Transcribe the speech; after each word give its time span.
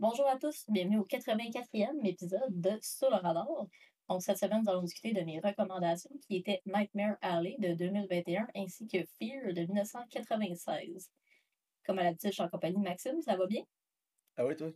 Bonjour 0.00 0.26
à 0.26 0.38
tous, 0.38 0.64
bienvenue 0.70 0.98
au 0.98 1.04
84e 1.04 2.06
épisode 2.06 2.58
de 2.58 2.70
Sur 2.80 3.10
le 3.10 3.16
radar. 3.16 3.46
Donc, 4.08 4.22
cette 4.22 4.38
semaine, 4.38 4.62
nous 4.62 4.70
allons 4.70 4.80
discuter 4.80 5.12
de 5.12 5.20
mes 5.20 5.40
recommandations 5.40 6.08
qui 6.22 6.36
étaient 6.36 6.62
Nightmare 6.64 7.18
Alley 7.20 7.56
de 7.58 7.74
2021 7.74 8.48
ainsi 8.56 8.86
que 8.86 9.04
Fear 9.18 9.52
de 9.52 9.60
1996. 9.60 11.10
Comme 11.84 11.98
à 11.98 12.04
l'habitude, 12.04 12.30
je 12.30 12.34
suis 12.34 12.42
en 12.42 12.48
compagnie 12.48 12.78
de 12.78 12.82
Maxime, 12.82 13.20
ça 13.20 13.36
va 13.36 13.46
bien? 13.46 13.62
Ah 14.38 14.46
oui, 14.46 14.56
toi? 14.56 14.70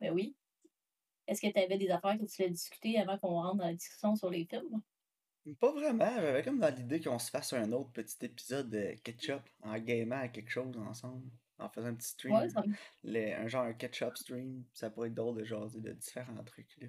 Ben 0.00 0.10
oui. 0.14 0.34
Est-ce 1.26 1.42
que 1.42 1.52
tu 1.52 1.58
avais 1.58 1.76
des 1.76 1.90
affaires 1.90 2.16
que 2.16 2.24
tu 2.24 2.36
voulais 2.38 2.48
discuter 2.48 2.98
avant 2.98 3.18
qu'on 3.18 3.42
rentre 3.42 3.56
dans 3.56 3.66
la 3.66 3.74
discussion 3.74 4.16
sur 4.16 4.30
les 4.30 4.46
films? 4.46 4.80
Pas 5.60 5.72
vraiment, 5.72 6.10
j'avais 6.14 6.42
comme 6.42 6.60
dans 6.60 6.74
l'idée 6.74 7.02
qu'on 7.02 7.18
se 7.18 7.28
fasse 7.28 7.52
un 7.52 7.70
autre 7.72 7.92
petit 7.92 8.24
épisode 8.24 8.70
de 8.70 8.94
ketchup 9.04 9.42
en 9.60 9.78
gamant 9.78 10.20
à 10.20 10.28
quelque 10.28 10.50
chose 10.50 10.74
ensemble, 10.78 11.30
en 11.58 11.68
faisant 11.68 11.88
un 11.88 11.94
petit 11.94 12.08
stream. 12.08 12.34
Ouais, 12.34 12.48
ça 12.48 12.62
un 13.04 13.46
genre 13.48 13.64
un 13.64 13.72
ketchup 13.72 14.16
stream, 14.16 14.64
ça 14.72 14.90
pourrait 14.90 15.08
être 15.08 15.14
drôle 15.14 15.36
de 15.38 15.44
jaser 15.44 15.80
de 15.80 15.92
différents 15.92 16.44
trucs. 16.44 16.76
Là. 16.78 16.88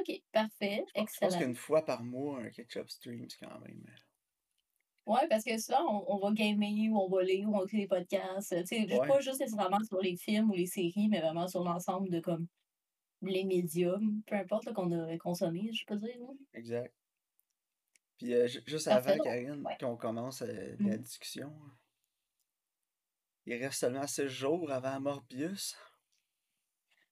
Ok, 0.00 0.20
parfait, 0.32 0.84
Je 0.88 0.92
pense, 1.00 1.14
je 1.14 1.18
pense 1.20 1.34
excellent. 1.34 1.38
qu'une 1.38 1.54
fois 1.54 1.84
par 1.84 2.02
mois, 2.02 2.40
un 2.40 2.50
ketchup 2.50 2.90
stream, 2.90 3.28
c'est 3.30 3.44
quand 3.46 3.60
même. 3.60 3.84
euh, 3.88 5.12
Ouais, 5.12 5.28
parce 5.28 5.44
que 5.44 5.56
souvent, 5.58 6.04
on, 6.08 6.14
on 6.16 6.18
va 6.18 6.32
gamer 6.32 6.90
ou 6.90 6.98
on 6.98 7.08
va 7.08 7.22
lire 7.22 7.48
ou 7.48 7.56
on 7.56 7.64
écrit 7.64 7.78
des 7.78 7.86
podcasts. 7.86 8.54
Tu 8.64 8.66
sais, 8.66 8.98
Ouais. 8.98 9.06
pas 9.06 9.20
juste 9.20 9.40
nécessairement 9.40 9.78
sur 9.84 10.00
les 10.00 10.16
films 10.16 10.50
ou 10.50 10.54
les 10.54 10.66
séries, 10.66 11.08
mais 11.08 11.20
vraiment 11.20 11.46
sur 11.46 11.62
l'ensemble 11.62 12.10
de 12.10 12.18
comme 12.18 12.48
les 13.22 13.44
médiums, 13.44 14.22
peu 14.26 14.34
importe 14.34 14.72
qu'on 14.72 14.90
a 14.92 15.16
consommé, 15.18 15.70
je 15.72 15.84
peux 15.86 15.96
dire. 15.96 16.16
Exact. 16.54 16.92
Puis 18.18 18.34
euh, 18.34 18.48
ju- 18.48 18.62
juste 18.66 18.88
Parfait, 18.88 19.12
avant, 19.12 19.22
Karine, 19.22 19.62
ouais. 19.64 19.76
qu'on 19.78 19.96
commence 19.96 20.42
euh, 20.42 20.76
la 20.80 20.96
Mhm. 20.96 21.02
discussion, 21.02 21.52
il 23.46 23.54
reste 23.62 23.80
seulement 23.80 24.06
6 24.06 24.28
jours 24.28 24.70
avant 24.70 25.00
Morbius. 25.00 25.76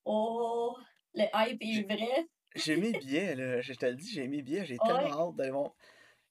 Oh, 0.05 0.77
le 1.15 1.25
hype 1.35 1.63
est 1.63 1.83
vrai. 1.95 2.27
j'ai 2.55 2.77
mis 2.77 2.93
billet, 2.99 3.35
là. 3.35 3.61
Je 3.61 3.73
te 3.75 3.87
le 3.87 3.95
dis, 3.95 4.11
j'ai 4.13 4.29
mis 4.29 4.43
billet. 4.43 4.65
J'ai 4.67 4.79
tellement 4.79 5.29
hâte 5.31 5.37
d'aller 5.37 5.51
voir. 5.51 5.73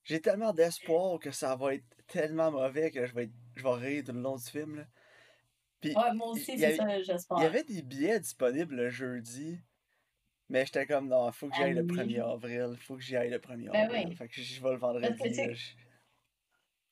J'ai 0.04 0.22
tellement 0.22 0.54
d'espoir 0.54 1.18
que 1.20 1.32
ça 1.32 1.56
va 1.56 1.76
être 1.76 1.86
tellement 2.08 2.52
mauvais 2.52 2.92
que 2.92 3.06
je 3.06 3.14
vais, 3.14 3.24
être- 3.24 3.34
je 3.56 3.64
vais 3.64 3.74
rire 3.74 4.04
tout 4.06 4.12
le 4.12 4.20
long 4.22 4.36
du 4.36 4.44
film. 4.44 4.76
Là. 4.76 4.86
Puis, 5.80 5.96
Ouais, 5.96 6.14
moi 6.14 6.28
il 6.36 6.40
aussi, 6.42 6.58
c'est 6.58 6.66
avait, 6.66 6.76
ça, 6.76 6.96
il 6.98 7.02
y 7.02 7.04
j'espère. 7.06 7.38
avait 7.38 7.64
des 7.64 7.82
billets 7.82 8.20
disponibles 8.20 8.76
le 8.76 8.90
jeudi, 8.90 9.60
mais 10.50 10.66
j'étais 10.66 10.86
comme, 10.86 11.08
non, 11.08 11.32
faut 11.32 11.48
que 11.50 11.56
j'y 11.56 11.64
aille 11.64 11.74
le 11.74 11.84
1er 11.84 12.02
Annulé. 12.02 12.20
avril. 12.20 12.78
Faut 12.82 12.96
que 12.96 13.02
j'y 13.02 13.16
aille 13.16 13.30
le 13.32 13.40
1er 13.40 13.72
Ben 13.72 13.86
avril. 13.86 14.08
oui. 14.10 14.16
Fait 14.16 14.28
que 14.28 14.42
je 14.42 14.62
vais 14.62 14.72
le 14.72 14.78
vendredi. 14.78 15.18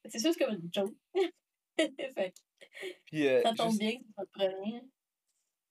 c'est 0.05 0.19
sûr 0.19 0.31
que 0.31 0.37
c'est 0.37 0.45
comme 0.45 0.55
une 0.55 0.69
joke. 0.73 0.95
fait 2.15 2.30
Puis, 3.11 3.27
euh, 3.27 3.41
ça 3.43 3.53
tombe 3.53 3.67
juste, 3.67 3.79
bien 3.79 3.91
que 3.91 4.03
c'est 4.15 4.21
le 4.21 4.51
premier. 4.51 4.81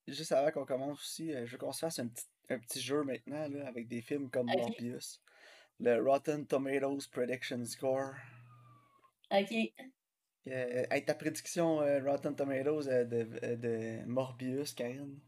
juste 0.07 0.33
avant 0.33 0.51
qu'on 0.51 0.67
commence 0.67 1.01
aussi, 1.01 1.33
euh, 1.33 1.47
je 1.47 1.53
veux 1.53 1.59
qu'on 1.59 1.73
se 1.73 1.79
fasse 1.79 1.99
un 1.99 2.09
petit, 2.09 2.27
un 2.51 2.59
petit 2.59 2.81
jeu 2.81 3.03
maintenant 3.03 3.49
là, 3.49 3.67
avec 3.67 3.89
des 3.89 4.03
films 4.03 4.31
comme 4.31 4.47
Morbius. 4.47 5.23
Le 5.79 6.03
Rotten 6.03 6.47
Tomatoes 6.47 7.09
Prediction 7.11 7.65
Score. 7.65 8.13
ok. 9.31 9.73
Euh, 10.49 10.85
hey, 10.91 11.05
ta 11.05 11.15
prédiction 11.15 11.81
euh, 11.81 12.03
Rotten 12.03 12.35
Tomatoes 12.35 12.85
de, 12.85 13.57
de 13.57 14.05
Morbius, 14.07 14.75
Karine? 14.75 15.19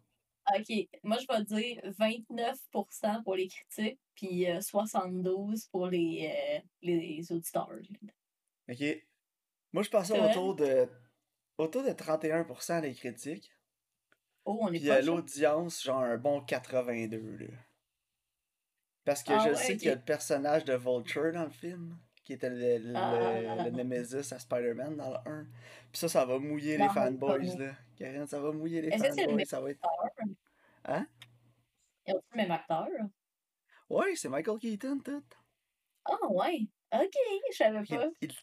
OK. 0.55 0.89
Moi, 1.03 1.17
je 1.19 1.27
vais 1.27 1.45
dire 1.45 1.81
29% 1.99 3.23
pour 3.23 3.37
les 3.37 3.49
critiques, 3.49 4.01
puis 4.15 4.51
euh, 4.51 4.59
72% 4.59 5.71
pour 5.71 5.87
les, 5.87 6.63
les 6.83 7.33
auditeurs. 7.33 7.79
Ok. 8.69 8.83
Moi, 9.73 9.83
je 9.83 9.91
pensais 9.91 10.19
autour 10.19 10.55
de 10.57 10.89
autour 11.63 11.83
de 11.83 11.91
31% 11.91 12.81
des 12.83 12.95
critiques. 12.95 13.53
Oh, 14.45 14.59
on 14.61 14.73
est 14.73 14.79
Puis 14.81 14.91
hein? 14.91 15.01
l'audience, 15.03 15.83
genre 15.83 16.01
un 16.03 16.17
bon 16.17 16.41
82. 16.41 17.19
Là. 17.19 17.47
Parce 19.05 19.23
que 19.23 19.33
Ah 19.33 19.41
je 19.45 19.49
ouais, 19.51 19.55
sais 19.55 19.77
qu'il 19.77 19.89
y 19.89 19.91
a 19.91 19.95
le 19.95 20.01
personnage 20.01 20.65
de 20.65 20.75
Vulture 20.75 21.33
dans 21.33 21.45
le 21.45 21.51
film, 21.51 21.97
qui 22.25 22.33
était 22.35 22.51
le, 22.51 22.79
le, 22.79 22.97
Ah, 22.97 23.65
le 23.65 23.71
Nemesis 23.71 24.33
à 24.33 24.39
Spider-Man 24.39 24.97
dans 24.97 25.11
le 25.11 25.17
1. 25.31 25.45
Puis 25.93 25.99
ça, 26.01 26.09
ça 26.09 26.25
va 26.25 26.39
mouiller 26.39 26.77
les 26.77 26.85
non, 26.85 26.91
fanboys, 26.91 27.57
là. 27.57 27.73
Karine, 27.97 28.27
ça 28.27 28.41
va 28.41 28.53
mouiller 28.53 28.83
les 28.83 28.91
fanboys, 28.91 29.35
même 29.35 29.45
ça 29.45 29.61
va 29.61 29.71
être... 29.71 29.81
acteur? 29.85 30.27
Hein? 30.85 31.07
Ils 32.07 32.15
ont 32.15 32.23
le 32.33 32.37
même 32.37 32.51
acteur? 32.51 32.89
Ouais, 33.89 34.15
c'est 34.17 34.29
Michael 34.29 34.59
Keaton, 34.59 34.99
tout. 35.05 35.23
Ah, 36.05 36.27
ouais. 36.31 36.67
OK, 36.93 37.15
je 37.51 37.57
savais 37.57 37.79
Il, 37.89 37.97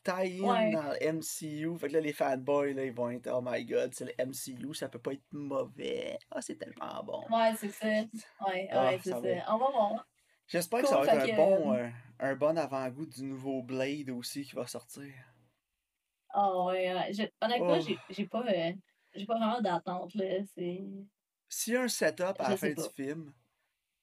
pas. 0.04 0.26
il 0.26 0.44
in 0.44 0.48
Ouais. 0.48 0.72
dans 0.72 0.82
le 0.84 1.14
MCU. 1.14 1.78
Fait 1.78 1.88
que 1.88 1.94
là, 1.94 2.00
les 2.00 2.14
fanboys, 2.14 2.74
là, 2.74 2.84
ils 2.84 2.92
vont 2.92 3.10
être 3.12 3.28
Oh 3.32 3.42
my 3.46 3.64
god, 3.66 3.94
c'est 3.94 4.06
le 4.06 4.26
MCU, 4.26 4.74
ça 4.74 4.90
peut 4.90 5.00
pas 5.00 5.14
être 5.14 5.32
mauvais. 5.32 6.18
Ah, 6.32 6.42
c'est 6.42 6.56
tellement 6.56 7.04
bon. 7.04 7.24
Ouais, 7.30 7.54
c'est 7.58 7.70
ça. 7.70 7.88
Ouais, 7.88 8.68
Ah, 8.72 8.86
ouais, 8.88 9.00
c'est 9.04 9.12
ça 9.12 9.20
va. 9.20 9.30
On 9.56 9.58
va 9.60 9.70
voir. 9.72 10.08
J'espère 10.48 10.82
que 10.82 10.88
ça 10.88 10.98
va 11.02 11.06
être 11.06 11.24
un 11.24 11.28
que... 11.28 11.36
bon, 11.36 11.74
euh, 11.74 11.78
euh, 11.86 11.90
un 12.20 12.36
bon 12.36 12.58
avant-goût 12.58 13.06
du 13.06 13.24
nouveau 13.24 13.62
Blade 13.62 14.10
aussi 14.10 14.44
qui 14.44 14.56
va 14.56 14.66
sortir. 14.66 15.14
Ah, 16.30 16.64
ouais, 16.66 16.94
ouais. 16.94 17.14
Je- 17.14 17.24
Honnêtement, 17.46 17.78
Oh. 17.80 17.96
j'ai 18.10 18.26
pas, 18.28 18.44
euh, 18.48 18.74
j'ai 19.16 19.26
pas 19.28 19.38
vraiment 19.38 19.62
d'attente. 19.62 20.12
S'il 21.48 21.74
y 21.74 21.76
a 21.78 21.82
un 21.84 21.88
setup 21.88 22.36
à 22.40 22.50
la 22.50 22.58
fin 22.58 22.74
pas. 22.74 22.82
du 22.82 22.90
film 22.96 23.32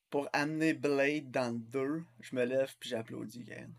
pour 0.09 0.29
amener 0.33 0.73
Blade 0.75 1.31
dans 1.33 1.53
le 1.53 1.59
2, 1.59 2.05
je 2.21 2.37
me 2.37 2.45
lève 2.45 2.73
puis 2.79 2.91
j'applaudis, 2.91 3.43
Yann. 3.45 3.73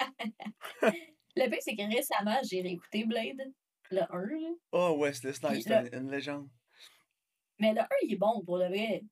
Le 1.36 1.48
pire, 1.48 1.58
c'est 1.60 1.76
que 1.76 1.94
récemment, 1.94 2.38
j'ai 2.42 2.60
réécouté 2.60 3.04
Blade, 3.04 3.52
le 3.90 4.00
1, 4.00 4.26
là. 4.26 4.48
Oh, 4.72 4.96
Wesley 4.98 5.32
Snipes, 5.32 5.62
c'est 5.62 5.94
une 5.94 6.10
légende. 6.10 6.48
Mais 7.58 7.72
le 7.72 7.80
1, 7.80 7.86
il 8.02 8.14
est 8.14 8.16
bon, 8.16 8.42
pour 8.44 8.58
le 8.58 8.66
vrai. 8.66 9.02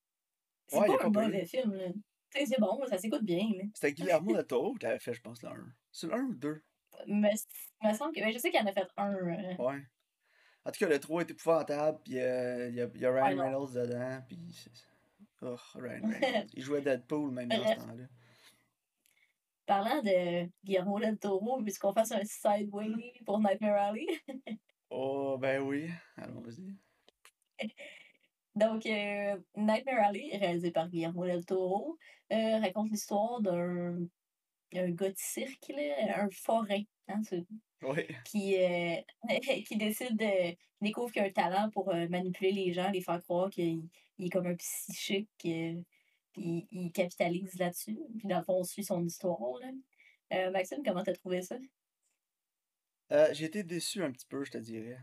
C'est 0.66 0.78
Ouais, 0.78 0.86
pas 0.88 0.94
un 1.06 1.10
pas 1.10 1.22
mauvais 1.26 1.44
film, 1.46 1.74
là. 1.74 1.86
C'est 2.34 2.60
bon, 2.60 2.84
ça 2.86 2.98
s'écoute 2.98 3.24
bien, 3.24 3.48
là. 3.56 3.64
C'était 3.74 3.92
Guillermo 3.92 4.34
del 4.34 4.46
Toro 4.46 4.74
qui 4.74 4.84
l'avait 4.84 4.98
fait, 4.98 5.14
je 5.14 5.20
pense, 5.20 5.42
le 5.42 5.48
1. 5.48 5.54
C'est 5.92 6.06
le 6.08 6.14
1 6.14 6.18
ou 6.24 6.30
le 6.32 6.36
2? 6.36 6.62
Mais 7.06 7.32
me 7.84 7.94
semble 7.94 8.12
que... 8.14 8.20
mais 8.20 8.32
je 8.32 8.38
sais 8.38 8.50
qu'il 8.50 8.60
en 8.60 8.66
a 8.66 8.72
fait 8.72 8.88
un... 8.96 9.14
euh, 9.14 9.54
Ouais. 9.58 9.80
En 10.64 10.70
tout 10.70 10.78
cas, 10.80 10.88
le 10.88 10.98
3 10.98 11.22
est 11.22 11.30
épouvantable, 11.30 12.00
puis 12.04 12.18
euh, 12.18 12.68
il 12.68 12.74
y, 12.74 12.80
a, 12.82 12.88
il 12.92 13.00
y 13.00 13.06
a 13.06 13.12
Ryan. 13.12 13.42
Reynolds 13.42 13.72
dedans, 13.74 14.20
puis... 14.28 14.38
Oh, 15.40 15.54
Ryan 15.76 16.02
Reynolds. 16.02 16.48
Il 16.54 16.62
jouait 16.64 16.82
Deadpool 16.82 17.30
même 17.30 17.48
dans 17.48 17.56
ce 17.58 17.62
Bref, 17.62 17.78
temps-là. 17.78 18.04
Parlant 19.68 20.02
de 20.02 20.48
Guillermo 20.64 20.98
del 20.98 21.18
Toro, 21.18 21.62
puisqu'on 21.62 21.92
fasse 21.92 22.12
un 22.12 22.24
sideway 22.24 22.88
pour 23.26 23.38
Nightmare 23.40 23.76
Alley? 23.90 24.06
Oh, 24.90 25.36
ben 25.38 25.60
oui. 25.62 25.90
Allons-y. 26.16 26.74
Donc, 28.54 28.86
euh, 28.86 29.38
Nightmare 29.56 30.06
Alley, 30.08 30.36
réalisé 30.36 30.70
par 30.72 30.88
Guillermo 30.88 31.24
del 31.26 31.44
Toro, 31.44 31.96
euh, 32.32 32.58
raconte 32.60 32.90
l'histoire 32.90 33.40
d'un 33.40 34.06
un 34.74 34.90
gars 34.90 35.10
de 35.10 35.16
cirque, 35.18 35.68
là, 35.70 36.22
un 36.24 36.30
forain, 36.30 36.82
hein, 37.08 37.22
Oui. 37.82 38.06
qui, 38.24 38.56
euh, 38.62 38.96
qui 39.66 39.76
décide 39.76 40.16
de. 40.16 40.56
découvre 40.80 41.12
qu'il 41.12 41.22
a 41.22 41.26
un 41.26 41.30
talent 41.30 41.70
pour 41.70 41.94
manipuler 41.94 42.52
les 42.52 42.72
gens, 42.72 42.90
les 42.90 43.00
faire 43.02 43.22
croire 43.22 43.50
qu'il 43.50 43.88
il 44.18 44.26
est 44.26 44.30
comme 44.30 44.46
un 44.46 44.56
psychique, 44.56 45.28
puis 46.38 46.68
il 46.70 46.92
capitalise 46.92 47.58
là-dessus. 47.58 47.98
Puis 48.18 48.28
dans 48.28 48.38
le 48.38 48.44
fond, 48.44 48.54
on 48.60 48.64
suit 48.64 48.84
son 48.84 49.04
histoire. 49.04 49.58
Là. 49.60 49.70
Euh, 50.34 50.50
Maxime, 50.50 50.82
comment 50.84 51.02
t'as 51.02 51.14
trouvé 51.14 51.42
ça? 51.42 51.56
Euh, 53.12 53.28
j'ai 53.32 53.46
été 53.46 53.62
déçu 53.64 54.02
un 54.02 54.12
petit 54.12 54.26
peu, 54.26 54.44
je 54.44 54.50
te 54.52 54.58
dirais. 54.58 54.98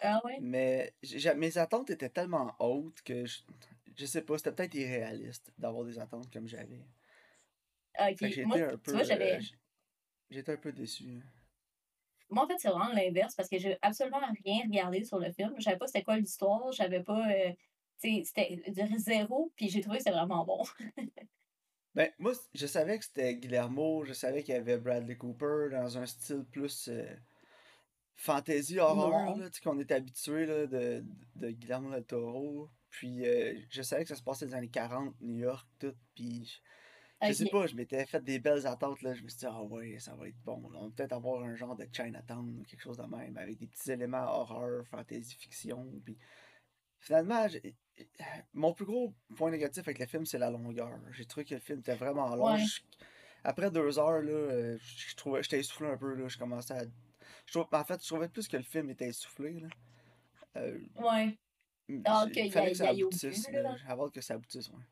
Ah 0.00 0.20
ouais? 0.24 0.38
Mais 0.40 0.94
mes 1.36 1.58
attentes 1.58 1.90
étaient 1.90 2.08
tellement 2.08 2.54
hautes 2.60 3.02
que 3.02 3.26
je, 3.26 3.40
je 3.96 4.06
sais 4.06 4.22
pas, 4.22 4.38
c'était 4.38 4.52
peut-être 4.52 4.74
irréaliste 4.74 5.52
d'avoir 5.58 5.84
des 5.84 5.98
attentes 5.98 6.32
comme 6.32 6.48
j'avais. 6.48 6.86
Ah, 7.94 8.10
Ok. 8.10 8.18
Fait 8.18 8.28
que 8.30 8.34
j'ai 8.34 8.44
Moi, 8.44 8.56
été 8.56 8.66
un 8.66 8.78
peu. 8.78 9.04
j'avais. 9.04 9.34
euh, 9.36 9.40
J'étais 10.30 10.52
un 10.52 10.56
peu 10.56 10.72
déçu. 10.72 11.22
Moi, 12.30 12.44
en 12.44 12.48
fait, 12.48 12.58
c'est 12.58 12.68
vraiment 12.68 12.92
l'inverse 12.92 13.34
parce 13.34 13.48
que 13.48 13.58
j'ai 13.58 13.78
absolument 13.82 14.20
rien 14.44 14.62
regardé 14.64 15.04
sur 15.04 15.18
le 15.18 15.32
film. 15.32 15.54
Je 15.58 15.62
savais 15.64 15.78
pas 15.78 15.86
c'était 15.86 16.02
quoi 16.02 16.16
l'histoire, 16.18 16.70
je 16.72 16.76
savais 16.78 17.02
pas. 17.02 17.28
euh, 17.30 17.52
c'était 18.00 18.62
de 18.66 18.98
zéro, 18.98 19.52
puis 19.56 19.68
j'ai 19.68 19.80
trouvé 19.80 19.98
que 19.98 20.04
c'était 20.04 20.16
vraiment 20.16 20.44
bon. 20.44 20.62
Ben, 21.94 22.12
moi, 22.18 22.32
je 22.54 22.66
savais 22.66 22.96
que 22.96 23.04
c'était 23.04 23.34
Guillermo, 23.34 24.04
je 24.04 24.12
savais 24.12 24.44
qu'il 24.44 24.54
y 24.54 24.56
avait 24.56 24.78
Bradley 24.78 25.16
Cooper 25.16 25.68
dans 25.72 25.98
un 25.98 26.06
style 26.06 26.44
plus 26.44 26.86
euh, 26.88 27.04
fantasy 28.14 28.74
tu 28.74 28.80
sais, 28.80 29.60
qu'on 29.64 29.80
est 29.80 29.90
habitué 29.90 30.46
là, 30.46 30.66
de, 30.66 31.04
de 31.34 31.50
Guillermo 31.50 31.90
del 31.90 32.04
Toro. 32.04 32.70
Puis 32.90 33.26
euh, 33.26 33.58
je 33.70 33.82
savais 33.82 34.02
que 34.02 34.10
ça 34.10 34.14
se 34.14 34.22
passait 34.22 34.46
dans 34.46 34.52
les 34.52 34.58
années 34.58 34.68
40, 34.68 35.14
New 35.20 35.38
York, 35.38 35.66
tout. 35.80 35.94
Puis 36.14 36.62
je 37.20 37.32
sais 37.32 37.46
pas, 37.46 37.66
je 37.66 37.74
m'étais 37.74 38.06
fait 38.06 38.22
des 38.22 38.38
belles 38.38 38.66
attentes, 38.66 39.02
là. 39.02 39.14
Je 39.14 39.22
me 39.22 39.28
suis 39.28 39.38
dit, 39.38 39.46
ah 39.46 39.62
ouais, 39.64 39.98
ça 39.98 40.14
va 40.14 40.28
être 40.28 40.40
bon. 40.44 40.70
là. 40.70 40.78
On 40.80 40.84
va 40.86 40.90
peut-être 40.94 41.12
avoir 41.12 41.42
un 41.42 41.56
genre 41.56 41.74
de 41.74 41.86
Chinatown 41.92 42.64
quelque 42.66 42.80
chose 42.80 42.98
de 42.98 43.04
même, 43.04 43.36
avec 43.36 43.58
des 43.58 43.66
petits 43.66 43.90
éléments 43.90 44.24
horreur, 44.24 44.86
fantasy, 44.86 45.36
fiction. 45.36 46.00
Puis 46.04 46.16
finalement, 47.00 47.46
mon 48.52 48.72
plus 48.74 48.84
gros 48.84 49.14
point 49.36 49.50
négatif 49.50 49.82
avec 49.86 49.98
le 49.98 50.06
film, 50.06 50.24
c'est 50.26 50.38
la 50.38 50.50
longueur. 50.50 50.98
J'ai 51.12 51.24
trouvé 51.26 51.44
que 51.44 51.54
le 51.54 51.60
film 51.60 51.80
était 51.80 51.94
vraiment 51.94 52.34
long. 52.34 52.52
Ouais. 52.54 52.58
Je- 52.64 52.80
Après 53.44 53.70
deux 53.70 53.98
heures, 53.98 54.20
là, 54.22 54.30
euh, 54.32 54.78
je 54.80 55.14
trouvais, 55.16 55.42
j'étais 55.42 55.60
essoufflé 55.60 55.88
un 55.88 55.96
peu, 55.96 56.14
là. 56.14 56.28
Je 56.28 56.36
commençais 56.38 56.74
à. 56.74 56.82
Je 57.46 57.58
en 57.58 57.84
fait, 57.84 58.02
je 58.02 58.08
trouvais 58.08 58.28
plus 58.28 58.48
que 58.48 58.56
le 58.56 58.62
film 58.62 58.90
était 58.90 59.06
essoufflé, 59.08 59.60
là. 59.60 59.68
Euh, 60.56 60.78
Ouais. 60.96 61.38
Ah, 62.04 62.26
y, 62.30 62.50
fallait 62.50 62.66
a- 62.66 62.70
que 62.70 62.76
ça 62.76 62.88
aboutisse, 62.90 63.50
là. 63.50 63.76
hâte 63.88 64.12
que 64.12 64.20
ça 64.20 64.34
aboutisse, 64.34 64.68
ouais. 64.70 64.84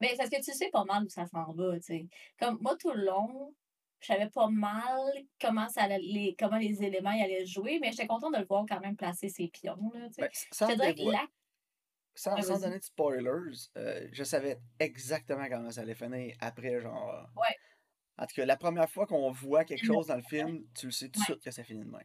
Mais 0.00 0.08
c'est 0.10 0.16
parce 0.18 0.30
que 0.30 0.36
tu 0.42 0.52
sais 0.52 0.70
pas 0.70 0.84
mal 0.84 1.04
où 1.04 1.08
ça 1.08 1.26
s'en 1.26 1.52
va, 1.52 1.76
tu 1.76 1.82
sais. 1.82 2.06
Comme 2.38 2.58
moi, 2.60 2.76
tout 2.76 2.92
le 2.92 3.04
long, 3.04 3.54
je 4.00 4.06
savais 4.06 4.30
pas 4.30 4.48
mal 4.48 5.12
comment, 5.40 5.68
ça 5.68 5.82
allait- 5.82 5.98
les, 5.98 6.34
comment 6.38 6.56
les 6.58 6.82
éléments 6.82 7.12
y 7.12 7.22
allaient 7.22 7.46
jouer, 7.46 7.78
mais 7.80 7.90
j'étais 7.90 8.06
contente 8.06 8.34
de 8.34 8.38
le 8.40 8.46
voir 8.46 8.64
quand 8.68 8.80
même 8.80 8.96
placer 8.96 9.28
ses 9.28 9.48
pions, 9.48 9.90
là. 9.94 10.08
Ben, 10.18 10.28
Je 10.32 10.38
sans, 10.52 10.68
te 10.68 10.72
dirais 10.74 10.94
que 10.94 10.98
dévoi- 11.00 11.12
la... 11.12 11.26
sans, 12.14 12.34
Ouais, 12.34 12.42
sans 12.42 12.54
vas-y. 12.54 12.62
donner 12.62 12.78
de 12.78 12.84
spoilers, 12.84 13.56
euh, 13.76 14.08
je 14.12 14.24
savais 14.24 14.58
exactement 14.78 15.46
comment 15.48 15.70
ça 15.70 15.82
allait 15.82 15.94
finir 15.94 16.34
après, 16.40 16.80
genre. 16.80 17.28
Ouais. 17.36 17.54
En 18.18 18.26
tout 18.26 18.34
cas, 18.36 18.44
la 18.44 18.56
première 18.56 18.90
fois 18.90 19.06
qu'on 19.06 19.30
voit 19.30 19.64
quelque 19.64 19.86
Non. 19.86 19.94
chose 19.94 20.08
dans 20.08 20.16
le 20.16 20.22
film, 20.22 20.64
tu 20.78 20.86
le 20.86 20.92
sais 20.92 21.06
tout 21.08 21.12
de 21.12 21.18
Ouais. 21.20 21.24
suite 21.24 21.42
que 21.42 21.50
ça 21.50 21.64
finit 21.64 21.84
de 21.84 21.90
même. 21.90 22.02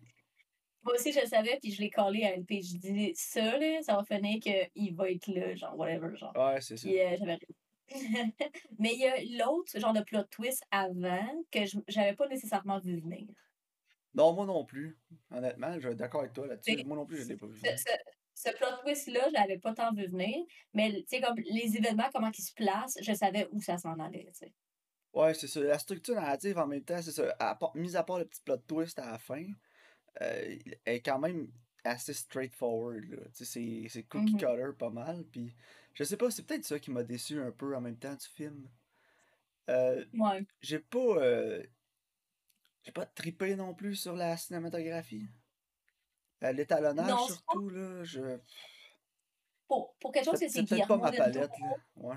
Moi 0.83 0.93
aussi, 0.93 1.11
je 1.11 1.19
le 1.19 1.25
savais, 1.25 1.57
puis 1.61 1.71
je 1.71 1.81
l'ai 1.81 1.89
collé 1.89 2.23
à 2.23 2.35
LP. 2.37 2.61
Je 2.61 2.77
dis, 2.77 3.11
ça, 3.15 3.57
là, 3.57 3.81
ça 3.81 3.95
va 3.97 4.03
finir 4.05 4.39
qu'il 4.39 4.95
va 4.95 5.09
être 5.09 5.27
là, 5.27 5.55
genre, 5.55 5.75
whatever, 5.77 6.15
genre. 6.15 6.31
Ouais, 6.37 6.61
c'est 6.61 6.77
ça. 6.77 6.87
Euh, 6.87 7.15
j'avais. 7.17 7.39
Mais 8.79 8.93
il 8.93 8.99
y 8.99 9.05
a 9.39 9.45
l'autre 9.45 9.79
genre 9.79 9.93
de 9.93 10.01
plot 10.01 10.23
twist 10.31 10.63
avant 10.71 11.43
que 11.51 11.65
je 11.65 11.77
j'avais 11.87 12.15
pas 12.15 12.27
nécessairement 12.27 12.79
vu 12.79 12.99
venir. 12.99 13.27
Non, 14.13 14.33
moi 14.33 14.45
non 14.45 14.65
plus. 14.65 14.97
Honnêtement, 15.31 15.73
je 15.79 15.87
vais 15.87 15.91
être 15.91 15.97
d'accord 15.97 16.21
avec 16.21 16.33
toi 16.33 16.47
là-dessus. 16.47 16.83
Moi 16.85 16.95
non 16.97 17.05
plus, 17.05 17.23
je 17.23 17.27
l'ai 17.27 17.35
pas 17.37 17.47
vu. 17.47 17.57
Ce, 17.57 17.61
venir. 17.61 17.77
ce, 17.77 17.91
ce 18.49 18.55
plot 18.55 18.77
twist-là, 18.83 19.27
je 19.29 19.33
l'avais 19.33 19.59
pas 19.59 19.73
tant 19.73 19.93
vu 19.93 20.07
venir, 20.07 20.45
mais 20.73 21.03
comme 21.21 21.37
les 21.37 21.75
événements, 21.77 22.09
comment 22.13 22.31
ils 22.37 22.41
se 22.43 22.53
placent, 22.53 22.97
je 23.01 23.13
savais 23.13 23.47
où 23.51 23.61
ça 23.61 23.77
s'en 23.77 23.99
allait, 23.99 24.25
tu 24.27 24.45
sais. 24.45 24.53
Ouais, 25.13 25.33
c'est 25.33 25.47
ça. 25.47 25.61
La 25.61 25.79
structure 25.79 26.15
narrative 26.15 26.57
en 26.57 26.67
même 26.67 26.83
temps, 26.83 27.01
c'est 27.01 27.11
ça. 27.11 27.33
À 27.39 27.55
part- 27.55 27.75
mis 27.75 27.95
à 27.95 28.03
part 28.03 28.19
le 28.19 28.25
petit 28.25 28.41
plot 28.41 28.57
twist 28.57 28.99
à 28.99 29.11
la 29.11 29.17
fin, 29.17 29.45
euh, 30.21 30.57
elle 30.85 30.95
est 30.95 31.01
quand 31.01 31.19
même 31.19 31.51
assez 31.83 32.13
straightforward. 32.13 33.29
C'est 33.33 34.03
cookie 34.09 34.33
Mhm. 34.33 34.39
cutter 34.39 34.71
pas 34.79 34.89
mal. 34.89 35.25
Puis 35.25 35.55
je 35.95 36.03
sais 36.03 36.17
pas, 36.17 36.29
c'est 36.29 36.43
peut-être 36.45 36.63
ça 36.65 36.77
qui 36.79 36.91
m'a 36.91 37.03
déçu 37.03 37.41
un 37.41 37.51
peu 37.51 37.75
en 37.75 37.81
même 37.81 37.97
temps 37.97 38.13
du 38.13 38.25
film. 38.27 38.69
Euh, 39.69 40.05
Ouais. 40.13 40.45
j'ai 40.61 40.77
pas. 40.79 40.99
euh, 40.99 41.63
j'ai 42.83 42.91
pas 42.91 43.07
trippé 43.07 43.55
non 43.55 43.73
plus 43.73 43.95
sur 43.95 44.15
la 44.15 44.37
cinématographie. 44.37 45.27
Euh, 46.43 46.51
L'étalonnage 46.51 47.09
pas- 47.09 47.27
surtout, 47.27 47.69
là, 47.69 48.03
je. 48.03 48.37
Pour, 49.67 49.95
pour 49.99 50.11
quelque 50.11 50.25
chose, 50.25 50.37
C'est 50.37 50.49
c'est 50.49 50.63
peut-être 50.63 50.87
pas 50.87 50.97
Guillermo 50.97 51.03
ma 51.03 51.11
palette, 51.11 51.51
là. 51.59 51.75
Ouais. 51.95 52.15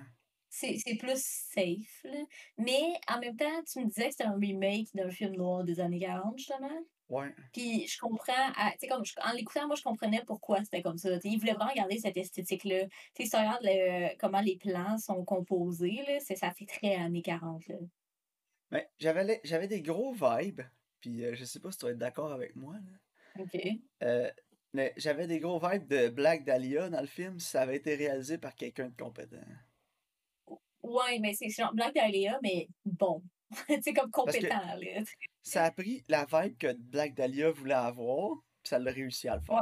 c'est 0.51 0.77
c'est 0.77 0.97
plus 0.97 1.23
safe, 1.25 2.01
là. 2.05 2.19
Mais 2.59 2.83
en 3.09 3.19
même 3.21 3.37
temps, 3.37 3.63
tu 3.65 3.79
me 3.81 3.87
disais 3.87 4.07
que 4.07 4.11
c'était 4.11 4.25
un 4.25 4.37
remake 4.39 4.89
d'un 4.95 5.11
film 5.11 5.35
noir 5.37 5.65
des 5.65 5.81
années 5.81 6.01
40, 6.01 6.37
justement. 6.37 6.85
Ouais. 7.09 7.35
Puis 7.53 7.87
je 7.87 7.99
comprends, 7.99 8.53
à- 8.57 8.73
tu 8.73 8.81
sais, 8.81 8.89
comme 8.89 9.05
je- 9.05 9.15
en 9.25 9.33
l'écoutant, 9.33 9.67
moi, 9.67 9.77
je 9.77 9.83
comprenais 9.83 10.23
pourquoi 10.27 10.63
c'était 10.65 10.83
comme 10.83 10.99
ça. 10.99 11.15
Tu 11.17 11.23
sais, 11.23 11.29
il 11.35 11.39
voulait 11.41 11.55
vraiment 11.55 11.73
garder 11.75 11.99
cette 11.99 12.17
esthétique-là. 12.19 12.85
Tu 12.87 12.91
sais, 13.17 13.25
si 13.25 13.31
tu 13.31 13.37
regardes 13.37 13.63
le- 13.65 14.17
comment 14.19 14.41
les 14.41 14.57
plans 14.59 14.99
sont 14.99 15.25
composés, 15.25 16.03
là, 16.07 16.21
c'est- 16.21 16.37
ça 16.37 16.53
fait 16.53 16.67
très 16.67 16.97
années 16.97 17.23
40, 17.23 17.67
là. 17.69 17.77
Mais 18.71 18.91
j'avais 18.99 19.41
j'avais 19.45 19.69
des 19.69 19.83
gros 19.83 20.13
vibes. 20.13 20.63
Puis 21.01 21.25
euh, 21.25 21.35
je 21.35 21.45
sais 21.45 21.61
pas 21.61 21.71
si 21.73 21.79
tu 21.79 21.85
vas 21.87 21.93
être 21.93 21.99
d'accord 21.99 22.33
avec 22.33 22.57
moi, 22.57 22.75
là. 22.75 23.43
OK. 23.43 23.57
Euh, 24.03 24.31
mais 24.73 24.93
j'avais 24.97 25.27
des 25.27 25.41
gros 25.41 25.59
vibes 25.61 25.87
de 25.87 26.09
Black 26.09 26.45
Dahlia 26.45 26.91
dans 26.91 27.01
le 27.01 27.07
film 27.07 27.39
si 27.39 27.49
ça 27.49 27.63
avait 27.63 27.77
été 27.77 27.95
réalisé 27.95 28.39
par 28.39 28.55
quelqu'un 28.55 28.89
de 28.89 28.97
compétent. 28.97 29.37
Ouais, 30.83 31.19
mais 31.21 31.35
c'est 31.35 31.49
genre 31.51 31.75
Black 31.75 31.95
Dahlia, 31.95 32.39
mais 32.43 32.69
bon. 32.85 33.23
sais, 33.83 33.93
comme 33.93 34.11
compétent, 34.11 34.77
là. 34.77 35.03
ça 35.43 35.65
a 35.65 35.71
pris 35.71 36.05
la 36.09 36.27
vibe 36.27 36.57
que 36.59 36.73
Black 36.75 37.15
Dahlia 37.15 37.51
voulait 37.51 37.75
avoir, 37.75 38.37
puis 38.63 38.69
ça 38.71 38.79
l'a 38.79 38.91
réussi 38.91 39.29
à 39.29 39.37
le 39.37 39.43
faire. 39.43 39.57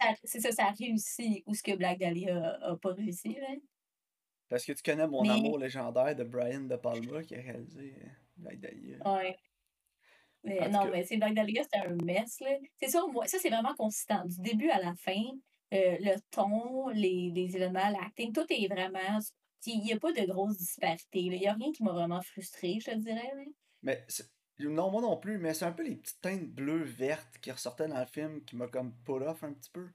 Ouais, 0.00 0.16
c'est 0.24 0.40
ça, 0.40 0.50
ça 0.50 0.66
a 0.66 0.70
réussi 0.72 1.42
où 1.46 1.54
ce 1.54 1.62
que 1.62 1.76
Black 1.76 1.98
Dahlia 1.98 2.36
a, 2.36 2.70
a 2.72 2.76
pas 2.76 2.92
réussi, 2.92 3.34
là. 3.34 3.48
Parce 4.48 4.66
que 4.66 4.72
tu 4.72 4.82
connais 4.82 5.06
mon 5.06 5.22
Mais, 5.22 5.30
amour 5.30 5.58
légendaire 5.58 6.14
de 6.14 6.24
Brian 6.24 6.62
De 6.62 6.76
Palma 6.76 7.22
qui 7.22 7.34
a 7.36 7.40
réalisé 7.40 7.94
euh, 8.02 8.08
Black 8.36 8.60
Dahlia. 8.60 8.96
ouais. 9.14 9.36
Mais 10.44 10.60
En 10.60 10.70
non, 10.70 10.90
mais 10.90 11.04
c'est 11.04 11.16
Black 11.16 11.34
Dahlia, 11.34 11.62
c'était 11.62 11.86
un 11.86 11.94
mess, 12.04 12.40
là. 12.40 12.50
C'est 12.80 12.88
ça, 12.88 13.02
moi, 13.10 13.26
ça, 13.26 13.38
c'est 13.38 13.48
vraiment 13.48 13.74
consistant. 13.76 14.24
Du 14.24 14.40
début 14.40 14.70
à 14.70 14.80
la 14.80 14.92
fin, 14.94 15.22
euh, 15.72 15.96
le 16.00 16.16
ton, 16.30 16.88
les, 16.88 17.30
les 17.30 17.56
événements, 17.56 17.88
l'acting, 17.90 18.32
tout 18.32 18.44
est 18.50 18.66
vraiment. 18.66 19.18
Il 19.66 19.80
n'y 19.80 19.92
a 19.92 19.98
pas 19.98 20.12
de 20.12 20.24
grosses 20.26 20.58
disparités. 20.58 21.20
Il 21.20 21.30
n'y 21.38 21.46
a 21.46 21.54
rien 21.54 21.72
qui 21.72 21.82
m'a 21.84 21.92
vraiment 21.92 22.20
frustrée, 22.22 22.78
je 22.80 22.90
te 22.90 22.96
dirais. 22.96 23.30
là. 23.34 23.42
mais 23.82 24.06
non, 24.60 24.90
moi 24.90 25.02
non 25.02 25.16
plus, 25.16 25.38
mais 25.38 25.54
c'est 25.54 25.64
un 25.64 25.72
peu 25.72 25.82
les 25.84 25.96
petites 25.96 26.20
teintes 26.20 26.46
bleues-vertes 26.50 27.38
qui 27.40 27.50
ressortaient 27.50 27.88
dans 27.88 27.98
le 27.98 28.06
film 28.06 28.44
qui 28.44 28.54
m'a 28.56 28.68
comme 28.68 28.94
pull 29.04 29.22
off 29.24 29.42
un 29.44 29.52
petit 29.52 29.70
peu. 29.70 29.88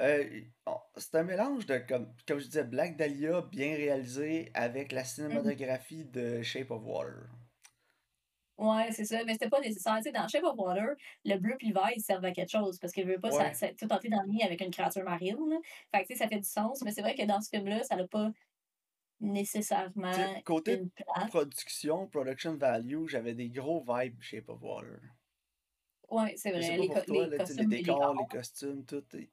Euh, 0.00 0.40
on- 0.66 0.78
c'est 0.96 1.14
un 1.16 1.22
mélange 1.24 1.66
de, 1.66 1.78
comme, 1.78 2.14
comme 2.26 2.38
je 2.38 2.46
disais, 2.46 2.64
Black 2.64 2.96
Dahlia 2.96 3.42
bien 3.42 3.74
réalisé 3.76 4.50
avec 4.54 4.92
la 4.92 5.04
cinématographie 5.04 6.04
de 6.04 6.42
Shape 6.42 6.70
of 6.70 6.82
Water. 6.84 7.28
Ouais, 8.58 8.90
c'est 8.92 9.04
ça, 9.04 9.22
mais 9.24 9.34
c'était 9.34 9.50
pas 9.50 9.60
nécessaire. 9.60 9.96
Tu 9.98 10.04
sais, 10.04 10.12
dans 10.12 10.26
Shape 10.28 10.44
of 10.44 10.56
Water, 10.56 10.94
le 11.26 11.36
bleu 11.38 11.56
puis 11.58 11.68
le 11.68 11.74
vert, 11.74 11.90
ils 11.94 12.00
servent 12.00 12.24
à 12.24 12.32
quelque 12.32 12.50
chose 12.50 12.78
parce 12.78 12.92
qu'il 12.94 13.06
veut 13.06 13.20
pas, 13.20 13.30
ça, 13.30 13.38
Ouais. 13.48 13.54
ça, 13.54 13.68
tout 13.74 13.86
le 13.86 14.26
nid 14.32 14.42
avec 14.42 14.62
une 14.62 14.70
créature 14.70 15.04
marine. 15.04 15.36
là. 15.50 15.56
Fait 15.94 16.02
que, 16.02 16.08
tu 16.08 16.14
sais, 16.14 16.22
ça 16.22 16.28
fait 16.28 16.38
du 16.40 16.48
sens, 16.48 16.80
mais 16.82 16.90
c'est 16.90 17.02
vrai 17.02 17.14
que 17.14 17.24
dans 17.26 17.40
ce 17.42 17.50
film-là, 17.50 17.82
ça 17.82 17.96
n'a 17.96 18.06
pas 18.08 18.30
Nécessairement 19.20 20.42
côté 20.44 20.74
une 20.74 20.90
production, 21.28 22.06
production 22.08 22.56
value, 22.56 23.06
j'avais 23.06 23.34
des 23.34 23.48
gros 23.48 23.84
vibes 23.86 24.20
Shape 24.20 24.48
of 24.48 24.62
Water. 24.62 25.00
Ouais, 26.10 26.34
c'est 26.36 26.52
vrai, 26.52 26.76
les, 26.76 26.86
pour 26.86 26.94
co- 26.94 27.02
toi, 27.02 27.24
les 27.24 27.30
là, 27.30 27.38
costumes, 27.38 27.68
les 27.70 27.76
décors, 27.82 28.14
les 28.14 28.26
costumes, 28.26 28.84
tout. 28.84 29.04
Et, 29.14 29.30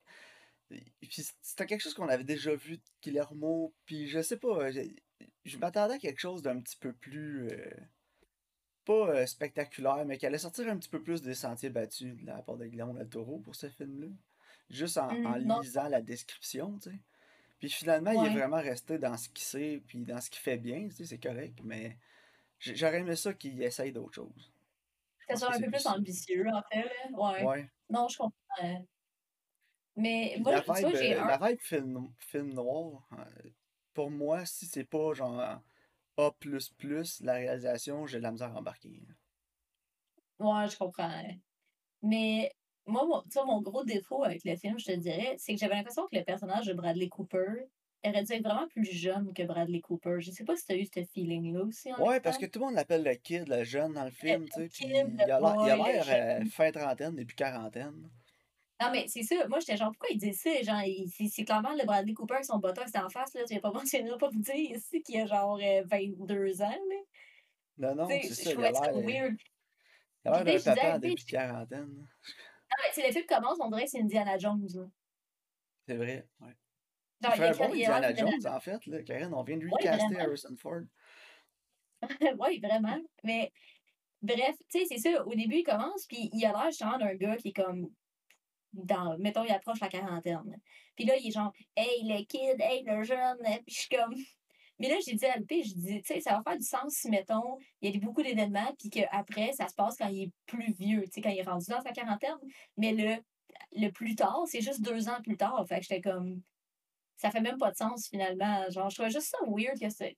et 0.71 1.07
puis 1.07 1.23
c'était 1.41 1.65
quelque 1.67 1.81
chose 1.81 1.93
qu'on 1.93 2.09
avait 2.09 2.23
déjà 2.23 2.55
vu 2.55 2.77
de 2.77 2.83
Guillermo, 3.01 3.73
puis 3.85 4.07
je 4.07 4.21
sais 4.21 4.37
pas, 4.37 4.71
j'ai- 4.71 4.95
je 5.45 5.57
m'attendais 5.57 5.95
à 5.95 5.99
quelque 5.99 6.19
chose 6.19 6.41
d'un 6.41 6.59
petit 6.59 6.77
peu 6.77 6.93
plus, 6.93 7.47
euh, 7.51 7.69
pas 8.85 9.09
euh, 9.09 9.25
spectaculaire, 9.25 10.05
mais 10.05 10.17
qui 10.17 10.25
allait 10.25 10.37
sortir 10.37 10.67
un 10.67 10.77
petit 10.77 10.89
peu 10.89 11.01
plus 11.03 11.21
des 11.21 11.33
sentiers 11.35 11.69
battus 11.69 12.15
de 12.17 12.25
la 12.25 12.41
part 12.41 12.57
de 12.57 12.65
Guillermo 12.65 12.93
del 12.93 13.09
Toro 13.09 13.39
pour 13.39 13.55
ce 13.55 13.69
film-là. 13.69 14.07
Juste 14.69 14.97
en, 14.97 15.19
en 15.23 15.37
non, 15.37 15.59
lisant 15.61 15.87
la 15.89 16.01
description, 16.01 16.77
tu 16.79 16.91
sais. 16.91 16.99
Puis 17.63 17.71
finalement, 17.71 18.11
il 18.11 18.25
est 18.25 18.29
vraiment 18.29 18.57
resté 18.57 18.97
dans 18.97 19.15
ce 19.15 19.29
qu'il 19.29 19.45
sait, 19.45 19.81
puis 19.87 19.99
dans 19.99 20.19
ce 20.19 20.29
qu'il 20.29 20.41
fait 20.41 20.57
bien, 20.57 20.89
tu 20.89 20.95
sais, 20.97 21.05
c'est 21.05 21.17
correct, 21.17 21.59
mais 21.63 21.97
j'aurais 22.59 22.99
aimé 22.99 23.15
ça 23.15 23.33
qu'il 23.33 23.63
essaye 23.63 23.93
d'autres 23.93 24.15
choses. 24.15 24.51
Soit 25.33 25.47
que 25.47 25.53
un 25.53 25.57
c'est 25.59 25.63
peu 25.63 25.71
plus 25.71 25.87
ambitieux, 25.87 26.45
en 26.53 26.61
fait. 26.69 26.83
là. 26.83 27.17
Ouais. 27.17 27.45
Ouais. 27.45 27.69
Non, 27.89 28.09
je 28.09 28.17
comprends. 28.17 28.85
Mais 29.95 30.35
moi, 30.41 30.51
la 30.51 30.59
vibe, 30.59 30.93
j'ai 30.93 31.15
euh, 31.15 31.23
la 31.25 31.37
vibe 31.37 31.61
film, 31.61 32.13
film 32.19 32.53
noir, 32.53 33.07
euh, 33.13 33.49
pour 33.93 34.11
moi, 34.11 34.45
si 34.45 34.65
c'est 34.65 34.83
pas 34.83 35.13
genre 35.13 35.39
A++, 36.17 36.31
la 37.21 37.33
réalisation, 37.35 38.05
j'ai 38.07 38.17
de 38.17 38.23
la 38.23 38.31
misère 38.33 38.53
à 38.53 38.59
embarquer. 38.59 38.99
Ouais, 40.37 40.67
je 40.67 40.77
comprends. 40.77 41.23
Mais 42.01 42.51
moi, 42.85 43.05
mon, 43.05 43.21
tu 43.23 43.29
vois, 43.33 43.45
mon 43.45 43.61
gros 43.61 43.83
défaut 43.83 44.23
avec 44.23 44.43
le 44.45 44.55
film, 44.55 44.77
je 44.79 44.85
te 44.85 44.91
dirais, 44.91 45.35
c'est 45.37 45.53
que 45.53 45.59
j'avais 45.59 45.75
l'impression 45.75 46.03
que 46.03 46.15
le 46.17 46.23
personnage 46.23 46.65
de 46.65 46.73
Bradley 46.73 47.07
Cooper 47.09 47.67
aurait 48.05 48.23
dû 48.23 48.33
être 48.33 48.43
vraiment 48.43 48.67
plus 48.67 48.85
jeune 48.85 49.33
que 49.33 49.43
Bradley 49.43 49.79
Cooper. 49.79 50.17
Je 50.19 50.31
sais 50.31 50.43
pas 50.43 50.55
si 50.57 50.65
tu 50.65 50.73
as 50.73 50.75
eu 50.77 50.85
ce 50.85 51.03
feeling-là 51.13 51.63
aussi 51.63 51.93
en 51.93 52.05
Ouais, 52.05 52.19
parce 52.19 52.37
que 52.37 52.45
tout 52.45 52.59
le 52.59 52.65
monde 52.65 52.75
l'appelle 52.75 53.03
le 53.03 53.15
kid, 53.15 53.47
le 53.47 53.63
jeune 53.63 53.93
dans 53.93 54.03
le 54.03 54.11
film, 54.11 54.45
tu 54.49 54.59
le 54.59 54.67
sais, 54.67 54.85
puis 54.85 54.93
il 54.93 55.31
a 55.31 55.39
l'air, 55.75 56.05
euh, 56.41 56.45
fin 56.51 56.71
trentaine, 56.71 57.15
début 57.15 57.35
quarantaine. 57.35 58.09
Non, 58.81 58.89
mais 58.91 59.05
c'est 59.07 59.23
ça. 59.23 59.47
Moi, 59.47 59.59
j'étais 59.59 59.77
genre, 59.77 59.91
pourquoi 59.91 60.09
il 60.11 60.17
dit 60.17 60.33
ça? 60.33 60.49
Genre, 60.61 60.81
c'est 61.15 61.27
c'est 61.27 61.45
clairement 61.45 61.73
le 61.73 61.85
Bradley 61.85 62.13
Cooper 62.13 62.33
avec 62.33 62.45
son 62.45 62.57
botox 62.57 62.91
en 62.95 63.07
face, 63.09 63.33
là. 63.33 63.43
Tu 63.47 63.57
pas 63.61 63.71
mentionner, 63.71 64.09
pas 64.19 64.29
vous 64.29 64.41
dire 64.41 64.55
ici 64.55 65.01
qu'il 65.01 65.21
a 65.21 65.25
genre 65.25 65.57
euh, 65.63 65.83
22 65.85 66.61
ans, 66.61 66.69
là. 66.69 66.95
Non, 67.77 67.95
non, 67.95 68.07
c'est 68.09 68.21
je 68.27 68.33
ça, 68.33 68.49
a 68.49 68.53
trouvais 68.53 68.73
ça 68.73 68.89
euh, 68.89 69.01
weird. 69.01 69.35
il 70.25 70.31
a 70.31 70.43
l'air 70.43 70.45
d'un 70.45 70.57
je 70.57 70.63
papa 70.65 70.89
en 70.89 70.95
tu 70.95 70.99
début 71.01 71.15
de 71.15 71.19
sais, 71.21 71.25
quarantaine. 71.25 72.07
Mais 72.81 72.93
si 72.93 73.01
le 73.01 73.11
film 73.11 73.25
commence, 73.25 73.57
on 73.59 73.69
dirait 73.69 73.85
que 73.85 73.89
c'est 73.89 74.01
Indiana 74.01 74.37
Jones, 74.37 74.67
là. 74.73 74.85
C'est 75.87 75.97
vrai, 75.97 76.27
ouais. 76.39 76.55
Il 77.21 77.29
fait 77.31 77.43
a, 77.43 77.49
un 77.49 77.55
bon 77.55 77.65
Indiana 77.65 78.13
Jones, 78.13 78.47
en 78.47 78.59
fait, 78.59 78.85
là, 78.85 79.03
Karen, 79.03 79.33
on 79.33 79.43
vient 79.43 79.57
de 79.57 79.67
recaster. 79.69 80.19
Harrison 80.19 80.55
Ford. 80.57 80.83
oui, 82.39 82.59
vraiment. 82.59 82.97
Mais 83.23 83.51
bref, 84.21 84.55
tu 84.69 84.79
sais, 84.79 84.85
c'est 84.89 84.97
ça. 84.97 85.25
Au 85.25 85.33
début, 85.33 85.57
il 85.57 85.63
commence, 85.63 86.05
puis 86.05 86.29
il 86.33 86.45
a 86.45 86.51
l'air 86.51 86.71
genre 86.71 86.97
d'un 86.97 87.15
gars 87.15 87.37
qui 87.37 87.49
est 87.49 87.53
comme. 87.53 87.89
Dans, 88.73 89.17
mettons, 89.19 89.43
il 89.43 89.51
approche 89.51 89.79
la 89.81 89.87
quarantaine. 89.87 90.59
Puis 90.95 91.05
là, 91.05 91.15
il 91.15 91.27
est 91.27 91.31
genre, 91.31 91.53
hey, 91.75 92.01
le 92.05 92.23
kid, 92.25 92.59
hey, 92.59 92.83
le 92.83 93.03
jeune. 93.03 93.37
Puis 93.65 93.75
je 93.75 93.79
suis 93.81 93.95
comme. 93.95 94.15
Mais 94.79 94.89
là, 94.89 94.95
j'ai 95.05 95.13
dit 95.13 95.25
à 95.25 95.37
LP, 95.37 95.63
je 95.63 95.73
dis, 95.75 96.01
tu 96.01 96.13
sais, 96.13 96.19
ça 96.19 96.31
va 96.31 96.41
faire 96.43 96.57
du 96.57 96.65
sens 96.65 96.93
si, 96.93 97.09
mettons, 97.09 97.57
il 97.81 97.93
y 97.93 97.95
a 97.95 97.99
beaucoup 97.99 98.23
d'événements, 98.23 98.73
puis 98.79 98.89
qu'après, 98.89 99.51
ça 99.53 99.67
se 99.67 99.75
passe 99.75 99.95
quand 99.97 100.07
il 100.07 100.23
est 100.23 100.31
plus 100.45 100.73
vieux, 100.73 101.03
tu 101.03 101.11
sais, 101.11 101.21
quand 101.21 101.29
il 101.29 101.39
est 101.39 101.43
rendu 101.43 101.65
dans 101.69 101.81
sa 101.81 101.91
quarantaine. 101.91 102.37
Mais 102.77 102.93
le, 102.93 103.21
le 103.73 103.89
plus 103.89 104.15
tard, 104.15 104.43
c'est 104.47 104.61
juste 104.61 104.81
deux 104.81 105.09
ans 105.09 105.21
plus 105.21 105.37
tard. 105.37 105.63
Fait 105.67 105.77
que 105.79 105.83
j'étais 105.83 106.01
comme. 106.01 106.41
Ça 107.15 107.29
fait 107.29 107.41
même 107.41 107.57
pas 107.57 107.71
de 107.71 107.75
sens, 107.75 108.07
finalement. 108.09 108.69
Genre, 108.69 108.89
je 108.89 108.95
trouvais 108.95 109.11
juste 109.11 109.27
ça 109.27 109.37
weird 109.47 109.79
que 109.79 109.89
sais, 109.89 110.17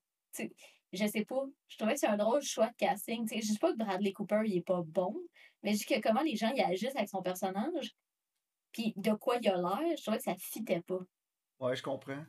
Je 0.93 1.05
sais 1.05 1.25
pas. 1.25 1.43
Je 1.67 1.77
trouvais 1.77 1.93
que 1.93 1.99
c'est 1.99 2.07
un 2.07 2.17
drôle 2.17 2.41
choix 2.41 2.67
de 2.67 2.75
casting. 2.75 3.27
Tu 3.27 3.35
sais, 3.35 3.41
je 3.41 3.51
dis 3.51 3.59
pas 3.59 3.71
que 3.73 3.77
Bradley 3.77 4.13
Cooper, 4.13 4.41
il 4.45 4.57
est 4.57 4.65
pas 4.65 4.81
bon, 4.85 5.15
mais 5.61 5.73
je 5.73 5.79
dis 5.79 5.85
que 5.85 5.99
comment 5.99 6.21
les 6.21 6.35
gens 6.35 6.51
y 6.53 6.61
agissent 6.61 6.95
avec 6.95 7.09
son 7.09 7.21
personnage, 7.21 7.95
puis 8.71 8.93
de 8.95 9.13
quoi 9.13 9.37
il 9.41 9.47
a 9.49 9.57
l'air, 9.57 9.97
je 9.97 10.01
trouvais 10.01 10.17
que 10.17 10.23
ça 10.23 10.35
fitait 10.35 10.81
pas. 10.81 10.99
Ouais, 11.59 11.75
je 11.75 11.83
comprends. 11.83 12.23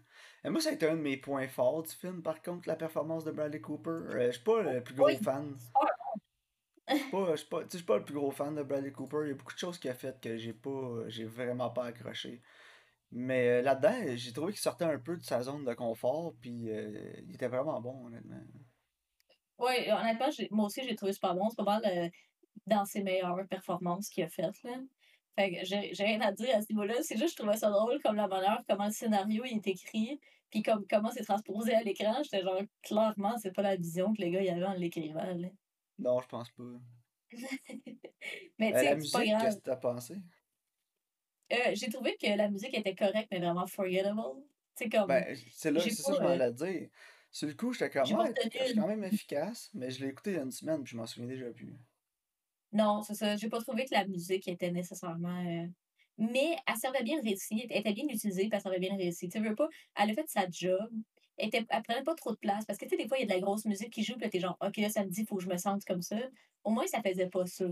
Et 0.46 0.48
moi, 0.48 0.60
ça 0.60 0.70
a 0.70 0.72
été 0.74 0.88
un 0.88 0.94
de 0.94 1.00
mes 1.02 1.16
points 1.16 1.48
forts 1.48 1.82
du 1.82 1.90
film, 1.90 2.22
par 2.22 2.40
contre, 2.40 2.68
la 2.68 2.76
performance 2.76 3.24
de 3.24 3.32
Bradley 3.32 3.60
Cooper. 3.60 3.90
Euh, 3.90 4.26
je 4.26 4.30
suis 4.30 4.44
pas 4.44 4.62
le 4.62 4.80
plus 4.80 4.94
gros 4.94 5.06
Oui, 5.06 5.16
fan. 5.16 5.56
Je 6.88 6.94
suis 6.94 7.48
pas, 7.48 7.64
pas, 7.86 7.98
le 7.98 8.04
plus 8.04 8.14
gros 8.14 8.30
fan 8.30 8.54
de 8.54 8.62
Bradley 8.62 8.92
Cooper. 8.92 9.22
Il 9.24 9.28
y 9.28 9.32
a 9.32 9.34
beaucoup 9.34 9.54
de 9.54 9.58
choses 9.58 9.76
qu'il 9.76 9.90
a 9.90 9.94
faites 9.94 10.20
que 10.20 10.36
j'ai 10.36 10.52
pas, 10.52 11.08
j'ai 11.08 11.24
vraiment 11.24 11.70
pas 11.70 11.86
accroché. 11.86 12.40
Mais 13.10 13.48
euh, 13.48 13.62
là-dedans, 13.62 14.14
j'ai 14.14 14.32
trouvé 14.32 14.52
qu'il 14.52 14.60
sortait 14.60 14.84
un 14.84 15.00
peu 15.00 15.16
de 15.16 15.22
sa 15.22 15.42
zone 15.42 15.64
de 15.64 15.74
confort, 15.74 16.34
puis 16.40 16.70
euh, 16.70 17.12
il 17.26 17.34
était 17.34 17.48
vraiment 17.48 17.80
bon, 17.80 18.06
honnêtement. 18.06 18.40
Ouais, 19.58 19.90
honnêtement, 19.90 20.28
moi 20.52 20.66
aussi, 20.66 20.82
j'ai 20.84 20.94
trouvé 20.94 21.12
super 21.12 21.34
bon. 21.34 21.48
C'est 21.48 21.56
pas 21.56 21.80
mal 21.80 21.82
euh, 21.86 22.08
dans 22.66 22.84
ses 22.84 23.02
meilleures 23.02 23.44
performances 23.48 24.08
qu'il 24.10 24.22
a 24.22 24.28
faites, 24.28 24.62
là. 24.62 24.78
Fait 25.36 25.52
que 25.52 25.64
j'ai 25.64 26.04
rien 26.04 26.20
à 26.22 26.32
dire 26.32 26.56
à 26.56 26.62
ce 26.62 26.66
niveau-là. 26.70 26.94
C'est 27.02 27.18
juste, 27.18 27.36
je 27.36 27.42
trouvais 27.42 27.56
ça 27.56 27.70
drôle 27.70 28.00
comme 28.02 28.16
la 28.16 28.26
manière, 28.26 28.62
comment 28.68 28.86
le 28.86 28.92
scénario 28.92 29.44
il 29.44 29.58
est 29.58 29.66
écrit, 29.66 30.18
puis 30.50 30.62
comme, 30.62 30.86
comment 30.88 31.10
c'est 31.10 31.24
transposé 31.24 31.74
à 31.74 31.82
l'écran. 31.82 32.22
J'étais 32.22 32.42
genre, 32.42 32.62
clairement, 32.82 33.36
c'est 33.38 33.52
pas 33.52 33.62
la 33.62 33.76
vision 33.76 34.14
que 34.14 34.22
le 34.22 34.30
gars 34.30 34.40
il 34.40 34.48
avait 34.48 34.64
en 34.64 34.74
l'écrivant, 34.74 35.22
là. 35.22 35.48
Non, 35.98 36.20
je 36.20 36.26
pense 36.26 36.50
pas. 36.50 36.62
Mais 38.58 38.74
Euh, 38.74 38.96
tu 38.96 39.02
sais, 39.02 39.18
c'est 39.18 39.24
qu'est-ce 39.24 39.56
que 39.56 39.62
t'as 39.62 39.76
pensé? 39.76 40.16
Euh, 41.52 41.74
j'ai 41.74 41.88
trouvé 41.90 42.16
que 42.20 42.26
la 42.26 42.48
musique 42.48 42.76
était 42.76 42.94
correcte, 42.94 43.28
mais 43.30 43.38
vraiment 43.38 43.66
forgettable. 43.66 44.20
Sais, 44.74 44.88
comme, 44.88 45.06
Ben, 45.06 45.36
c'est 45.52 45.70
là, 45.70 45.80
c'est 45.80 45.90
ça 45.90 46.12
que 46.12 46.18
je 46.18 46.22
m'en 46.22 46.28
euh, 46.30 46.32
allais 46.32 46.52
dire. 46.52 46.88
Sur 47.30 47.48
le 47.48 47.54
coup, 47.54 47.72
j'étais 47.72 47.90
comme, 47.90 48.10
ouais, 48.18 48.34
c'est 48.50 48.74
quand 48.74 48.88
même 48.88 49.04
efficace, 49.04 49.70
mais 49.74 49.90
je 49.90 50.02
l'ai 50.04 50.10
écouté 50.10 50.30
il 50.30 50.36
y 50.36 50.38
a 50.38 50.42
une 50.42 50.50
semaine, 50.50 50.82
puis 50.82 50.92
je 50.92 50.96
m'en 50.96 51.06
souviens 51.06 51.28
déjà 51.28 51.50
plus. 51.52 51.74
Non, 52.76 53.02
c'est 53.02 53.14
ça. 53.14 53.36
J'ai 53.36 53.48
pas 53.48 53.60
trouvé 53.60 53.86
que 53.86 53.94
la 53.94 54.06
musique 54.06 54.46
était 54.48 54.70
nécessairement. 54.70 55.42
euh, 55.46 55.66
Mais 56.18 56.56
elle 56.66 56.76
servait 56.76 57.02
bien 57.02 57.20
récit. 57.22 57.66
Elle 57.70 57.80
était 57.80 57.92
bien 57.94 58.04
utilisée, 58.04 58.42
puis 58.42 58.50
elle 58.52 58.60
servait 58.60 58.78
bien 58.78 58.96
récit. 58.96 59.28
Tu 59.28 59.40
veux 59.40 59.54
pas, 59.54 59.68
elle 59.96 60.10
a 60.10 60.14
fait 60.14 60.28
sa 60.28 60.46
job. 60.50 60.88
Elle, 61.38 61.48
était... 61.48 61.64
elle 61.70 61.82
prenait 61.82 62.02
pas 62.02 62.14
trop 62.14 62.32
de 62.32 62.38
place. 62.38 62.64
Parce 62.66 62.78
que, 62.78 62.84
tu 62.84 62.90
sais, 62.90 63.02
des 63.02 63.08
fois, 63.08 63.18
il 63.18 63.22
y 63.22 63.24
a 63.24 63.28
de 63.28 63.32
la 63.34 63.40
grosse 63.40 63.64
musique 63.64 63.90
qui 63.92 64.02
joue, 64.02 64.16
puis 64.16 64.28
t'es 64.28 64.40
genre, 64.40 64.56
OK, 64.60 64.76
là, 64.76 64.90
ça 64.90 65.04
me 65.04 65.10
dit, 65.10 65.24
faut 65.26 65.36
que 65.36 65.42
je 65.42 65.48
me 65.48 65.56
sente 65.56 65.84
comme 65.86 66.02
ça. 66.02 66.16
Au 66.64 66.70
moins, 66.70 66.86
ça 66.86 67.00
faisait 67.02 67.28
pas 67.28 67.46
ça. 67.46 67.66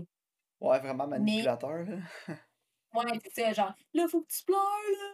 Ouais, 0.59 0.79
vraiment 0.79 1.07
Mais, 1.07 1.19
manipulateur, 1.19 1.83
là. 1.83 1.97
ouais, 2.95 3.19
c'est 3.23 3.41
ça, 3.43 3.53
genre, 3.53 3.73
là, 3.93 4.07
faut 4.07 4.21
que 4.21 4.33
tu 4.33 4.43
pleures, 4.43 4.57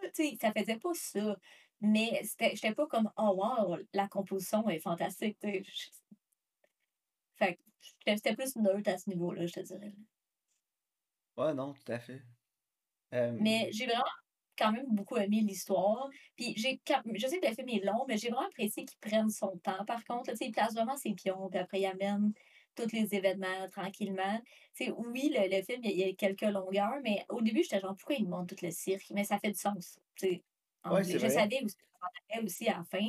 là. 0.03 0.09
Tu 0.13 0.29
sais, 0.29 0.37
ça 0.39 0.51
faisait 0.53 0.77
pas 0.77 0.93
ça. 0.93 1.35
Mais 1.81 2.21
j'étais 2.39 2.75
pas 2.75 2.87
comme, 2.87 3.11
oh, 3.17 3.33
wow, 3.35 3.77
la 3.93 4.07
composition 4.07 4.69
est 4.69 4.79
fantastique. 4.79 5.37
tu 5.41 5.49
sais. 5.49 5.63
Fait 7.41 7.55
que 8.05 8.15
c'était 8.15 8.35
plus 8.35 8.55
neutre 8.57 8.89
à 8.91 8.97
ce 8.97 9.09
niveau-là, 9.09 9.45
je 9.47 9.53
te 9.53 9.59
dirais. 9.61 9.93
Ouais, 11.37 11.53
non, 11.53 11.73
tout 11.73 11.91
à 11.91 11.99
fait. 11.99 12.21
Euh, 13.13 13.39
Mais 13.39 13.69
j'ai 13.71 13.85
vraiment 13.85 14.03
quand 14.57 14.71
même 14.71 14.85
beaucoup 14.89 15.17
aimé 15.17 15.41
l'histoire. 15.41 16.09
Puis 16.35 16.53
j'ai 16.57 16.81
je 17.15 17.27
sais 17.27 17.39
que 17.39 17.47
le 17.47 17.53
film 17.55 17.69
est 17.69 17.85
long, 17.85 18.05
mais 18.07 18.17
j'ai 18.17 18.29
vraiment 18.29 18.47
apprécié 18.47 18.85
qu'il 18.85 18.99
prenne 18.99 19.29
son 19.29 19.57
temps. 19.59 19.85
Par 19.85 20.03
contre, 20.05 20.31
il 20.39 20.51
place 20.51 20.73
vraiment 20.75 20.97
ses 20.97 21.13
pions, 21.13 21.49
puis 21.49 21.59
après 21.59 21.81
il 21.81 21.85
amène 21.85 22.33
tous 22.75 22.91
les 22.93 23.13
événements 23.15 23.69
tranquillement. 23.71 24.41
Oui, 24.79 25.29
le, 25.35 25.55
le 25.57 25.63
film, 25.63 25.81
il 25.83 25.91
y 25.97 26.03
a 26.03 26.13
quelques 26.15 26.41
longueurs, 26.43 26.99
mais 27.03 27.25
au 27.29 27.41
début, 27.41 27.63
j'étais 27.63 27.79
genre, 27.81 27.95
pourquoi 27.97 28.15
il 28.15 28.27
monte 28.29 28.49
tout 28.55 28.63
le 28.65 28.71
cirque? 28.71 29.09
Mais 29.11 29.23
ça 29.23 29.39
fait 29.39 29.51
du 29.51 29.59
sens. 29.59 29.99
ouais, 30.85 31.03
Je 31.07 31.17
vrai. 31.17 31.29
savais 31.29 31.61
aussi 32.43 32.67
à 32.67 32.77
la 32.77 32.83
fin. 32.83 33.07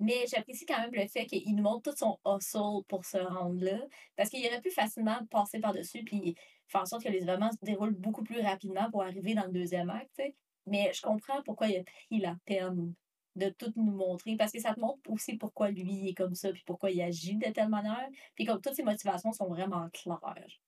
Mais 0.00 0.26
j'apprécie 0.28 0.64
quand 0.64 0.78
même 0.78 0.92
le 0.92 1.06
fait 1.08 1.26
qu'il 1.26 1.54
nous 1.56 1.62
montre 1.62 1.90
tout 1.90 1.96
son 1.96 2.18
hustle 2.24 2.84
pour 2.88 3.04
se 3.04 3.18
rendre 3.18 3.62
là. 3.64 3.78
Parce 4.16 4.30
qu'il 4.30 4.46
aurait 4.46 4.60
pu 4.60 4.70
facilement 4.70 5.18
passer 5.30 5.58
par-dessus 5.58 6.04
puis 6.04 6.36
faire 6.68 6.82
en 6.82 6.86
sorte 6.86 7.04
que 7.04 7.08
les 7.08 7.22
événements 7.22 7.50
se 7.50 7.64
déroulent 7.64 7.94
beaucoup 7.94 8.22
plus 8.22 8.40
rapidement 8.40 8.90
pour 8.90 9.02
arriver 9.02 9.34
dans 9.34 9.46
le 9.46 9.52
deuxième 9.52 9.90
acte. 9.90 10.22
Mais 10.66 10.92
je 10.92 11.02
comprends 11.02 11.42
pourquoi 11.42 11.68
il 11.68 11.78
a 11.78 11.84
pris 11.84 12.20
la 12.20 12.36
peine 12.44 12.94
de 13.34 13.48
tout 13.50 13.72
nous 13.76 13.92
montrer. 13.92 14.36
Parce 14.36 14.52
que 14.52 14.60
ça 14.60 14.74
te 14.74 14.80
montre 14.80 15.00
aussi 15.10 15.36
pourquoi 15.36 15.70
lui 15.70 15.92
il 15.92 16.08
est 16.10 16.14
comme 16.14 16.34
ça, 16.34 16.52
puis 16.52 16.62
pourquoi 16.64 16.90
il 16.90 17.00
agit 17.02 17.36
de 17.36 17.50
telle 17.50 17.68
manière. 17.68 18.08
Puis 18.34 18.44
comme 18.44 18.60
toutes 18.60 18.74
ses 18.74 18.84
motivations 18.84 19.32
sont 19.32 19.48
vraiment 19.48 19.88
claires. 19.90 20.60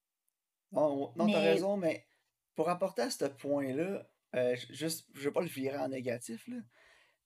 Non, 0.72 1.12
non, 1.16 1.30
t'as 1.30 1.40
raison, 1.40 1.76
mais 1.76 2.06
pour 2.54 2.68
apporter 2.68 3.02
à 3.02 3.10
ce 3.10 3.24
point-là, 3.24 4.08
euh, 4.36 4.56
juste, 4.70 5.08
je 5.14 5.28
vais 5.28 5.32
pas 5.32 5.40
le 5.40 5.48
virer 5.48 5.78
en 5.78 5.88
négatif, 5.88 6.46
là, 6.46 6.56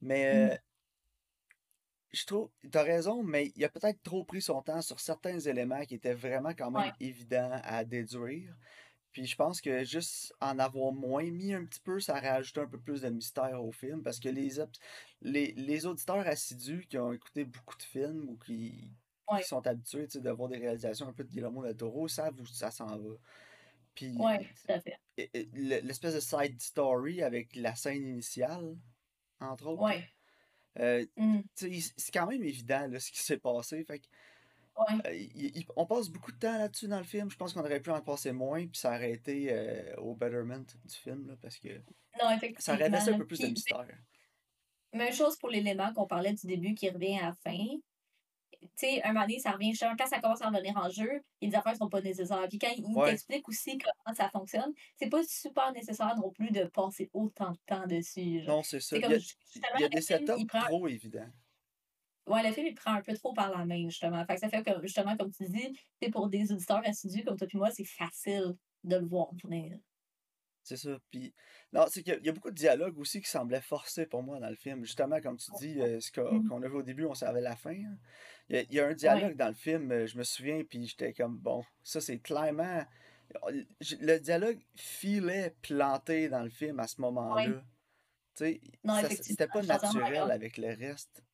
mais 0.00 0.24
mm, 0.24 0.50
euh, 0.50 0.56
je 2.14 2.26
trouve, 2.26 2.50
t'as 2.70 2.82
raison, 2.82 3.22
mais 3.22 3.52
il 3.56 3.64
a 3.64 3.68
peut-être 3.68 4.02
trop 4.02 4.24
pris 4.24 4.42
son 4.42 4.62
temps 4.62 4.82
sur 4.82 5.00
certains 5.00 5.38
éléments 5.40 5.84
qui 5.84 5.94
étaient 5.94 6.14
vraiment 6.14 6.54
quand 6.54 6.70
même 6.70 6.84
ouais, 6.84 6.92
évidents 7.00 7.60
à 7.62 7.84
déduire. 7.84 8.56
Puis 9.12 9.26
je 9.26 9.36
pense 9.36 9.60
que 9.60 9.84
juste 9.84 10.34
en 10.40 10.58
avoir 10.58 10.92
moins 10.92 11.30
mis 11.30 11.54
un 11.54 11.64
petit 11.64 11.80
peu, 11.80 12.00
ça 12.00 12.16
aurait 12.16 12.28
ajouté 12.28 12.60
un 12.60 12.66
peu 12.66 12.80
plus 12.80 13.02
de 13.02 13.08
mystère 13.10 13.62
au 13.64 13.70
film. 13.70 14.02
Parce 14.02 14.18
que 14.18 14.28
les, 14.28 14.50
les, 15.22 15.52
les 15.52 15.86
auditeurs 15.86 16.26
assidus 16.26 16.86
qui 16.88 16.98
ont 16.98 17.12
écouté 17.12 17.44
beaucoup 17.44 17.76
de 17.76 17.82
films 17.82 18.28
ou 18.28 18.36
qui, 18.36 18.90
sont 19.44 19.64
habitués 19.66 20.06
tu 20.06 20.14
sais, 20.14 20.20
de 20.20 20.30
voir 20.30 20.48
des 20.48 20.58
réalisations 20.58 21.08
un 21.08 21.12
peu 21.12 21.24
de 21.24 21.30
Guillermo 21.30 21.62
del 21.62 21.76
Toro 21.76 22.08
savent 22.08 22.40
où 22.40 22.46
ça 22.46 22.70
s'en 22.70 22.86
va. 22.86 23.14
Puis 23.94 24.16
ouais, 24.16 24.48
l'espèce 25.54 26.14
de 26.14 26.20
side 26.20 26.60
story 26.60 27.22
avec 27.22 27.54
la 27.54 27.76
scène 27.76 28.02
initiale, 28.02 28.76
entre 29.38 29.66
autres, 29.68 29.82
Ouais, 29.82 30.04
euh, 30.80 31.04
mm, 31.16 31.40
sais, 31.54 31.70
c'est 31.96 32.12
quand 32.12 32.26
même 32.26 32.42
évident 32.42 32.86
là, 32.88 32.98
ce 33.00 33.10
qui 33.10 33.20
s'est 33.22 33.38
passé. 33.38 33.84
Fait 33.84 33.98
que, 34.00 34.06
ouais. 34.78 35.00
euh, 35.06 35.14
il- 35.14 35.56
il- 35.58 35.66
on 35.76 35.86
passe 35.86 36.08
beaucoup 36.08 36.32
de 36.32 36.38
temps 36.38 36.58
là-dessus 36.58 36.88
dans 36.88 36.98
le 36.98 37.04
film. 37.04 37.30
Je 37.30 37.36
pense 37.36 37.52
qu'on 37.52 37.60
aurait 37.60 37.80
pu 37.80 37.90
en 37.90 38.00
passer 38.02 38.32
moins, 38.32 38.66
puis 38.66 38.78
ça 38.78 38.90
aurait 38.94 39.12
été 39.12 39.52
euh, 39.52 39.94
au 39.96 40.14
betterment 40.14 40.64
du 40.84 40.94
film, 40.94 41.26
là, 41.28 41.34
parce 41.40 41.58
que 41.58 41.68
Non, 42.20 42.38
ça 42.58 42.74
aurait 42.74 42.88
laissé 42.90 43.10
un 43.10 43.18
peu 43.18 43.26
plus 43.26 43.40
de 43.40 43.46
mystère. 43.48 43.86
même 44.92 45.12
chose 45.12 45.36
pour 45.38 45.48
l'élément 45.50 45.92
qu'on 45.92 46.06
parlait 46.06 46.32
du 46.34 46.46
début 46.46 46.74
qui 46.74 46.88
revient 46.90 47.18
à 47.18 47.26
la 47.26 47.34
fin. 47.34 47.58
Tu 48.76 48.86
sais, 48.86 49.02
un 49.04 49.12
moment 49.12 49.22
donné, 49.26 49.38
ça 49.38 49.52
revient 49.52 49.70
justement, 49.70 49.94
quand 49.96 50.06
ça 50.06 50.20
commence 50.20 50.42
à 50.42 50.48
revenir 50.48 50.76
en 50.76 50.88
jeu, 50.90 51.22
les 51.40 51.54
affaires 51.54 51.76
sont 51.76 51.88
pas 51.88 52.00
nécessaires. 52.00 52.46
Puis 52.48 52.58
quand 52.58 52.72
il 52.76 52.84
Ouais, 52.94 53.04
t'explique 53.04 53.48
aussi 53.48 53.78
comment 53.78 54.14
ça 54.16 54.28
fonctionne, 54.30 54.72
c'est 54.96 55.08
pas 55.10 55.22
super 55.24 55.72
nécessaire 55.72 56.14
non 56.16 56.30
plus 56.32 56.50
de 56.50 56.64
passer 56.64 57.10
autant 57.12 57.52
de 57.52 57.58
temps 57.66 57.86
dessus. 57.86 58.42
Genre. 58.42 58.56
non, 58.56 58.62
c'est 58.62 58.80
ça. 58.80 58.98
Il 58.98 59.02
y 59.02 59.04
a, 59.04 59.18
justement, 59.18 59.66
il 59.76 59.80
y 59.80 59.84
a 59.84 59.88
le 59.88 59.90
des 59.90 60.00
setups 60.00 60.46
prend, 60.46 60.66
trop 60.66 60.88
évidents. 60.88 61.30
ouais, 62.26 62.42
le 62.46 62.52
film, 62.52 62.66
il 62.66 62.74
prend 62.74 62.92
un 62.94 63.02
peu 63.02 63.14
trop 63.14 63.32
par 63.32 63.50
la 63.56 63.64
main, 63.64 63.84
justement. 63.88 64.24
Fait 64.26 64.34
que 64.34 64.40
ça 64.40 64.48
fait 64.48 64.62
que, 64.62 64.80
justement, 64.82 65.16
comme 65.16 65.30
tu 65.32 65.44
dis, 65.48 65.78
c'est 66.02 66.10
pour 66.10 66.28
des 66.28 66.52
auditeurs 66.52 66.82
assidus 66.86 67.24
comme 67.24 67.36
toi 67.36 67.46
et 67.52 67.56
moi, 67.56 67.70
c'est 67.70 67.84
facile 67.84 68.54
de 68.84 68.96
le 68.96 69.06
voir 69.06 69.28
venir. 69.42 69.78
C'est 70.64 70.78
ça. 70.78 70.98
Puis, 71.10 71.34
non, 71.72 71.86
c'est 71.90 72.02
qu'il 72.02 72.14
y, 72.14 72.16
a 72.16 72.18
il 72.20 72.26
y 72.26 72.30
a 72.30 72.32
beaucoup 72.32 72.50
de 72.50 72.56
dialogues 72.56 72.98
aussi 72.98 73.20
qui 73.20 73.28
semblaient 73.30 73.60
forcés 73.60 74.06
pour 74.06 74.22
moi 74.22 74.40
dans 74.40 74.48
le 74.50 74.56
film. 74.56 74.84
Justement, 74.84 75.20
comme 75.20 75.36
tu 75.36 75.52
dis, 75.52 75.80
euh, 75.80 76.00
ce 76.00 76.10
Mhm. 76.30 76.50
qu'on 76.50 76.62
a 76.62 76.68
vu 76.68 76.76
au 76.76 76.82
début, 76.82 77.04
on 77.04 77.14
savait 77.14 77.42
la 77.42 77.56
fin. 77.56 77.72
hein. 77.74 77.98
Il 78.48 78.56
y 78.56 78.58
a, 78.58 78.62
il 78.62 78.74
y 78.74 78.80
a 78.80 78.86
un 78.88 78.94
Ouais, 79.04 79.24
dialogue 79.24 79.36
dans 79.36 79.48
le 79.48 79.54
film, 79.54 79.92
euh, 79.92 80.06
je 80.06 80.18
me 80.18 80.24
souviens, 80.24 80.64
puis 80.64 80.86
j'étais 80.86 81.12
comme, 81.12 81.38
bon, 81.38 81.64
ça 81.82 82.00
c'est 82.00 82.18
clairement. 82.18 82.84
j- 83.80 83.98
Le 84.00 84.18
dialogue 84.18 84.60
filait 84.76 85.54
planté 85.62 86.28
dans 86.28 86.42
le 86.42 86.50
film 86.50 86.80
à 86.80 86.86
ce 86.86 87.00
ouais. 87.34 87.54
moment-là. 87.54 87.62
Tu 88.36 88.60
sais, 88.86 89.18
c'était 89.22 89.48
pas 89.48 89.62
naturel 89.62 90.30
avec 90.30 90.58
le 90.58 90.68
reste. 90.74 91.24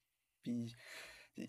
Puis, 0.42 0.74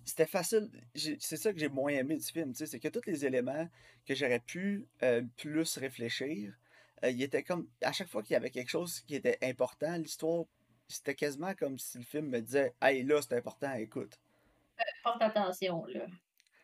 c'était 0.05 0.27
facile. 0.27 0.69
C'est 0.95 1.37
ça 1.37 1.53
que 1.53 1.59
j'ai 1.59 1.69
moins 1.69 1.91
aimé 1.91 2.17
du 2.17 2.25
film, 2.25 2.51
tu 2.53 2.59
sais, 2.59 2.65
c'est 2.67 2.79
que 2.79 2.87
tous 2.89 3.05
les 3.07 3.25
éléments 3.25 3.69
que 4.05 4.15
j'aurais 4.15 4.39
pu 4.39 4.87
euh, 5.03 5.23
plus 5.37 5.77
réfléchir, 5.77 6.53
il 7.03 7.21
était 7.21 7.43
comme, 7.43 7.69
à 7.81 7.91
chaque 7.91 8.09
fois 8.09 8.23
qu'il 8.23 8.33
y 8.33 8.37
avait 8.37 8.51
quelque 8.51 8.69
chose 8.69 9.01
qui 9.01 9.15
était 9.15 9.37
important, 9.43 9.97
l'histoire, 9.97 10.45
c'était 10.87 11.15
quasiment 11.15 11.53
comme 11.55 11.77
si 11.79 11.97
le 11.97 12.03
film 12.03 12.27
me 12.29 12.41
disait, 12.41 12.75
hey, 12.81 13.03
là, 13.03 13.21
c'est 13.21 13.37
important, 13.37 13.73
écoute. 13.73 14.19
Porte 15.03 15.21
attention, 15.21 15.85
là. 15.85 16.07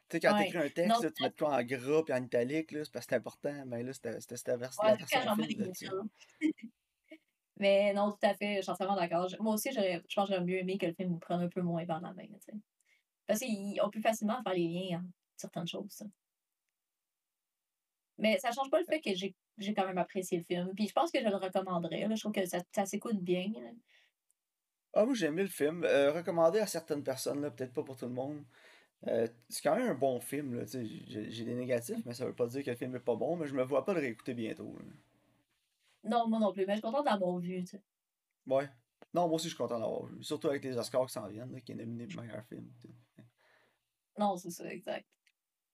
Tu 0.09 0.17
sais, 0.17 0.19
quand 0.21 0.33
Ouais. 0.33 0.45
t'écris 0.45 0.57
un 0.59 0.69
Non, 0.85 0.99
texte, 0.99 1.01
là, 1.01 1.11
tu 1.11 1.23
mets 1.23 1.31
quoi 1.31 1.55
en 1.57 1.63
gras 1.63 2.03
puis 2.03 2.13
en 2.13 2.23
italique, 2.23 2.71
là, 2.71 2.83
c'est 2.85 2.91
parce 2.91 3.05
que 3.05 3.09
c'est 3.11 3.17
important, 3.17 3.65
mais 3.65 3.83
là, 3.83 3.93
c'était 3.93 4.19
c'était 4.21 4.37
cette 4.37 4.49
ouais, 4.49 4.57
version 4.57 4.95
gros 5.35 5.73
Mais 7.59 7.93
non, 7.93 8.11
tout 8.11 8.19
à 8.27 8.35
fait, 8.35 8.57
je 8.57 8.61
suis 8.61 8.71
entièrement 8.71 8.95
d'accord. 8.95 9.27
Moi 9.39 9.55
aussi, 9.55 9.71
j'aurais, 9.71 10.01
je 10.07 10.15
pense 10.15 10.29
que 10.29 10.33
j'aurais 10.35 10.45
mieux 10.45 10.59
aimé 10.59 10.77
que 10.77 10.85
le 10.85 10.93
film 10.93 11.11
nous 11.11 11.19
prenne 11.19 11.41
un 11.41 11.49
peu 11.49 11.61
moins 11.61 11.85
par 11.85 12.01
la 12.01 12.13
main, 12.13 12.27
tu 12.27 12.39
sais. 12.39 12.53
Parce 13.27 13.41
qu'on 13.41 13.89
peut 13.91 14.01
facilement 14.01 14.41
faire 14.43 14.53
les 14.53 14.67
liens 14.67 14.99
entre 14.99 15.09
certaines 15.37 15.67
choses. 15.67 16.03
Mais 18.17 18.37
ça 18.39 18.51
change 18.51 18.69
pas 18.69 18.79
le 18.79 18.85
fait 18.85 18.99
que 19.01 19.13
j'ai 19.13 19.35
j'ai 19.57 19.73
quand 19.73 19.85
même 19.87 19.97
apprécié 19.97 20.37
le 20.37 20.43
film. 20.43 20.73
Puis 20.75 20.87
je 20.87 20.93
pense 20.93 21.11
que 21.11 21.19
je 21.19 21.27
le 21.27 21.35
recommanderais. 21.35 22.07
là. 22.07 22.15
Je 22.15 22.19
trouve 22.21 22.31
que 22.33 22.45
ça, 22.45 22.59
ça 22.73 22.85
s'écoute 22.85 23.19
bien. 23.19 23.51
là. 23.55 23.69
Ah, 24.93 25.05
moi, 25.05 25.13
j'ai 25.13 25.27
aimé 25.27 25.43
le 25.43 25.49
film. 25.49 25.83
Euh, 25.83 26.11
recommandé 26.11 26.59
à 26.59 26.67
certaines 26.67 27.03
personnes, 27.03 27.41
là, 27.41 27.51
peut-être 27.51 27.73
pas 27.73 27.83
pour 27.83 27.95
tout 27.97 28.05
le 28.05 28.13
monde. 28.13 28.43
Euh, 29.07 29.27
c'est 29.47 29.61
quand 29.61 29.75
même 29.75 29.89
un 29.89 29.93
bon 29.93 30.19
film, 30.19 30.55
là, 30.55 30.63
j'ai 30.65 31.29
j'ai 31.29 31.43
des 31.45 31.53
négatifs, 31.53 32.03
mais 32.05 32.13
ça 32.15 32.25
veut 32.25 32.33
pas 32.33 32.47
dire 32.47 32.63
que 32.63 32.71
le 32.71 32.75
film 32.75 32.95
est 32.95 32.99
pas 32.99 33.15
bon, 33.15 33.35
mais 33.35 33.45
je 33.45 33.53
me 33.53 33.63
vois 33.63 33.85
pas 33.85 33.93
le 33.93 33.99
réécouter 33.99 34.33
bientôt. 34.33 34.75
là. 34.79 34.85
Non, 36.03 36.27
moi 36.27 36.39
non 36.39 36.51
plus, 36.51 36.65
mais 36.65 36.73
je 36.73 36.77
suis 36.77 36.81
contente 36.81 37.05
d'avoir 37.05 37.37
vu. 37.37 37.59
tu 37.63 37.67
sais. 37.77 37.81
Ouais. 38.47 38.67
Non, 39.13 39.27
moi 39.27 39.35
aussi, 39.35 39.45
je 39.45 39.49
suis 39.49 39.57
content 39.57 39.79
d'avoir 39.79 40.05
vu. 40.05 40.23
Surtout 40.23 40.47
avec 40.47 40.63
les 40.63 40.77
Oscars 40.77 41.05
qui 41.05 41.13
s'en 41.13 41.27
viennent, 41.27 41.51
là, 41.51 41.61
qui 41.61 41.73
est 41.73 41.75
nominé 41.75 42.07
meilleur 42.07 42.43
film. 42.45 42.67
Non, 44.17 44.35
c'est 44.35 44.49
ça, 44.49 44.65
exact. 44.71 45.05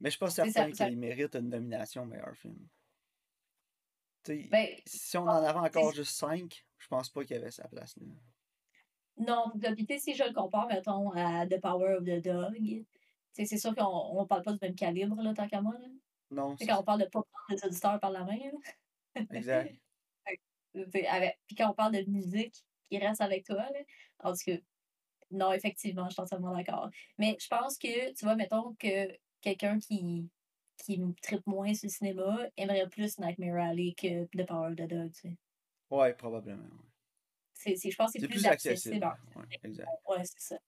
Mais 0.04 0.10
je 0.10 0.18
suis 0.18 0.20
pas 0.20 0.30
certain 0.30 0.70
qu'il 0.70 0.98
mérite 0.98 1.34
une 1.36 1.48
nomination 1.48 2.06
meilleur 2.06 2.36
film. 2.36 2.68
Ben, 4.28 4.68
si 4.86 5.18
on 5.18 5.24
en 5.24 5.44
avait 5.44 5.60
encore 5.60 5.94
juste 5.94 6.16
5, 6.16 6.66
je 6.78 6.88
pense 6.88 7.10
pas 7.10 7.24
qu'il 7.24 7.38
y 7.38 7.40
avait 7.40 7.52
sa 7.52 7.68
place 7.70 7.96
là. 7.98 8.06
Non, 9.18 9.52
puis 9.56 10.00
si 10.00 10.14
je 10.16 10.24
le 10.24 10.34
compare, 10.34 10.68
mettons, 10.68 11.12
à 11.12 11.46
The 11.46 11.62
Power 11.62 11.96
of 11.96 12.04
the 12.04 12.22
Dog, 12.22 12.86
c'est 13.32 13.46
sûr 13.46 13.76
qu'on 13.76 13.86
on 13.86 14.26
parle 14.26 14.42
pas 14.44 14.52
du 14.52 14.60
même 14.62 14.76
calibre, 14.76 15.22
là, 15.22 15.34
tant 15.34 15.48
qu'à 15.48 15.62
moi, 15.62 15.76
là. 15.80 15.88
Non, 16.32 16.56
quand 16.56 16.80
on 16.80 16.84
parle 16.84 17.02
de 17.02 17.06
pas 17.06 17.22
prendre 17.22 17.50
les 17.50 17.66
auditeurs 17.66 18.00
par 18.00 18.12
la 18.12 18.24
main, 18.26 18.40
là. 19.16 19.22
Exact. 19.32 19.74
Avec 21.08 21.40
puis 21.46 21.56
quand 21.56 21.70
on 21.70 21.74
parle 21.74 21.94
de 21.94 22.10
musique 22.10 22.66
qui 22.90 22.98
reste 22.98 23.22
avec 23.22 23.46
toi, 23.46 23.58
là, 23.58 23.80
en 24.24 24.32
tout 24.32 24.40
cas, 24.48 24.58
non, 25.30 25.52
effectivement, 25.54 26.08
je 26.08 26.14
suis 26.14 26.22
entièrement 26.22 26.56
d'accord. 26.56 26.90
Mais 27.20 27.38
je 27.40 27.48
pense 27.48 27.78
que, 27.78 28.12
tu 28.14 28.26
vois, 28.26 28.36
mettons 28.36 28.74
que 28.80 29.08
quelqu'un 29.44 29.80
qui 29.80 30.30
qui 30.86 31.00
me 31.00 31.14
trippe 31.22 31.48
moins 31.48 31.74
sur 31.76 31.88
le 31.88 31.92
cinéma 31.94 32.40
aimerait 32.58 32.90
plus 32.90 33.20
Nightmare 33.20 33.64
Alley 33.64 33.94
que 33.96 34.26
The 34.36 34.46
Power 34.48 34.70
of 34.72 34.76
the 34.78 34.88
Dog, 34.90 35.12
tu 35.14 35.22
sais. 35.30 35.38
Ouais, 35.90 36.14
probablement, 36.14 36.64
ouais. 36.64 36.90
C'est 37.54 37.76
c'est 37.76 37.92
je 37.92 37.96
pense 37.98 38.12
que 38.14 38.20
c'est 38.20 38.20
C'est 38.20 38.28
plus 38.28 38.42
plus 38.42 38.46
accessible. 38.48 39.04
accessible. 39.04 39.18
Ouais, 39.36 39.46
exact. 39.64 39.92
Ouais, 40.08 40.24
c'est 40.26 40.40
ça. 40.40 40.60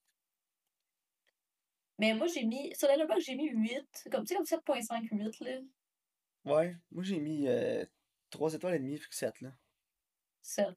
Mais 2.00 2.13
moi, 2.13 2.27
j'ai 2.27 2.46
mis 2.46 2.74
sur 2.75 2.88
Letterboxd, 2.88 3.25
j'ai 3.25 3.36
mis 3.36 3.50
8, 3.50 4.08
comme, 4.12 4.24
tu 4.25 4.29
sais, 4.29 4.36
comme 4.36 4.46
7.5, 4.46 5.08
8, 5.12 5.39
là. 5.41 5.60
Ouais, 6.46 6.75
moi 6.91 7.03
j'ai 7.03 7.20
mis 7.20 7.48
euh, 7.48 7.86
3 8.29 8.53
étoiles 8.53 8.75
et 8.75 8.79
demie, 8.79 8.98
fait 8.98 9.10
que 9.10 9.15
7, 9.15 9.41
là. 9.41 9.51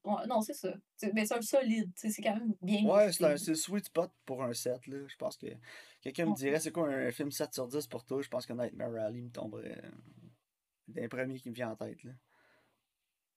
Ouais, 0.05 0.27
non, 0.27 0.41
c'est 0.41 0.55
ça. 0.55 0.73
Mais 1.13 1.27
c'est 1.27 1.35
un 1.35 1.43
solide, 1.43 1.93
c'est 1.95 2.23
quand 2.23 2.37
même 2.37 2.55
bien 2.63 2.85
Ouais, 2.85 3.13
c'est 3.13 3.29
le 3.29 3.55
sweet 3.55 3.87
spot 3.87 4.11
pour 4.25 4.43
un 4.43 4.55
7, 4.55 4.87
là. 4.87 5.07
Je 5.07 5.17
pense 5.17 5.37
que 5.37 5.47
quelqu'un 6.01 6.27
me 6.27 6.35
dirait 6.35 6.59
c'est 6.59 6.73
quoi 6.73 6.89
un 6.89 7.11
film 7.11 7.31
7 7.31 7.53
sur 7.53 7.69
10 7.69 7.87
pour 7.87 8.05
toi, 8.05 8.23
je 8.23 8.29
pense 8.29 8.47
que 8.47 8.55
Nightmare 8.55 8.95
Alley 8.95 9.21
me 9.21 9.31
tomberait 9.31 9.79
euh, 9.85 9.91
d'un 10.89 11.09
premier 11.09 11.39
qui 11.39 11.51
me 11.51 11.55
vient 11.55 11.71
en 11.71 11.77
tête, 11.77 12.03
là. 12.03 12.13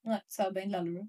Ouais, 0.05 0.21
ça 0.27 0.45
a 0.45 0.51
bien 0.51 0.67
de 0.67 0.71
l'allure. 0.71 1.05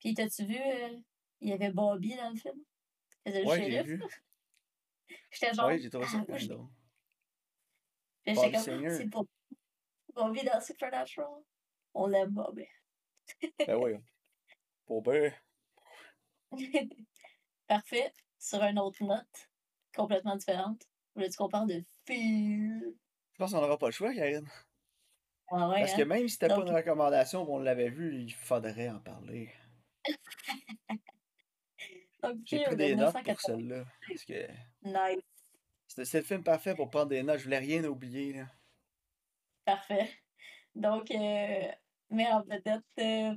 Puis, 0.00 0.14
t'as-tu 0.14 0.46
vu, 0.46 0.56
euh, 0.56 0.98
il 1.40 1.50
y 1.50 1.52
avait 1.52 1.70
Bobby 1.70 2.16
dans 2.16 2.30
le 2.30 2.36
film? 2.36 2.58
Il 3.24 3.32
faisait 3.32 3.42
le 3.42 3.48
Ouais, 3.48 3.70
shérif? 3.70 4.00
J'étais 5.30 5.54
genre, 5.54 5.66
Ouais, 5.66 5.78
j'ai 5.78 5.90
trouvé 5.90 6.06
ça 6.06 6.18
ah. 6.20 6.24
Puis 8.24 8.34
Bobby 8.34 8.52
comme, 8.64 8.84
ah, 8.86 8.90
c'est 8.90 9.10
pour 9.10 9.26
Bobby 10.14 10.42
dans 10.42 10.60
Supernatural. 10.60 11.42
On 11.94 12.06
l'aime, 12.06 12.30
Bobby. 12.30 12.66
Ben 13.66 13.76
oui. 13.76 13.92
Pour 14.86 15.02
ben. 15.02 15.32
Parfait. 17.66 18.12
Sur 18.38 18.62
une 18.64 18.78
autre 18.78 19.02
note, 19.04 19.50
complètement 19.94 20.36
différente. 20.36 20.82
Voulais-tu 21.14 21.36
qu'on 21.36 21.48
parle 21.48 21.68
de 21.68 21.84
Fear? 22.06 22.82
Je 23.32 23.38
pense 23.38 23.52
qu'on 23.52 23.60
n'aura 23.60 23.78
pas 23.78 23.86
le 23.86 23.92
choix, 23.92 24.12
Karine. 24.14 24.48
Ah 25.50 25.68
ouais, 25.68 25.80
Parce 25.80 25.94
que 25.94 26.02
hein? 26.02 26.06
même 26.06 26.28
si 26.28 26.34
c'était 26.34 26.48
pas 26.48 26.60
une 26.60 26.70
recommandation, 26.74 27.42
on 27.50 27.58
l'avait 27.58 27.90
vu, 27.90 28.16
il 28.16 28.32
faudrait 28.32 28.88
en 28.88 29.00
parler. 29.00 29.50
J'ai 32.44 32.62
pris 32.62 32.76
de 32.76 32.76
des 32.76 32.96
notes 32.96 33.12
pour 33.12 33.22
1980. 33.22 33.36
celle-là. 33.38 33.84
Que 34.26 34.52
Nice. 34.82 35.22
c'était 35.86 36.04
c'est 36.04 36.18
le 36.18 36.24
film 36.24 36.42
parfait 36.42 36.74
pour 36.74 36.90
prendre 36.90 37.08
des 37.08 37.22
notes. 37.22 37.38
Je 37.38 37.44
voulais 37.44 37.58
rien 37.58 37.84
oublier, 37.84 38.32
là. 38.32 38.46
Parfait. 39.64 40.10
Donc, 40.74 41.10
euh, 41.10 41.68
mais 42.10 42.26
en 42.28 42.42
vedette, 42.42 42.82
euh, 42.98 43.34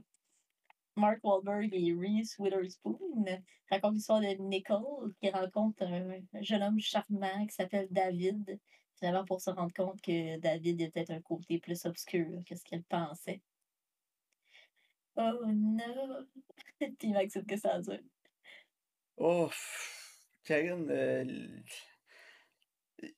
Mark 0.95 1.19
Wahlberg 1.23 1.69
et 1.73 1.93
Reese 1.93 2.37
Witherspoon 2.39 3.25
racontent 3.69 3.93
l'histoire 3.93 4.21
de 4.21 4.35
Nicole 4.39 5.13
qui 5.21 5.29
rencontre 5.29 5.83
un 5.83 6.41
jeune 6.41 6.63
homme 6.63 6.79
charmant 6.79 7.45
qui 7.45 7.53
s'appelle 7.53 7.87
David, 7.91 8.59
finalement 8.97 9.25
pour 9.25 9.41
se 9.41 9.49
rendre 9.49 9.73
compte 9.73 10.01
que 10.01 10.39
David 10.39 10.91
peut-être 10.93 11.11
un 11.11 11.21
côté 11.21 11.59
plus 11.59 11.85
obscur 11.85 12.27
que 12.45 12.55
ce 12.55 12.63
qu'elle 12.63 12.83
pensait. 12.83 13.41
Oh 15.17 15.45
non! 15.45 16.27
Puis 16.99 17.11
Maxime, 17.11 17.45
que 17.45 17.57
ça 17.57 17.79
dit? 17.79 17.99
Oh, 19.17 19.49
Karine, 20.43 20.89
euh, 20.89 21.47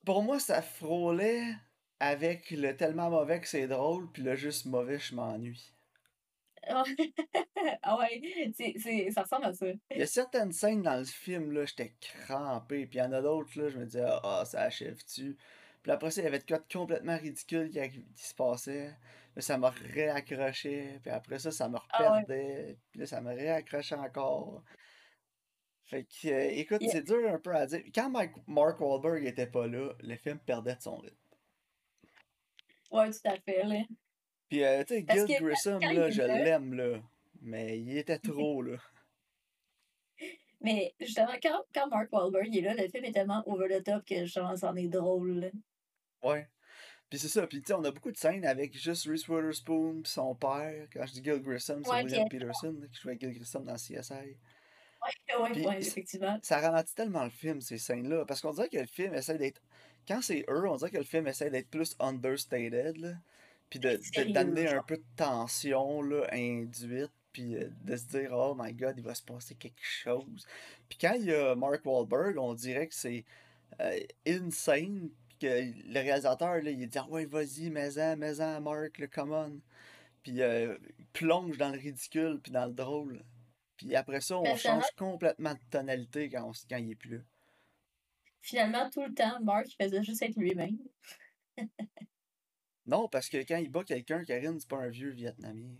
pour 0.04 0.22
moi, 0.22 0.38
ça 0.38 0.62
frôlait 0.62 1.54
avec 2.00 2.50
le 2.50 2.76
tellement 2.76 3.10
mauvais 3.10 3.40
que 3.40 3.48
c'est 3.48 3.66
drôle, 3.66 4.10
puis 4.12 4.22
le 4.22 4.34
juste 4.34 4.66
mauvais, 4.66 4.98
je 4.98 5.14
m'ennuie. 5.14 5.72
ah 7.82 7.98
ouais, 7.98 8.52
ça 9.10 9.22
ressemble 9.22 9.46
à 9.46 9.52
ça. 9.54 9.66
Il 9.90 9.98
y 9.98 10.02
a 10.02 10.06
certaines 10.06 10.52
scènes 10.52 10.82
dans 10.82 10.98
le 10.98 11.04
film, 11.04 11.52
là, 11.52 11.64
j'étais 11.64 11.94
crampé, 12.00 12.86
puis 12.86 12.98
il 12.98 13.02
y 13.02 13.04
en 13.04 13.12
a 13.12 13.22
d'autres, 13.22 13.58
là, 13.58 13.68
je 13.68 13.78
me 13.78 13.84
disais, 13.86 14.04
ah, 14.04 14.44
ça 14.44 14.62
achève-tu? 14.62 15.36
Puis 15.82 15.92
après 15.92 16.10
ça, 16.10 16.20
il 16.20 16.24
y 16.24 16.26
avait 16.26 16.40
de 16.40 16.44
quoi 16.44 16.58
de 16.58 16.64
complètement 16.70 17.16
ridicule 17.16 17.70
qui, 17.70 18.22
se 18.22 18.34
passait. 18.34 18.94
Là, 19.34 19.42
ça 19.42 19.56
me 19.56 19.66
réaccrochait, 19.66 21.00
puis 21.02 21.10
après 21.10 21.38
ça, 21.38 21.50
ça 21.50 21.68
me 21.68 21.78
Ah 21.90 22.02
ouais. 22.02 22.20
reperdait, 22.20 22.78
puis 22.90 23.00
là, 23.00 23.06
ça 23.06 23.20
me 23.20 23.32
réaccrochait 23.32 23.94
encore. 23.94 24.62
Fait 25.84 26.04
que, 26.04 26.28
euh, 26.28 26.50
écoute, 26.50 26.82
c'est 26.90 27.02
dur 27.02 27.32
un 27.32 27.38
peu 27.38 27.54
à 27.54 27.66
dire. 27.66 27.82
Quand 27.94 28.10
Mike- 28.10 28.46
Mark 28.46 28.78
Wahlberg 28.78 29.24
était 29.24 29.46
pas 29.46 29.66
là, 29.66 29.94
le 30.00 30.16
film 30.16 30.38
perdait 30.38 30.74
de 30.74 30.82
son 30.82 30.98
rythme. 30.98 31.16
Ouais, 32.90 33.10
tout 33.10 33.18
à 33.28 33.36
fait, 33.38 33.64
là. 33.64 33.82
Puis, 34.48 34.64
euh, 34.64 34.82
tu 34.84 34.94
sais, 34.94 35.06
Gil 35.08 35.26
que 35.26 35.42
Grissom, 35.44 35.78
là, 35.80 36.08
il 36.08 36.12
je 36.12 36.22
l'aime, 36.22 36.74
là. 36.74 37.00
Mais 37.42 37.78
il 37.78 37.96
était 37.98 38.18
trop, 38.18 38.62
là. 38.62 38.76
mais 40.60 40.94
justement, 41.00 41.34
quand, 41.42 41.62
quand 41.74 41.88
Mark 41.88 42.12
Wahlberg 42.12 42.54
est 42.56 42.60
là, 42.62 42.74
le 42.74 42.88
film 42.88 43.04
est 43.04 43.12
tellement 43.12 43.42
over 43.46 43.68
the 43.68 43.84
top 43.84 44.04
que 44.04 44.24
genre, 44.24 44.56
c'en 44.58 44.74
est 44.76 44.88
drôle. 44.88 45.40
là. 45.40 45.48
Ouais. 46.22 46.48
Puis 47.08 47.18
c'est 47.18 47.28
ça, 47.28 47.46
puis 47.46 47.60
tu 47.62 47.68
sais, 47.68 47.72
on 47.74 47.84
a 47.84 47.90
beaucoup 47.90 48.10
de 48.12 48.16
scènes 48.16 48.44
avec 48.44 48.76
juste 48.76 49.06
Reese 49.06 49.28
Witherspoon 49.28 50.02
pis 50.02 50.10
son 50.10 50.34
père. 50.34 50.86
Quand 50.92 51.06
je 51.06 51.12
dis 51.14 51.24
Gil 51.24 51.40
Grissom, 51.42 51.82
c'est 51.84 51.90
Ouais, 51.90 52.04
puis 52.04 52.12
William 52.12 52.28
Peterson 52.28 52.76
là, 52.80 52.86
qui 52.88 53.00
jouait 53.00 53.16
Gil 53.18 53.32
Grissom 53.32 53.64
dans 53.64 53.76
CSI. 53.76 53.92
ouais, 54.12 55.36
ouais, 55.40 55.50
Puis 55.52 55.66
ouais, 55.66 55.78
effectivement. 55.80 56.38
ça 56.42 56.58
ralentit 56.60 56.94
tellement 56.94 57.24
le 57.24 57.30
film, 57.30 57.60
ces 57.60 57.78
scènes-là, 57.78 58.24
parce 58.26 58.40
qu'on 58.40 58.52
dirait 58.52 58.68
que 58.68 58.78
le 58.78 58.86
film 58.86 59.14
essaie 59.14 59.38
d'être... 59.38 59.62
Quand 60.08 60.22
c'est 60.22 60.44
eux, 60.48 60.66
on 60.68 60.76
dirait 60.76 60.90
que 60.90 60.96
le 60.96 61.04
film 61.04 61.26
essaie 61.28 61.50
d'être 61.50 61.68
plus 61.70 61.94
understated, 62.00 62.96
là. 62.96 63.12
Puis 63.70 63.78
de, 63.78 63.90
de- 63.90 64.32
d'amener 64.32 64.66
un 64.68 64.82
peu 64.82 64.96
de 64.96 65.04
tension, 65.16 66.00
là, 66.00 66.26
induite, 66.32 67.12
puis 67.32 67.54
euh, 67.56 67.68
de 67.84 67.96
se 67.96 68.06
dire, 68.06 68.30
oh 68.32 68.56
my 68.58 68.72
god, 68.72 68.94
il 68.96 69.04
va 69.04 69.14
se 69.14 69.22
passer 69.22 69.54
quelque 69.54 69.82
chose. 69.82 70.46
Puis 70.88 70.98
quand 70.98 71.12
il 71.12 71.26
y 71.26 71.34
a 71.34 71.54
Mark 71.54 71.84
Wahlberg, 71.84 72.38
on 72.38 72.54
dirait 72.54 72.86
que 72.88 72.94
c'est 72.94 73.26
euh, 73.80 74.00
insane, 74.26 75.10
puis 75.28 75.38
que 75.38 75.92
le 75.92 76.00
réalisateur, 76.00 76.54
là, 76.62 76.70
il 76.70 76.88
dit, 76.88 76.98
ah 76.98 77.06
ouais, 77.10 77.26
vas-y, 77.26 77.68
mets-en, 77.68 78.16
mets-en, 78.16 78.60
Mark, 78.62 78.96
là, 78.98 79.06
come 79.08 79.32
on. 79.32 79.60
Puis 80.22 80.40
euh, 80.40 80.76
il 80.98 81.06
plonge 81.12 81.58
dans 81.58 81.68
le 81.68 81.78
ridicule, 81.78 82.40
puis 82.42 82.50
dans 82.50 82.64
le 82.66 82.72
drôle. 82.72 83.22
Puis 83.76 83.94
après 83.94 84.22
ça, 84.22 84.38
on 84.38 84.44
change 84.56 84.84
complètement 84.96 85.52
de 85.52 85.60
tonalité 85.70 86.30
quand, 86.30 86.48
on, 86.48 86.52
quand 86.68 86.78
il 86.78 86.92
est 86.92 86.94
plus 86.96 87.18
là. 87.18 87.22
Finalement, 88.40 88.88
tout 88.90 89.02
le 89.02 89.14
temps, 89.14 89.40
Mark 89.42 89.66
faisait 89.80 90.02
juste 90.02 90.22
être 90.22 90.36
lui-même. 90.36 90.78
Non, 92.86 93.08
parce 93.08 93.28
que 93.28 93.38
quand 93.38 93.58
il 93.58 93.70
bat 93.70 93.84
quelqu'un, 93.84 94.24
Karine, 94.24 94.58
c'est 94.58 94.68
pas 94.68 94.78
un 94.78 94.88
vieux 94.88 95.10
Vietnamien. 95.10 95.76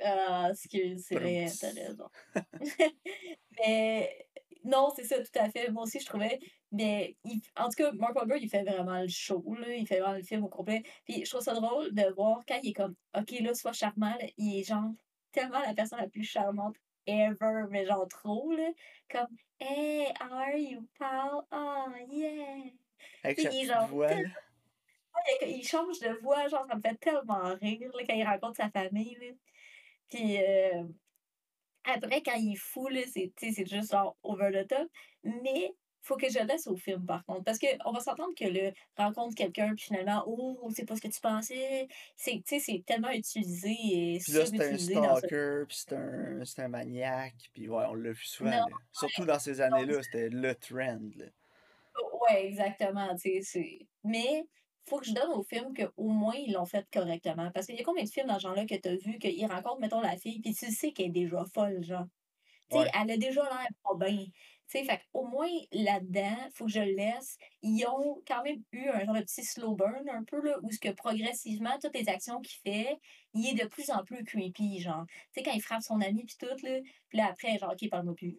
Ah, 0.00 0.48
excuse, 0.50 1.04
c'est 1.06 1.14
vrai, 1.14 1.46
t'as 1.60 1.70
raison. 1.72 2.08
mais 3.58 4.26
non, 4.64 4.90
c'est 4.94 5.04
ça, 5.04 5.16
tout 5.22 5.38
à 5.38 5.48
fait. 5.50 5.70
Moi 5.70 5.84
aussi, 5.84 6.00
je 6.00 6.06
trouvais. 6.06 6.40
Mais 6.72 7.16
il- 7.24 7.40
en 7.56 7.64
tout 7.68 7.76
cas, 7.76 7.92
Mark 7.92 8.14
Wahlberg, 8.16 8.42
il 8.42 8.48
fait 8.50 8.64
vraiment 8.64 9.00
le 9.00 9.08
show, 9.08 9.42
là. 9.54 9.74
Il 9.74 9.86
fait 9.86 10.00
vraiment 10.00 10.16
le 10.16 10.22
film 10.22 10.44
au 10.44 10.48
complet. 10.48 10.82
Puis 11.04 11.24
je 11.24 11.30
trouve 11.30 11.42
ça 11.42 11.54
drôle 11.54 11.94
de 11.94 12.12
voir 12.14 12.40
quand 12.46 12.58
il 12.62 12.70
est 12.70 12.72
comme, 12.74 12.96
OK, 13.16 13.30
là, 13.40 13.54
sois 13.54 13.72
charmant, 13.72 14.14
là, 14.20 14.26
il 14.36 14.60
est 14.60 14.64
genre 14.64 14.90
tellement 15.32 15.60
la 15.60 15.74
personne 15.74 16.00
la 16.00 16.08
plus 16.08 16.24
charmante 16.24 16.76
ever, 17.06 17.64
mais 17.70 17.86
genre 17.86 18.08
trop, 18.08 18.52
là. 18.52 18.70
Comme, 19.10 19.28
Hey, 19.60 20.12
how 20.20 20.36
are 20.36 20.56
you, 20.56 20.88
pal? 20.98 21.46
Oh, 21.52 21.86
yeah. 22.10 22.70
Avec 23.22 23.40
sa 23.40 23.48
petite 23.48 23.66
genre 23.66 23.86
voix. 23.86 24.10
Il 25.42 25.62
change 25.66 26.00
de 26.00 26.20
voix, 26.20 26.48
genre, 26.48 26.66
ça 26.66 26.74
me 26.74 26.80
fait 26.80 26.96
tellement 26.96 27.54
rire, 27.60 27.90
là, 27.94 28.02
quand 28.06 28.14
il 28.14 28.26
rencontre 28.26 28.56
sa 28.56 28.70
famille, 28.70 29.16
là. 29.20 29.28
Puis 30.10 30.38
euh, 30.42 30.84
après, 31.84 32.22
quand 32.22 32.34
il 32.36 32.54
est 32.54 32.56
fou, 32.56 32.88
là, 32.88 33.00
c'est 33.12 33.32
c'est 33.38 33.66
juste 33.66 33.92
genre 33.92 34.16
over 34.22 34.50
the 34.52 34.66
top. 34.68 34.88
Mais 35.22 35.74
faut 36.04 36.16
que 36.16 36.28
je 36.28 36.38
laisse 36.38 36.66
au 36.66 36.76
film, 36.76 37.04
par 37.04 37.24
contre. 37.24 37.44
Parce 37.44 37.58
qu'on 37.58 37.90
va 37.90 38.00
s'entendre 38.00 38.34
que 38.38 38.44
le 38.44 38.72
rencontre 38.96 39.34
quelqu'un, 39.34 39.74
puis 39.74 39.86
finalement, 39.86 40.22
oh, 40.26 40.70
c'est 40.74 40.84
pas 40.84 40.96
ce 40.96 41.00
que 41.00 41.08
tu 41.08 41.20
pensais. 41.20 41.88
C'est 42.14 42.42
tu 42.46 42.82
tellement 42.82 43.10
utilisé 43.10 43.70
et 43.70 44.18
Puis 44.22 44.32
là, 44.34 44.44
c'est 44.44 44.62
un 44.62 44.78
ce. 44.78 44.84
stalker, 44.84 45.64
puis 45.66 45.76
c'est 45.78 45.94
un, 45.94 46.44
c'est 46.44 46.62
un 46.62 46.68
maniaque, 46.68 47.50
puis 47.54 47.68
ouais, 47.68 47.84
on 47.88 47.94
l'a 47.94 48.12
vu 48.12 48.24
souvent, 48.24 48.50
Non. 48.50 48.66
Surtout 48.92 49.24
dans 49.24 49.38
ces 49.38 49.60
années-là, 49.62 50.02
c'était 50.02 50.28
le 50.28 50.54
trend, 50.54 51.00
là. 51.16 51.24
Ouais, 52.28 52.46
exactement, 52.46 53.14
tu 53.14 53.20
sais, 53.20 53.40
c'est... 53.42 53.86
Mais, 54.04 54.46
faut 54.86 54.98
que 54.98 55.06
je 55.06 55.14
donne 55.14 55.30
au 55.30 55.42
film 55.42 55.72
qu'au 55.74 56.08
moins, 56.08 56.34
ils 56.34 56.52
l'ont 56.52 56.66
fait 56.66 56.86
correctement. 56.92 57.50
Parce 57.50 57.66
qu'il 57.66 57.76
y 57.76 57.80
a 57.80 57.84
combien 57.84 58.04
de 58.04 58.08
films 58.08 58.26
dans 58.26 58.36
ce 58.36 58.42
genre-là 58.42 58.66
que 58.66 58.74
t'as 58.74 58.96
vu 58.96 59.18
qu'ils 59.18 59.46
rencontrent, 59.46 59.80
mettons, 59.80 60.00
la 60.00 60.16
fille, 60.18 60.40
puis 60.40 60.54
tu 60.54 60.70
sais 60.70 60.92
qu'elle 60.92 61.06
est 61.06 61.10
déjà 61.10 61.44
folle, 61.54 61.82
genre. 61.82 62.06
Tu 62.70 62.76
Ouais. 62.76 62.90
elle 62.98 63.10
a 63.10 63.16
déjà 63.16 63.42
l'air 63.42 63.68
pas 63.82 64.06
bien. 64.06 64.26
Tu 64.68 64.78
sais, 64.78 64.84
fait 64.84 65.00
au 65.12 65.26
moins 65.26 65.48
là-dedans, 65.72 66.36
faut 66.54 66.66
que 66.66 66.72
je 66.72 66.80
le 66.80 66.94
laisse. 66.94 67.36
Ils 67.62 67.84
ont 67.86 68.22
quand 68.26 68.42
même 68.42 68.62
eu 68.72 68.88
un 68.88 69.04
genre 69.04 69.14
de 69.14 69.20
petit 69.20 69.44
slow 69.44 69.74
burn 69.74 70.08
un 70.08 70.24
peu, 70.24 70.40
là, 70.42 70.58
où 70.62 70.70
ce 70.70 70.78
que 70.78 70.90
progressivement, 70.90 71.78
toutes 71.80 71.94
les 71.94 72.08
actions 72.08 72.40
qu'il 72.40 72.58
fait, 72.62 72.98
il 73.34 73.46
est 73.46 73.62
de 73.62 73.68
plus 73.68 73.90
en 73.90 74.04
plus 74.04 74.24
creepy, 74.24 74.80
genre. 74.80 75.04
Tu 75.06 75.16
sais, 75.34 75.42
quand 75.42 75.52
il 75.52 75.60
frappe 75.62 75.82
son 75.82 76.00
ami 76.00 76.24
puis 76.24 76.36
tout, 76.38 76.46
là, 76.46 76.80
puis 77.08 77.18
là, 77.18 77.26
après, 77.28 77.58
genre, 77.58 77.72
OK, 77.72 77.88
parle-moi 77.90 78.14
plus. 78.14 78.38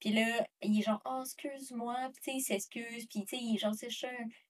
Puis 0.00 0.10
là, 0.10 0.46
il 0.62 0.78
est 0.78 0.82
genre, 0.82 1.02
oh, 1.04 1.22
excuse-moi, 1.22 1.96
puis 2.14 2.22
tu 2.22 2.30
sais, 2.30 2.36
il 2.36 2.40
s'excuse, 2.40 3.06
puis 3.06 3.24
tu 3.24 3.36
sais, 3.36 3.42
il 3.42 3.56
est 3.56 3.58
genre, 3.58 3.74
c'est 3.74 3.90
chiant. 3.90 4.08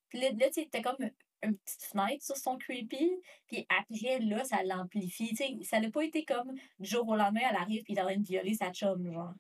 Puis 0.09 0.21
là, 0.21 0.31
là 0.31 0.47
tu 0.49 0.63
sais, 0.63 0.69
t'as 0.71 0.83
comme 0.83 1.11
une 1.43 1.57
petite 1.57 1.85
fenêtre 1.85 2.25
sur 2.25 2.37
son 2.37 2.59
creepy, 2.59 3.11
puis 3.47 3.67
après, 3.69 4.19
là, 4.21 4.45
ça 4.45 4.63
l'amplifie. 4.65 5.29
Tu 5.31 5.37
sais, 5.37 5.57
ça 5.63 5.81
n'a 5.81 5.91
pas 5.91 6.05
été 6.05 6.25
comme 6.25 6.53
du 6.79 6.89
jour 6.89 7.09
au 7.09 7.17
lendemain, 7.17 7.43
elle 7.51 7.57
arrive, 7.57 7.83
puis 7.83 7.95
il 7.95 7.99
est 7.99 8.03
en 8.03 8.07
train 8.07 8.17
de 8.17 8.27
violer 8.27 8.55
sa 8.55 8.73
chum, 8.73 9.11
genre. 9.13 9.35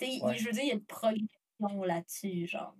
Ouais. 0.00 0.36
je 0.36 0.44
veux 0.44 0.52
dire, 0.52 0.62
il 0.62 0.68
y 0.68 0.70
a 0.72 0.74
une 0.74 0.84
progression 0.84 1.82
là-dessus, 1.84 2.46
genre. 2.46 2.76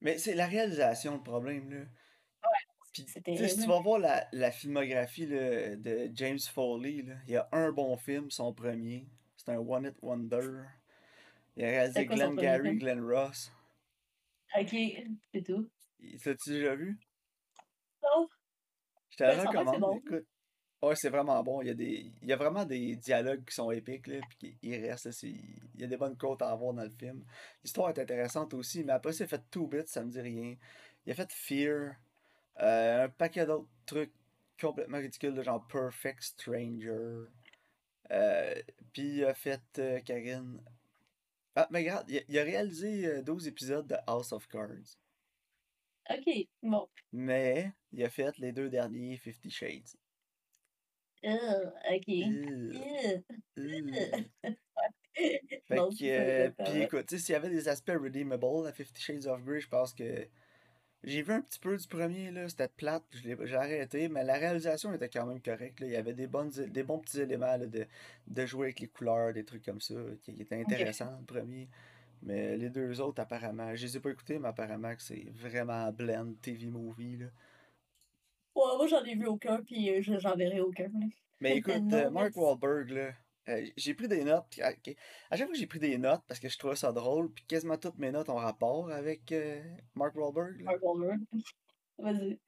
Mais 0.00 0.18
c'est 0.18 0.34
la 0.34 0.46
réalisation 0.46 1.14
le 1.16 1.22
problème, 1.22 1.70
là. 1.70 1.78
Ouais, 1.80 2.64
Puis, 2.92 3.04
c'est 3.08 3.22
tu 3.22 3.36
sais, 3.36 3.48
si 3.48 3.60
tu 3.60 3.66
vas 3.66 3.80
voir 3.80 3.98
la, 3.98 4.28
la 4.32 4.50
filmographie 4.52 5.26
là, 5.26 5.76
de 5.76 6.10
James 6.14 6.38
Foley, 6.38 7.02
là, 7.02 7.14
il 7.26 7.32
y 7.32 7.36
a 7.36 7.48
un 7.52 7.72
bon 7.72 7.96
film, 7.96 8.30
son 8.30 8.52
premier. 8.52 9.08
C'est 9.36 9.50
un 9.50 9.58
One 9.58 9.86
It 9.86 9.96
Wonder. 10.02 10.64
Il 11.56 11.64
a 11.64 11.68
réalisé 11.68 12.06
quoi 12.06 12.16
Glenn 12.16 12.36
Gary? 12.36 12.76
Glenn 12.76 13.00
Ross. 13.04 13.52
OK, 14.58 14.76
c'est 15.32 15.42
tout. 15.44 15.68
L'as-tu 16.00 16.50
déjà 16.50 16.74
vu? 16.76 16.98
Non. 18.02 18.28
Je 19.10 19.16
te 19.16 19.24
Ben, 19.24 19.30
que 19.34 19.40
c'est 19.40 19.48
recommande, 19.48 19.80
bon. 19.80 19.96
écoute. 19.98 20.26
Ouais, 20.80 20.94
c'est 20.96 21.08
vraiment 21.10 21.42
bon. 21.42 21.60
Il 21.62 21.68
y, 21.68 21.70
a 21.70 21.74
des... 21.74 22.12
il 22.22 22.28
y 22.28 22.32
a 22.32 22.36
vraiment 22.36 22.64
des 22.64 22.94
dialogues 22.96 23.44
qui 23.44 23.54
sont 23.54 23.70
épiques, 23.72 24.06
là, 24.06 24.20
puis 24.38 24.56
qui- 24.56 24.76
restent. 24.76 25.06
là, 25.06 25.12
Il 25.74 25.80
y 25.80 25.84
a 25.84 25.86
des 25.88 25.96
bonnes 25.96 26.16
quotes 26.16 26.40
à 26.42 26.50
avoir 26.50 26.72
dans 26.72 26.84
le 26.84 26.90
film. 26.90 27.24
L'histoire 27.64 27.90
est 27.90 27.98
intéressante 27.98 28.54
aussi, 28.54 28.84
mais 28.84 28.92
après, 28.92 29.12
c'est 29.12 29.26
fait 29.26 29.42
Two 29.50 29.66
Bits, 29.66 29.82
ça 29.86 30.04
me 30.04 30.10
dit 30.10 30.20
rien. 30.20 30.54
Il 31.04 31.12
a 31.12 31.14
fait 31.16 31.32
Fear, 31.32 31.94
euh, 32.60 33.04
un 33.04 33.08
paquet 33.08 33.46
d'autres 33.46 33.68
trucs 33.86 34.12
complètement 34.60 34.98
ridicules, 34.98 35.42
genre 35.42 35.66
Perfect 35.66 36.22
Stranger. 36.22 37.24
Euh, 38.10 38.54
puis 38.92 39.16
il 39.18 39.24
a 39.24 39.34
fait, 39.34 39.60
euh, 39.78 40.00
Karine. 40.00 40.60
Ah, 41.56 41.66
mais 41.70 41.80
regarde, 41.80 42.08
il 42.08 42.18
a, 42.18 42.22
il 42.28 42.38
a 42.38 42.44
réalisé 42.44 43.06
euh, 43.06 43.22
12 43.22 43.48
épisodes 43.48 43.86
de 43.86 43.96
House 44.06 44.32
of 44.32 44.46
Cards. 44.48 44.96
OK, 46.10 46.48
bon. 46.62 46.88
Mais 47.12 47.72
il 47.92 48.02
a 48.04 48.10
fait 48.10 48.36
les 48.38 48.52
deux 48.52 48.70
derniers 48.70 49.16
Fifty 49.18 49.50
Shades. 49.50 49.96
Euh, 51.24 51.70
OK. 51.90 52.06
Fait 55.18 55.76
bon, 55.76 55.88
que, 55.90 56.52
ça, 56.56 56.64
puis 56.64 56.82
écoute, 56.82 57.06
tu 57.06 57.16
sais, 57.16 57.22
s'il 57.24 57.32
y 57.32 57.36
avait 57.36 57.50
des 57.50 57.68
aspects 57.68 57.90
redeemable 57.90 58.66
à 58.68 58.72
Fifty 58.72 59.02
Shades 59.02 59.26
of 59.26 59.42
Grey, 59.42 59.60
je 59.60 59.68
pense 59.68 59.92
que 59.92 60.28
j'ai 61.04 61.22
vu 61.22 61.32
un 61.32 61.40
petit 61.40 61.58
peu 61.58 61.76
du 61.76 61.86
premier, 61.86 62.30
là, 62.30 62.48
c'était 62.48 62.68
plate, 62.68 63.04
je 63.12 63.28
l'ai- 63.28 63.46
j'ai 63.46 63.56
arrêté, 63.56 64.08
mais 64.08 64.24
la 64.24 64.34
réalisation 64.34 64.92
était 64.94 65.08
quand 65.08 65.26
même 65.26 65.40
correcte, 65.40 65.80
là. 65.80 65.86
Il 65.86 65.92
y 65.92 65.96
avait 65.96 66.12
des, 66.12 66.26
bonnes, 66.26 66.50
des 66.50 66.82
bons 66.82 66.98
petits 66.98 67.20
éléments 67.20 67.56
là, 67.56 67.66
de, 67.66 67.86
de 68.26 68.46
jouer 68.46 68.66
avec 68.66 68.80
les 68.80 68.88
couleurs, 68.88 69.32
des 69.32 69.44
trucs 69.44 69.64
comme 69.64 69.80
ça, 69.80 69.94
qui, 70.22 70.34
qui 70.34 70.42
étaient 70.42 70.60
intéressants, 70.60 71.16
le 71.18 71.26
premier. 71.26 71.68
Mais 72.22 72.56
les 72.56 72.70
deux 72.70 73.00
autres, 73.00 73.20
apparemment, 73.22 73.74
je 73.76 73.86
les 73.86 73.96
ai 73.96 74.00
pas 74.00 74.10
écoutés, 74.10 74.38
mais 74.38 74.48
apparemment 74.48 74.94
que 74.94 75.02
c'est 75.02 75.26
vraiment 75.34 75.90
blend 75.92 76.34
TV 76.42 76.66
movie, 76.66 77.16
là. 77.18 77.26
Ouais, 78.58 78.76
moi, 78.76 78.86
j'en 78.88 79.04
ai 79.04 79.14
vu 79.14 79.26
aucun, 79.26 79.62
puis 79.62 79.90
euh, 79.90 80.02
je- 80.02 80.18
j'en 80.18 80.34
verrai 80.36 80.60
aucun, 80.60 80.84
là. 80.88 81.06
Mais 81.40 81.56
écoute, 81.56 81.76
Non, 81.82 81.96
euh, 81.96 82.10
Mark. 82.10 82.36
Wahlberg, 82.36 82.90
là, 82.90 83.12
euh, 83.48 83.66
j'ai 83.76 83.94
pris 83.94 84.08
des 84.08 84.24
notes. 84.24 84.46
puis, 84.50 84.60
ok, 84.62 84.96
À 85.30 85.36
chaque 85.36 85.46
fois 85.46 85.52
que 85.54 85.58
j'ai 85.60 85.66
pris 85.68 85.78
des 85.78 85.96
notes, 85.98 86.22
parce 86.26 86.40
que 86.40 86.48
je 86.48 86.58
trouvais 86.58 86.74
ça 86.76 86.90
drôle, 86.92 87.32
puis 87.32 87.44
quasiment 87.46 87.76
toutes 87.78 87.98
mes 87.98 88.10
notes 88.10 88.28
ont 88.28 88.34
rapport 88.36 88.90
avec 88.90 89.30
euh, 89.32 89.62
Mark 89.94 90.14
Wahlberg. 90.16 90.58
là. 90.58 90.64
Mark 90.64 90.82
Wahlberg. 90.82 91.20
Vas-y. 91.98 92.38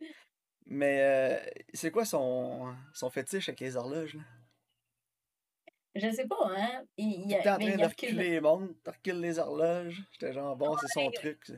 Mais 0.67 1.01
euh, 1.01 1.51
c'est 1.73 1.91
quoi 1.91 2.05
son, 2.05 2.75
son 2.95 3.11
fétiche 3.11 3.49
avec 3.49 3.61
les 3.61 3.77
horloges, 3.77 4.15
là? 4.15 4.23
Je 5.97 6.09
sais 6.13 6.27
pas, 6.29 6.53
hein. 6.57 6.85
Il, 6.97 7.29
il, 7.29 7.37
en 7.37 7.43
train 7.43 7.59
de 7.59 7.65
recule. 7.73 7.85
reculer 7.85 8.31
les 8.31 8.41
montres, 8.41 8.75
de 8.85 8.91
reculer 8.91 9.19
les 9.21 9.39
horloges. 9.41 10.01
J'étais 10.13 10.33
genre, 10.33 10.57
bon, 10.57 10.77
c'est 10.77 10.87
son 10.89 11.07
Ouais. 11.07 11.13
truc, 11.13 11.45
ça. 11.45 11.55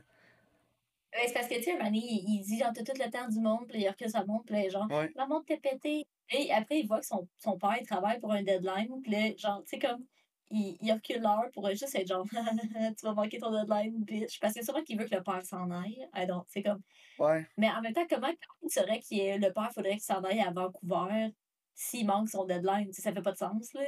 Ouais, 1.14 1.26
c'est 1.26 1.34
parce 1.34 1.48
que, 1.48 1.54
tu 1.56 1.62
sais, 1.64 1.76
donné, 1.78 1.98
il, 1.98 2.24
il 2.36 2.42
dit, 2.42 2.58
genre, 2.58 2.72
t'as 2.74 2.82
tout 2.82 2.92
le 2.98 3.10
temps 3.10 3.28
du 3.28 3.38
monde, 3.40 3.66
puis 3.68 3.82
il 3.82 3.88
recule 3.88 4.08
sa 4.10 4.24
montre, 4.24 4.44
puis 4.46 4.70
genre, 4.70 4.90
Ouais. 4.90 5.10
la 5.14 5.26
montre 5.26 5.46
t'est 5.46 5.58
pétée. 5.58 6.04
Et 6.30 6.50
après, 6.52 6.80
il 6.80 6.86
voit 6.86 7.00
que 7.00 7.06
son, 7.06 7.28
son 7.38 7.58
père 7.58 7.76
il 7.80 7.86
travaille 7.86 8.18
pour 8.20 8.32
un 8.32 8.42
deadline, 8.42 9.00
puis 9.02 9.12
là, 9.12 9.36
genre, 9.36 9.62
tu 9.64 9.70
sais, 9.70 9.78
comme, 9.78 10.06
il, 10.50 10.76
il 10.80 10.92
recule 10.92 11.20
l'heure 11.20 11.50
pour 11.52 11.68
juste 11.70 11.94
être 11.94 12.06
genre, 12.08 12.24
tu 12.98 13.04
vas 13.06 13.12
manquer 13.14 13.38
ton 13.38 13.50
deadline, 13.50 14.04
bitch. 14.04 14.38
Parce 14.40 14.54
que 14.54 14.60
c'est 14.60 14.64
sûrement 14.64 14.82
qu'il 14.82 14.98
veut 14.98 15.06
que 15.06 15.14
le 15.14 15.22
père 15.22 15.44
s'en 15.44 15.70
aille. 15.70 16.06
I 16.14 16.26
don't, 16.26 16.44
c'est 16.48 16.62
comme. 16.62 16.82
Ouais. 17.18 17.46
Mais 17.56 17.70
en 17.70 17.80
même 17.80 17.92
temps, 17.94 18.06
comment 18.08 18.28
il 18.62 18.70
serait 18.70 19.00
que 19.00 19.38
le 19.38 19.52
père 19.52 19.70
faudrait 19.72 19.92
qu'il 19.92 20.00
s'en 20.02 20.22
aille 20.24 20.40
à 20.40 20.50
Vancouver 20.50 21.30
s'il 21.74 22.06
manque 22.06 22.28
son 22.28 22.44
deadline? 22.44 22.92
Ça 22.92 23.12
fait 23.12 23.22
pas 23.22 23.32
de 23.32 23.38
sens, 23.38 23.72
là. 23.74 23.82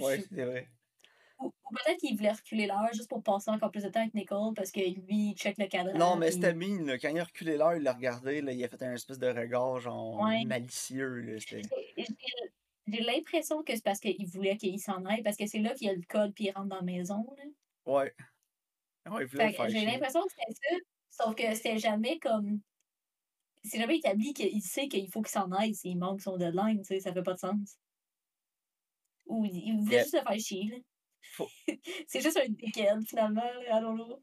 Ouais, 0.00 0.20
c'est 0.28 0.44
vrai. 0.44 0.71
Ou, 1.42 1.46
ou 1.46 1.74
peut-être 1.74 1.98
qu'il 1.98 2.16
voulait 2.16 2.32
reculer 2.32 2.66
l'heure 2.66 2.88
juste 2.92 3.08
pour 3.08 3.22
passer 3.22 3.50
encore 3.50 3.70
plus 3.70 3.82
de 3.82 3.88
temps 3.88 4.00
avec 4.00 4.14
Nicole 4.14 4.54
parce 4.54 4.70
que 4.70 4.80
lui, 4.80 5.30
il 5.30 5.34
check 5.34 5.58
le 5.58 5.66
cadran. 5.66 5.96
Non, 5.98 6.16
mais 6.16 6.30
c'était 6.30 6.54
mine, 6.54 6.86
là. 6.86 6.98
Quand 6.98 7.08
il 7.08 7.18
a 7.18 7.24
reculé 7.24 7.56
l'heure, 7.56 7.74
il 7.74 7.82
l'a 7.82 7.92
regardé, 7.92 8.40
là, 8.40 8.52
il 8.52 8.64
a 8.64 8.68
fait 8.68 8.82
un 8.82 8.94
espèce 8.94 9.18
de 9.18 9.28
regard, 9.28 9.80
genre, 9.80 10.20
Ouais. 10.20 10.44
malicieux. 10.44 11.36
J'ai- 11.38 11.62
l'impression 12.86 13.62
que 13.62 13.74
c'est 13.74 13.84
parce 13.84 14.00
qu'il 14.00 14.26
voulait 14.26 14.56
qu'il 14.56 14.78
s'en 14.80 15.04
aille, 15.04 15.22
parce 15.22 15.36
que 15.36 15.46
c'est 15.46 15.60
là 15.60 15.74
qu'il 15.74 15.86
y 15.86 15.90
a 15.90 15.94
le 15.94 16.02
code 16.08 16.34
puis 16.34 16.46
il 16.46 16.50
rentre 16.50 16.68
dans 16.68 16.76
la 16.76 16.82
maison. 16.82 17.26
Là. 17.36 17.44
Ouais. 17.86 18.14
J'ai 19.68 19.84
l'impression 19.84 20.22
que 20.22 20.30
c'était 20.30 20.52
ça, 20.52 21.24
sauf 21.24 21.34
que 21.34 21.54
c'était 21.54 21.78
jamais 21.78 22.18
comme. 22.18 22.60
C'est 23.64 23.78
jamais 23.78 23.98
établi 23.98 24.32
qu'il 24.34 24.60
sait 24.62 24.88
qu'il 24.88 25.08
faut 25.10 25.22
qu'il 25.22 25.30
s'en 25.30 25.50
aille 25.52 25.74
s'il 25.74 25.96
manque 25.96 26.20
son 26.20 26.36
deadline, 26.36 26.78
tu 26.78 26.84
sais, 26.84 27.00
ça 27.00 27.12
fait 27.12 27.22
pas 27.22 27.34
de 27.34 27.38
sens. 27.38 27.78
Ou 29.26 29.44
il, 29.44 29.78
voulait 29.78 30.00
juste 30.00 30.14
le 30.14 30.20
faire 30.20 30.38
chier, 30.40 30.84
c'est 32.06 32.20
juste 32.20 32.36
un 32.36 32.48
dickhead, 32.48 33.06
finalement, 33.06 33.42
là, 33.42 33.76
allons-là. 33.76 34.16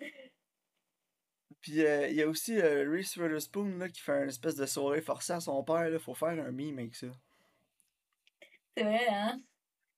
Puis 1.61 1.85
euh, 1.85 2.07
il 2.07 2.15
y 2.15 2.21
a 2.21 2.27
aussi 2.27 2.57
euh, 2.59 2.89
Reese 2.89 3.17
Witherspoon 3.17 3.77
là, 3.77 3.89
qui 3.89 3.99
fait 3.99 4.23
une 4.23 4.29
espèce 4.29 4.55
de 4.55 4.65
soirée 4.65 5.01
forcée 5.01 5.33
à 5.33 5.39
son 5.39 5.63
père. 5.63 5.89
Là. 5.89 5.99
Faut 5.99 6.13
faire 6.13 6.29
un 6.29 6.51
meme 6.51 6.79
avec 6.79 6.95
ça. 6.95 7.07
C'est 8.77 8.83
vrai, 8.83 9.07
hein? 9.09 9.39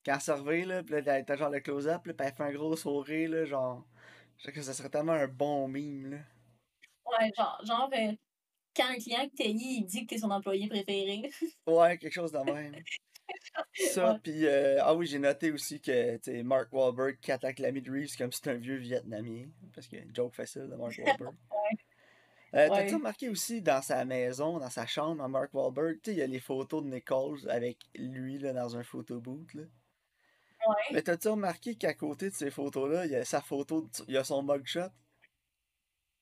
Quand 0.03 0.15
elle 0.15 0.21
se 0.21 0.31
revient, 0.31 0.65
là, 0.65 0.83
puis 0.83 0.99
là, 0.99 1.23
t'as 1.23 1.35
genre 1.35 1.51
le 1.51 1.59
close-up, 1.59 2.05
là, 2.07 2.13
puis 2.13 2.27
elle 2.27 2.33
fait 2.33 2.43
un 2.43 2.53
gros 2.53 2.75
sourire, 2.75 3.29
là, 3.29 3.45
genre. 3.45 3.85
Je 4.37 4.45
sais 4.45 4.51
que 4.51 4.61
ça 4.63 4.73
serait 4.73 4.89
tellement 4.89 5.11
un 5.11 5.27
bon 5.27 5.67
meme, 5.67 6.09
là. 6.09 6.17
Ouais, 7.05 7.31
genre, 7.37 7.61
genre 7.63 7.89
euh, 7.93 8.13
quand 8.75 8.85
un 8.85 8.95
client 8.95 9.27
que 9.27 9.35
t'es 9.35 9.51
il 9.51 9.85
dit 9.85 10.05
que 10.05 10.15
t'es 10.15 10.17
son 10.17 10.31
employé 10.31 10.67
préféré. 10.67 11.29
Ouais, 11.67 11.97
quelque 11.99 12.13
chose 12.13 12.31
de 12.31 12.39
même. 12.39 12.73
Ça, 13.73 14.19
puis 14.23 14.45
euh, 14.45 14.79
ah 14.81 14.95
oui, 14.95 15.05
j'ai 15.05 15.19
noté 15.19 15.51
aussi 15.51 15.79
que, 15.81 16.41
Mark 16.43 16.71
Wahlberg 16.71 17.19
qui 17.19 17.31
attaque 17.31 17.59
l'ami 17.59 17.81
de 17.81 17.91
Reeves 17.91 18.15
comme 18.17 18.31
si 18.31 18.37
c'était 18.37 18.51
un 18.51 18.55
vieux 18.55 18.75
Vietnamien. 18.77 19.45
Parce 19.73 19.87
que 19.87 19.97
joke 20.13 20.33
facile 20.35 20.67
de 20.69 20.75
Mark 20.75 20.93
Wahlberg. 21.05 21.35
Euh, 22.53 22.67
T'as-tu 22.67 22.89
Ouais. 22.89 22.93
remarqué 22.95 23.29
aussi 23.29 23.61
dans 23.61 23.81
sa 23.81 24.03
maison, 24.03 24.59
dans 24.59 24.69
sa 24.69 24.85
chambre, 24.85 25.23
à 25.23 25.27
Mark 25.29 25.53
Wahlberg, 25.53 25.99
il 26.07 26.13
y 26.15 26.21
a 26.21 26.27
les 26.27 26.39
photos 26.41 26.83
de 26.83 26.89
Nichols 26.89 27.49
avec 27.49 27.77
lui 27.95 28.39
là, 28.39 28.51
dans 28.51 28.75
un 28.75 28.83
photo 28.83 29.21
booth. 29.21 29.53
Là? 29.53 29.63
Ouais. 30.67 30.75
Mais 30.91 31.01
t'as-tu 31.01 31.29
remarqué 31.29 31.75
qu'à 31.75 31.93
côté 31.93 32.29
de 32.29 32.35
ces 32.35 32.51
photos-là, 32.51 33.05
il 33.05 33.11
y 33.11 33.15
a 33.15 33.23
sa 33.23 33.41
photo, 33.41 33.87
il 34.07 34.13
y 34.13 34.17
a 34.17 34.23
son 34.23 34.43
mugshot? 34.43 34.89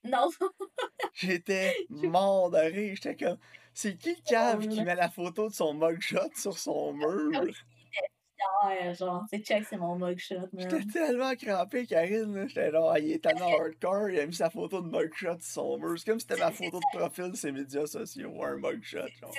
Non, 0.04 0.30
J'étais 1.13 1.76
mort 1.89 2.52
de 2.52 2.58
rire. 2.58 2.95
J'étais 2.95 3.15
comme, 3.15 3.38
c'est 3.74 3.98
qui 3.98 4.10
le 4.16 4.22
cave 4.26 4.62
qui 4.68 4.68
drôle. 4.68 4.86
met 4.86 4.96
la 4.96 5.10
photo 5.10 5.48
de 5.50 5.54
son 5.54 5.74
mugshot 5.74 6.30
sur 6.36 6.58
son 6.58 6.94
mur? 6.94 7.54
genre, 8.94 9.26
c'est 9.30 9.40
check, 9.44 9.66
c'est 9.70 9.78
mon 9.78 9.98
mugshot, 9.98 10.48
J'étais 10.54 10.86
tellement 10.86 11.36
crampé, 11.36 11.86
Karine. 11.86 12.48
J'étais 12.48 12.72
genre, 12.72 12.98
il 12.98 13.12
est 13.12 13.24
tellement 13.24 13.48
hardcore, 13.60 14.10
il 14.10 14.20
a 14.20 14.26
mis 14.26 14.34
sa 14.34 14.50
photo 14.50 14.82
de 14.82 14.88
mugshot 14.90 15.40
sur 15.40 15.52
son 15.64 15.78
mur. 15.78 15.98
C'est 15.98 16.06
comme 16.10 16.20
si 16.20 16.28
c'était 16.30 16.40
ma 16.40 16.52
photo 16.52 16.80
de 16.80 16.98
profil 16.98 17.32
de 17.32 17.36
ses 17.36 17.52
médias 17.52 17.86
sociaux 17.86 18.30
ou 18.30 18.44
un 18.44 18.56
mugshot. 18.58 19.08
Genre. 19.22 19.34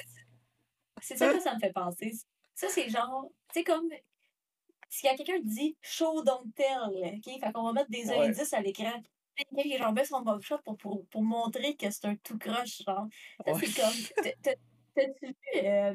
C'est 1.01 1.17
ça 1.17 1.33
que 1.33 1.41
ça 1.41 1.55
me 1.55 1.61
fait 1.61 1.73
penser. 1.73 2.13
Ça, 2.55 2.69
c'est 2.69 2.89
genre, 2.91 3.27
tu 3.53 3.61
sais, 3.61 3.65
comme, 3.65 3.89
a 3.91 5.17
quelqu'un 5.17 5.41
dit 5.43 5.77
show, 5.81 6.23
don't 6.23 6.53
tell, 6.55 6.91
OK? 6.93 7.25
Fait 7.25 7.53
qu'on 7.53 7.63
va 7.65 7.73
mettre 7.73 7.91
des 7.91 8.09
Ouais. 8.09 8.27
indices 8.29 8.53
à 8.53 8.61
l'écran. 8.61 9.01
Puis 9.47 9.57
quelqu'un 9.57 9.71
qui 9.71 9.79
genre 9.79 9.93
met 9.93 10.05
son 10.05 10.23
mugshot 10.25 10.59
pour, 10.65 10.77
pour, 10.77 11.07
pour 11.07 11.23
montrer 11.23 11.77
que 11.77 11.91
c'est 11.91 12.05
un 12.07 12.17
tout 12.17 12.39
croche, 12.39 12.83
genre. 12.85 13.07
Ouais. 13.47 13.55
c'est 13.55 13.81
comme, 13.81 13.95
t'as- 14.23 14.33
t'as- 14.43 14.61
t'as-tu 14.95 15.27
vu, 15.27 15.35
euh, 15.57 15.95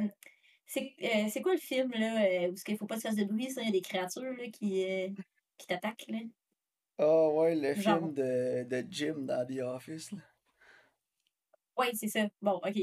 c'est 0.66 0.96
euh, 1.04 1.30
c'est 1.30 1.42
quoi 1.42 1.54
le 1.54 1.60
film, 1.60 1.92
là, 1.92 2.26
euh, 2.26 2.52
où 2.52 2.56
il 2.68 2.78
faut 2.78 2.88
pas 2.88 2.96
se 2.98 3.02
faire 3.02 3.16
de 3.16 3.24
bruit, 3.26 3.52
ça, 3.52 3.62
il 3.62 3.66
y 3.66 3.70
a 3.70 3.72
des 3.72 3.82
créatures, 3.82 4.24
là, 4.24 4.50
qui, 4.50 4.84
euh, 4.84 5.10
qui 5.58 5.68
t'attaquent, 5.68 6.06
là? 6.08 6.20
Ah 6.98 7.30
ouais, 7.30 7.56
le 7.56 7.74
Genre. 7.74 8.00
film 8.00 8.14
de, 8.14 8.64
de 8.64 8.86
Jim 8.90 9.16
dans 9.20 9.46
The 9.46 9.60
Office. 9.60 10.12
Là. 10.12 10.20
Oui, 11.78 11.88
c'est 11.94 12.08
ça. 12.08 12.28
Bon, 12.42 12.54
OK. 12.64 12.78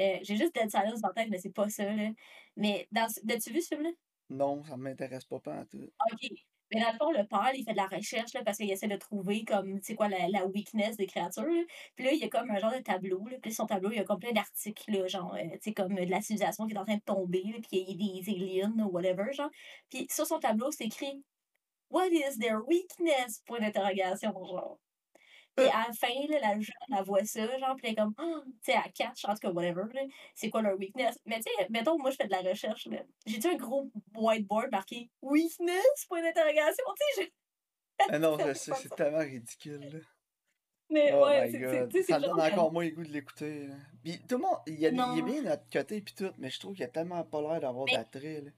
Euh, 0.00 0.18
J'ai 0.22 0.36
juste 0.36 0.54
Dead 0.54 0.70
Silence 0.70 1.00
dans 1.00 1.08
la 1.08 1.14
tête, 1.14 1.28
mais 1.30 1.38
c'est 1.38 1.52
pas 1.52 1.68
ça, 1.68 1.84
là. 1.94 2.10
Mais, 2.56 2.88
dans, 2.90 3.04
as-tu 3.04 3.52
vu 3.52 3.60
ce 3.60 3.68
film-là? 3.68 3.90
Non, 4.30 4.64
ça 4.64 4.76
m'intéresse 4.76 5.24
pas, 5.26 5.38
pas 5.38 5.54
en 5.54 5.64
tout. 5.66 5.78
OK. 6.12 6.30
Mais 6.72 6.80
dans 6.80 6.90
le 6.92 6.98
fond, 6.98 7.10
le 7.12 7.26
père, 7.26 7.52
il 7.54 7.64
fait 7.64 7.72
de 7.72 7.76
la 7.76 7.86
recherche 7.86 8.32
là, 8.34 8.42
parce 8.44 8.58
qu'il 8.58 8.70
essaie 8.70 8.88
de 8.88 8.96
trouver 8.96 9.44
comme, 9.44 9.80
quoi, 9.96 10.08
la, 10.08 10.28
la 10.28 10.46
weakness 10.46 10.96
des 10.96 11.06
créatures. 11.06 11.44
là. 11.44 11.62
Puis 11.94 12.04
là, 12.04 12.12
il 12.12 12.18
y 12.18 12.24
a 12.24 12.28
comme 12.28 12.50
un 12.50 12.58
genre 12.58 12.72
de 12.72 12.78
tableau. 12.80 13.26
Là. 13.28 13.36
Puis 13.42 13.52
son 13.52 13.66
tableau, 13.66 13.90
il 13.90 13.96
y 13.96 14.00
a 14.00 14.04
comme 14.04 14.18
plein 14.18 14.32
d'articles, 14.32 15.08
genre, 15.08 15.34
euh, 15.34 15.72
comme 15.76 15.94
de 15.94 16.10
la 16.10 16.20
civilisation 16.20 16.66
qui 16.66 16.74
est 16.74 16.78
en 16.78 16.84
train 16.84 16.96
de 16.96 17.00
tomber, 17.02 17.42
là, 17.44 17.58
puis 17.60 17.68
il 17.72 17.90
y 17.90 18.20
a 18.20 18.22
des 18.24 18.30
aliens 18.30 18.74
ou 18.78 18.90
whatever, 18.90 19.32
genre. 19.32 19.50
Puis 19.90 20.06
sur 20.10 20.26
son 20.26 20.38
tableau, 20.40 20.70
c'est 20.70 20.84
écrit 20.84 21.22
What 21.90 22.08
is 22.12 22.38
their 22.38 22.64
weakness? 22.66 23.42
Point 23.46 23.60
d'interrogation, 23.60 24.32
genre. 24.44 24.78
Puis 25.56 25.66
à 25.66 25.86
la 25.88 25.92
fin, 25.94 26.08
là, 26.28 26.38
la 26.40 26.60
jeune, 26.60 26.74
elle 26.96 27.04
voit 27.04 27.24
ça, 27.24 27.46
genre, 27.58 27.76
puis 27.76 27.86
elle 27.86 27.92
est 27.92 27.96
comme, 27.96 28.14
Ah, 28.18 28.40
tu 28.44 28.72
sais, 28.72 28.78
elle 28.84 28.92
catch, 28.92 29.24
en 29.24 29.32
tout 29.32 29.40
cas, 29.40 29.50
whatever, 29.50 29.84
c'est 30.34 30.50
quoi 30.50 30.60
leur 30.62 30.78
weakness? 30.78 31.18
Mais 31.24 31.36
tu 31.36 31.44
sais, 31.44 31.66
mettons, 31.70 31.98
moi, 31.98 32.10
je 32.10 32.16
fais 32.16 32.26
de 32.26 32.32
la 32.32 32.40
recherche, 32.40 32.86
là. 32.86 32.98
J'ai-tu 33.24 33.48
un 33.48 33.56
gros 33.56 33.90
whiteboard 34.14 34.70
marqué 34.70 35.10
weakness? 35.22 36.04
Point 36.08 36.22
d'interrogation, 36.22 36.84
tu 37.16 37.22
sais, 37.22 37.22
je- 37.22 38.04
Ah 38.10 38.18
non, 38.18 38.36
c'est 38.54 38.94
tellement 38.94 39.18
ridicule. 39.18 39.80
là. 39.80 39.98
Mais 40.88 41.10
Oh 41.12 41.24
ouais, 41.24 41.50
c'est- 41.50 41.58
c'est 41.58 41.90
c'est 41.90 42.02
Ça 42.12 42.18
me 42.20 42.26
donne 42.26 42.40
encore 42.40 42.70
moins 42.72 42.84
le 42.84 42.90
goût 42.90 43.02
de 43.04 43.08
l'écouter. 43.12 43.68
Puis 44.04 44.20
tout 44.28 44.36
le 44.36 44.42
monde, 44.42 44.58
il, 44.68 44.74
y 44.78 44.86
a, 44.86 44.90
il 44.90 44.94
est 44.94 44.96
Non. 44.96 45.14
bien 45.24 45.42
notre 45.42 45.68
côté 45.70 46.00
puis 46.00 46.14
tout, 46.14 46.30
mais 46.38 46.48
je 46.50 46.60
trouve 46.60 46.74
qu'il 46.74 46.84
a 46.84 46.88
tellement 46.88 47.24
pas 47.24 47.40
l'air 47.40 47.60
d'avoir 47.60 47.86
d'attrait. 47.86 48.42
là. 48.42 48.50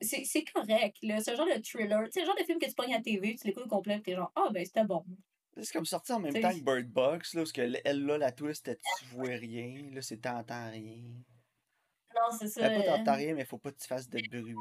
C'est 0.00 0.24
c'est 0.24 0.44
correct, 0.44 0.96
là. 1.02 1.20
C'est 1.20 1.32
un 1.32 1.34
genre 1.36 1.46
de 1.46 1.60
thriller. 1.62 2.04
Tu 2.06 2.12
sais, 2.12 2.20
le 2.20 2.26
genre 2.26 2.36
de 2.38 2.44
film 2.44 2.58
que 2.58 2.66
tu 2.66 2.72
pognes 2.74 2.94
à 2.94 2.96
la 2.96 3.02
TV, 3.02 3.36
tu 3.36 3.46
l'écoutes 3.46 3.66
au 3.66 3.68
complet, 3.68 4.00
t'es 4.00 4.14
genre, 4.14 4.32
ah, 4.34 4.48
ben, 4.50 4.64
c'était 4.64 4.84
bon. 4.84 5.04
C'est 5.56 5.72
comme 5.72 5.84
sorti 5.84 6.12
en 6.12 6.20
même 6.20 6.32
temps 6.32 6.50
que 6.50 6.60
Bird 6.64 6.86
Box, 6.86 7.34
là, 7.34 7.42
parce 7.42 7.52
que 7.52 7.60
elle, 7.84 8.06
là, 8.06 8.18
la 8.18 8.32
twist, 8.32 8.70
tu 8.98 9.04
vois 9.14 9.28
rien. 9.28 9.90
Là, 9.92 10.00
c'est 10.00 10.16
t'entends 10.18 10.70
rien. 10.70 11.02
Non, 12.14 12.36
c'est 12.38 12.48
ça. 12.48 12.60
Pas 12.62 12.74
euh, 12.78 12.82
t'entends 12.84 13.16
rien, 13.16 13.34
mais 13.34 13.44
faut 13.44 13.58
pas 13.58 13.70
que 13.72 13.78
tu 13.78 13.86
fasses 13.86 14.08
de 14.08 14.20
bruit. 14.28 14.54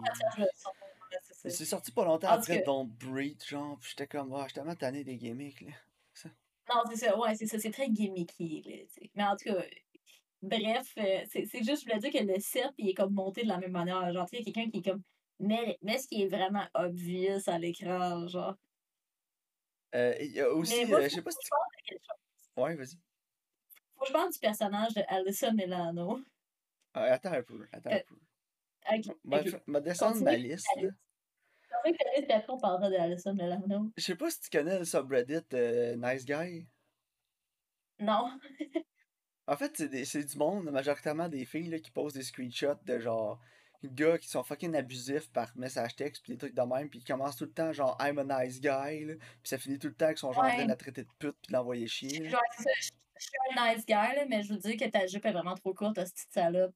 c'est 1.44 1.50
sorti 1.66 1.92
pas 1.92 2.06
longtemps 2.06 2.30
après 2.30 2.60
cas- 2.60 2.66
Don't 2.66 2.88
Breathe, 2.88 3.44
genre, 3.46 3.78
pis 3.80 3.90
j'étais 3.90 4.08
comme, 4.08 4.34
ah, 4.34 4.42
je 4.44 4.50
suis 4.50 4.54
tellement 4.56 4.76
tanné 4.76 5.04
des 5.04 5.18
gimmicks, 5.18 5.62
là. 5.62 5.72
Non, 6.70 6.84
c'est 6.90 6.96
ça, 7.06 7.18
ouais, 7.20 7.36
c'est 7.36 7.48
ça. 7.48 7.60
C'est 7.60 7.72
très 7.72 7.90
gimmicky, 7.90 8.62
là. 8.62 9.06
Mais 9.16 9.24
en 9.24 9.36
tout 9.36 9.46
cas, 9.46 9.66
bref, 10.42 10.94
euh, 10.98 11.22
c'est 11.28 11.64
juste, 11.64 11.82
je 11.82 11.86
voulais 11.86 12.00
dire 12.00 12.12
que 12.12 12.26
le 12.26 12.40
set, 12.40 12.70
il 12.78 12.90
est 12.90 12.94
comme 12.94 13.14
monté 13.14 13.44
de 13.44 13.48
la 13.50 13.58
même 13.58 13.72
manière. 13.72 14.14
Genre, 14.14 14.30
tu 14.30 14.38
sais, 14.38 14.44
il 14.44 14.48
y 14.48 14.50
a 14.50 14.54
quelqu'un 14.54 14.70
qui 14.72 14.78
est 14.78 14.92
comme. 14.92 15.02
Mais, 15.40 15.78
mais 15.82 15.98
ce 15.98 16.08
qui 16.08 16.22
est 16.22 16.28
vraiment 16.28 16.66
obvious 16.74 17.42
à 17.48 17.58
l'écran, 17.58 18.26
genre. 18.28 18.56
Euh, 19.96 20.16
il 20.20 20.32
y 20.32 20.40
a 20.42 20.50
aussi, 20.50 20.86
moi, 20.86 21.00
euh, 21.00 21.04
je 21.04 21.16
sais 21.16 21.22
pas 21.22 21.32
si 21.32 21.38
tu. 21.40 21.96
Ouais, 22.58 22.76
vas-y. 22.76 22.96
Faut 23.96 24.02
que 24.02 24.08
je 24.08 24.14
parle 24.14 24.32
du 24.32 24.40
personnage 24.40 24.94
de 24.94 25.02
Alyssa 25.08 25.52
Milano. 25.52 26.20
Ah, 26.94 27.04
attends 27.04 27.34
un 27.34 27.44
peu, 27.44 27.68
attends 27.72 27.90
un 27.92 27.96
Euh, 27.96 28.04
peu. 28.08 28.16
Ok, 28.92 29.16
M'a 29.24 29.42
ok. 29.42 29.62
m'a 29.68 29.80
descendre 29.82 30.22
ma 30.24 30.32
Continue, 30.32 30.48
liste, 30.50 30.68
Alice, 30.76 30.92
puis 31.94 32.32
après, 32.32 32.46
on 32.50 32.58
parlera 32.58 32.90
de 32.90 32.96
Alyssa 32.96 33.34
Milano. 33.34 33.92
Je 33.96 34.04
sais 34.04 34.16
pas 34.16 34.30
si 34.30 34.42
tu 34.42 34.50
connais 34.50 34.80
le 34.80 34.86
subreddit 34.86 35.40
euh, 35.54 35.96
Nice 35.98 36.26
Guy. 36.26 36.68
Non. 38.00 38.40
En 39.48 39.56
fait, 39.58 39.76
c'est 40.06 40.24
du 40.24 40.38
monde, 40.38 40.72
majoritairement 40.72 41.30
des 41.30 41.46
filles 41.46 41.70
là, 41.70 41.80
qui 41.80 41.92
posent 41.92 42.14
des 42.14 42.24
screenshots 42.24 42.82
de 42.86 43.00
genre 43.00 43.40
gars 43.90 44.18
qui 44.18 44.28
sont 44.28 44.44
fucking 44.44 44.76
abusifs 44.76 45.30
par 45.32 45.52
message 45.56 45.96
texte 45.96 46.24
pis 46.24 46.32
des 46.32 46.38
trucs 46.38 46.54
de 46.54 46.62
même 46.62 46.90
pis 46.90 47.00
qui 47.00 47.06
commencent 47.06 47.38
tout 47.38 47.46
le 47.46 47.52
temps 47.52 47.72
genre 47.74 47.98
I'm 48.00 48.20
a 48.20 48.44
nice 48.44 48.60
guy 48.62 49.06
là, 49.06 49.16
pis 49.16 49.50
ça 49.50 49.58
finit 49.58 49.80
tout 49.80 49.88
le 49.88 49.94
temps 49.96 50.06
avec 50.06 50.18
son 50.18 50.32
genre 50.32 50.44
en 50.44 50.50
train 50.50 50.64
de 50.64 50.70
la 50.70 50.76
traiter 50.76 51.04
de 51.04 51.10
pute 51.20 51.36
pis 51.42 51.48
de 51.52 51.54
l'envoyer 51.54 51.88
chier. 51.88 52.30
Genre, 52.30 52.42
je 52.60 52.64
je 53.22 53.26
suis 53.28 53.60
un 53.60 53.74
nice 53.74 53.86
guy, 53.86 53.94
là, 53.94 54.26
mais 54.28 54.42
je 54.42 54.52
veux 54.54 54.58
dire 54.60 54.78
que 54.78 54.90
ta 54.90 55.06
jupe 55.06 55.26
est 55.26 55.32
vraiment 55.32 55.54
trop 55.54 55.74
courte, 55.74 55.96
cette 55.96 56.14
petite 56.14 56.34
salope. 56.34 56.74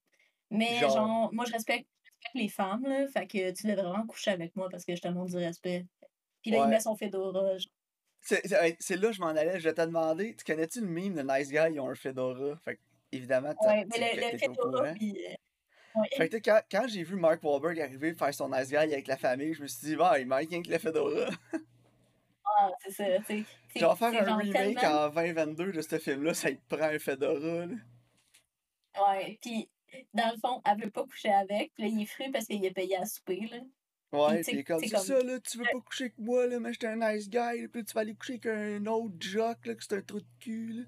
Mais 0.51 0.77
Genre- 0.77 0.91
genre, 0.91 1.33
moi, 1.33 1.43
je 1.45 1.51
respecte, 1.53 1.87
je 2.03 2.11
respecte 2.11 2.35
les 2.35 2.49
femmes, 2.49 2.83
là, 2.85 3.07
fait 3.07 3.25
que 3.25 3.51
tu 3.51 3.65
devrais 3.67 3.81
vraiment 3.83 4.05
coucher 4.05 4.31
avec 4.31 4.55
moi 4.55 4.69
parce 4.69 4.85
que 4.85 4.95
je 4.95 5.01
te 5.01 5.07
montre 5.07 5.31
du 5.31 5.37
respect. 5.37 5.85
Puis 6.43 6.51
là, 6.51 6.59
Ouais. 6.59 6.67
il 6.67 6.69
met 6.69 6.79
son 6.79 6.95
fedora. 6.95 7.57
genre. 7.57 7.71
C'est 8.21 8.95
là 8.95 9.07
que 9.07 9.13
je 9.13 9.21
m'en 9.21 9.27
allais, 9.27 9.59
je 9.59 9.63
vais 9.63 9.73
te 9.73 9.81
demander, 9.81 10.35
tu 10.35 10.43
connais-tu 10.45 10.81
le 10.81 10.87
meme 10.87 11.15
de 11.15 11.21
nice 11.23 11.49
guy, 11.49 11.73
ils 11.73 11.79
ont 11.79 11.89
un 11.89 11.95
fedora? 11.95 12.55
Fait 12.57 12.75
que, 12.75 12.81
évidemment, 13.11 13.53
tu 13.59 13.67
Ouais, 13.67 13.85
mais 13.85 14.31
le, 14.31 14.37
fedora, 14.37 14.93
puis... 14.93 15.17
Fait 16.17 16.29
que 16.29 16.37
quand, 16.37 16.61
quand 16.71 16.87
j'ai 16.87 17.03
vu 17.03 17.15
Mark 17.15 17.43
Wahlberg 17.43 17.79
arriver 17.79 18.13
faire 18.13 18.33
son 18.33 18.49
nice 18.49 18.69
guy 18.69 18.75
avec 18.77 19.07
la 19.07 19.17
famille, 19.17 19.53
je 19.53 19.61
me 19.61 19.67
suis 19.67 19.87
dit, 19.87 19.95
bah, 19.95 20.19
il 20.19 20.27
manque 20.27 20.49
rien 20.49 20.61
que 20.61 20.69
le 20.69 20.77
fedora. 20.77 21.29
Ah, 22.57 22.69
c'est 22.83 22.91
ça, 22.91 23.03
tu 23.27 23.43
sais. 23.73 23.79
faire 23.79 24.29
un 24.29 24.37
remake 24.37 24.53
tellement- 24.77 25.05
en 25.05 25.09
2022 25.09 25.71
de 25.73 25.81
ce 25.81 25.97
film-là, 25.99 26.33
ça 26.33 26.51
te 26.51 26.57
prend 26.75 26.85
un 26.85 26.99
fedora. 26.99 27.65
Là. 27.65 27.75
Ouais, 29.07 29.37
puis 29.41 29.69
dans 30.13 30.31
le 30.33 30.37
fond, 30.39 30.61
elle 30.65 30.83
veut 30.83 30.89
pas 30.91 31.03
coucher 31.03 31.29
avec, 31.31 31.73
puis 31.73 31.83
là, 31.83 31.89
il 31.89 32.01
est 32.03 32.05
fru 32.05 32.31
parce 32.31 32.45
qu'il 32.45 32.65
a 32.65 32.71
payé 32.71 32.95
à 32.97 33.05
souper, 33.05 33.41
là. 33.51 33.57
Ouais, 34.13 34.41
pis 34.43 34.63
comme 34.63 34.79
c'est 34.79 34.89
comme- 34.89 35.03
ça, 35.03 35.21
là, 35.21 35.39
tu 35.41 35.57
veux 35.57 35.65
pas 35.65 35.79
coucher 35.81 36.05
avec 36.05 36.17
moi, 36.17 36.47
là, 36.47 36.59
mais 36.59 36.71
j'étais 36.71 36.87
un 36.87 36.95
nice 36.95 37.29
guy, 37.29 37.67
pis 37.67 37.79
là, 37.79 37.83
tu 37.83 37.93
vas 37.93 38.01
aller 38.01 38.15
coucher 38.15 38.33
avec 38.33 38.45
un 38.45 38.85
autre 38.85 39.15
jock, 39.19 39.65
là, 39.65 39.75
que 39.75 39.83
c'est 39.83 39.95
un 39.97 40.01
trou 40.01 40.19
de 40.21 40.25
cul, 40.39 40.73
là. 40.73 40.83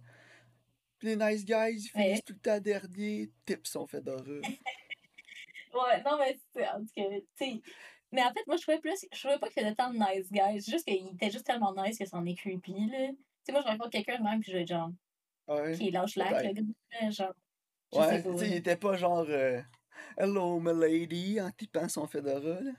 Pis 0.99 1.07
les 1.07 1.15
nice 1.17 1.43
guys, 1.43 1.73
ils 1.75 1.91
Ouais. 1.97 2.03
finissent 2.05 2.23
tout 2.23 2.33
le 2.33 2.39
temps 2.39 2.59
dernier, 2.61 3.29
tip 3.45 3.67
son 3.67 3.85
fedora. 3.85 4.23
Ouais, 5.73 6.01
non, 6.03 6.17
mais 6.17 6.37
c'est 6.53 6.67
en 6.67 6.79
tout 6.79 6.91
cas, 6.95 7.03
tu 7.09 7.25
sais. 7.35 7.61
Mais 8.11 8.23
en 8.23 8.31
fait, 8.31 8.45
moi, 8.47 8.55
je 8.55 8.61
trouvais 8.61 8.79
plus. 8.79 9.05
Je 9.11 9.19
trouvais 9.19 9.37
pas 9.37 9.49
qu'il 9.49 9.61
faisait 9.61 9.75
tant 9.75 9.91
de 9.91 9.97
nice 9.97 10.31
guys. 10.31 10.61
C'est 10.61 10.71
juste 10.71 10.85
qu'il 10.85 11.07
était 11.13 11.29
juste 11.29 11.45
tellement 11.45 11.73
nice 11.75 11.97
que 11.97 12.05
c'en 12.05 12.25
est 12.25 12.35
creepy, 12.35 12.87
là. 12.87 13.09
Tu 13.09 13.15
sais, 13.43 13.51
moi, 13.51 13.61
je 13.61 13.67
rencontre 13.67 13.89
quelqu'un 13.89 14.19
de 14.19 14.23
même, 14.23 14.39
puis 14.39 14.51
je 14.51 14.57
vais 14.57 14.65
genre, 14.65 14.91
Ouais. 15.47 15.73
qui 15.77 15.91
lâche 15.91 16.15
l'air, 16.15 16.31
le 16.43 16.53
gars, 16.53 17.09
genre. 17.09 17.33
Je 17.93 17.97
Ouais, 17.99 18.21
tu 18.21 18.37
sais, 18.37 18.47
il 18.47 18.55
était 18.55 18.75
pas 18.75 18.97
genre 18.97 19.25
euh, 19.29 19.61
Hello, 20.17 20.59
my 20.59 20.73
lady, 20.73 21.39
en 21.39 21.51
tipant 21.51 21.87
son 21.87 22.07
fedora, 22.07 22.59
là. 22.61 22.71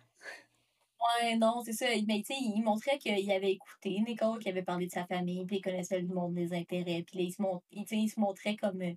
Ouais, 1.01 1.37
non, 1.37 1.63
c'est 1.65 1.73
ça. 1.73 1.87
Mais 2.07 2.23
tu 2.23 2.35
sais, 2.35 2.35
il 2.41 2.63
montrait 2.63 2.99
qu'il 2.99 3.31
avait 3.31 3.53
écouté 3.53 4.01
Nicole, 4.01 4.39
qu'il 4.41 4.51
avait 4.51 4.63
parlé 4.63 4.87
de 4.87 4.91
sa 4.91 5.07
famille, 5.07 5.47
puis 5.47 5.57
il 5.57 5.63
connaissait 5.63 6.01
le 6.01 6.09
monde 6.09 6.35
des 6.35 6.53
intérêts. 6.53 7.05
Puis 7.07 7.19
là, 7.19 7.25
il 7.25 7.33
se, 7.33 7.95
il, 7.95 8.11
se 8.11 8.21
montrait 8.21 8.57
comme 8.57 8.83
euh, 8.83 8.95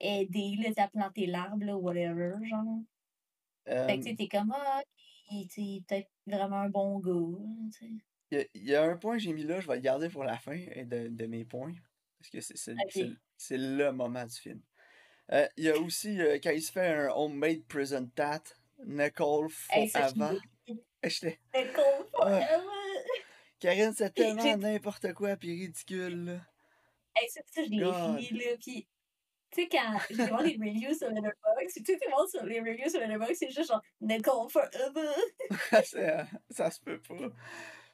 aidé, 0.00 0.56
là, 0.58 0.84
à 0.84 0.88
planter 0.88 1.26
l'arbre, 1.26 1.64
là, 1.64 1.76
whatever, 1.76 2.34
genre. 2.42 2.80
Euh, 3.68 3.86
Fait 3.86 3.98
que 3.98 4.04
tu 4.04 4.10
sais, 4.10 4.16
t'es 4.16 4.28
comme, 4.28 4.52
ah, 4.56 4.82
il 5.30 5.48
peut-être 5.86 6.08
vraiment 6.26 6.60
un 6.60 6.68
bon 6.68 6.98
gars. 7.00 7.38
Il 8.30 8.46
y, 8.54 8.70
y 8.70 8.74
a 8.74 8.82
un 8.84 8.96
point 8.96 9.16
que 9.16 9.22
j'ai 9.22 9.32
mis 9.32 9.44
là, 9.44 9.60
je 9.60 9.66
vais 9.66 9.76
le 9.76 9.80
garder 9.80 10.08
pour 10.08 10.24
la 10.24 10.38
fin 10.38 10.58
euh, 10.76 10.84
de, 10.84 11.08
de 11.08 11.26
mes 11.26 11.44
points. 11.44 11.72
Parce 12.18 12.30
que 12.30 12.40
c'est 13.36 13.56
le 13.58 13.90
moment 13.92 14.24
du 14.24 14.34
film. 14.36 14.60
Euh, 15.32 15.46
il 15.56 15.64
y 15.64 15.70
a 15.70 15.76
aussi, 15.78 16.20
euh, 16.20 16.38
quand 16.42 16.50
il 16.50 16.62
se 16.62 16.70
fait 16.72 16.86
un 16.86 17.08
homemade 17.10 17.64
prison 17.64 18.08
tat, 18.14 18.42
Nicole 18.84 19.48
Hey, 19.70 19.88
l'ai- 19.88 20.40
J'étais. 21.04 21.40
Nicole 21.54 22.06
Ah. 22.20 22.40
forever! 22.40 22.64
Karine, 23.58 23.92
c'est 23.96 24.12
Puis 24.14 24.22
tellement 24.24 24.56
n'importe 24.56 25.12
quoi 25.14 25.36
pis 25.36 25.52
ridicule. 25.52 26.24
là. 26.26 26.40
Hey, 27.16 27.28
ça, 27.30 27.40
ça, 27.46 27.64
je 27.64 27.70
l'ai 27.70 27.84
ri, 27.84 28.28
là. 28.32 28.56
Puis, 28.60 28.86
tu 29.52 29.62
sais, 29.62 29.68
quand 29.68 29.98
je 30.10 30.16
vais 30.16 30.26
voir 30.26 30.42
les 30.42 30.54
reviews 30.54 30.94
sur 30.94 31.08
Letterboxd, 31.08 31.84
tout 31.86 31.92
le 31.92 32.10
monde 32.10 32.28
sur 32.28 32.44
les 32.44 32.60
reviews 32.60 32.88
sur 32.90 33.00
Letterboxd, 33.00 33.34
c'est 33.36 33.50
juste 33.50 33.68
genre 33.68 33.82
Nicole 34.00 34.50
forever. 34.50 35.08
Euh, 35.96 36.24
ça 36.50 36.70
se 36.70 36.80
peut 36.80 37.00
pas. 37.00 37.14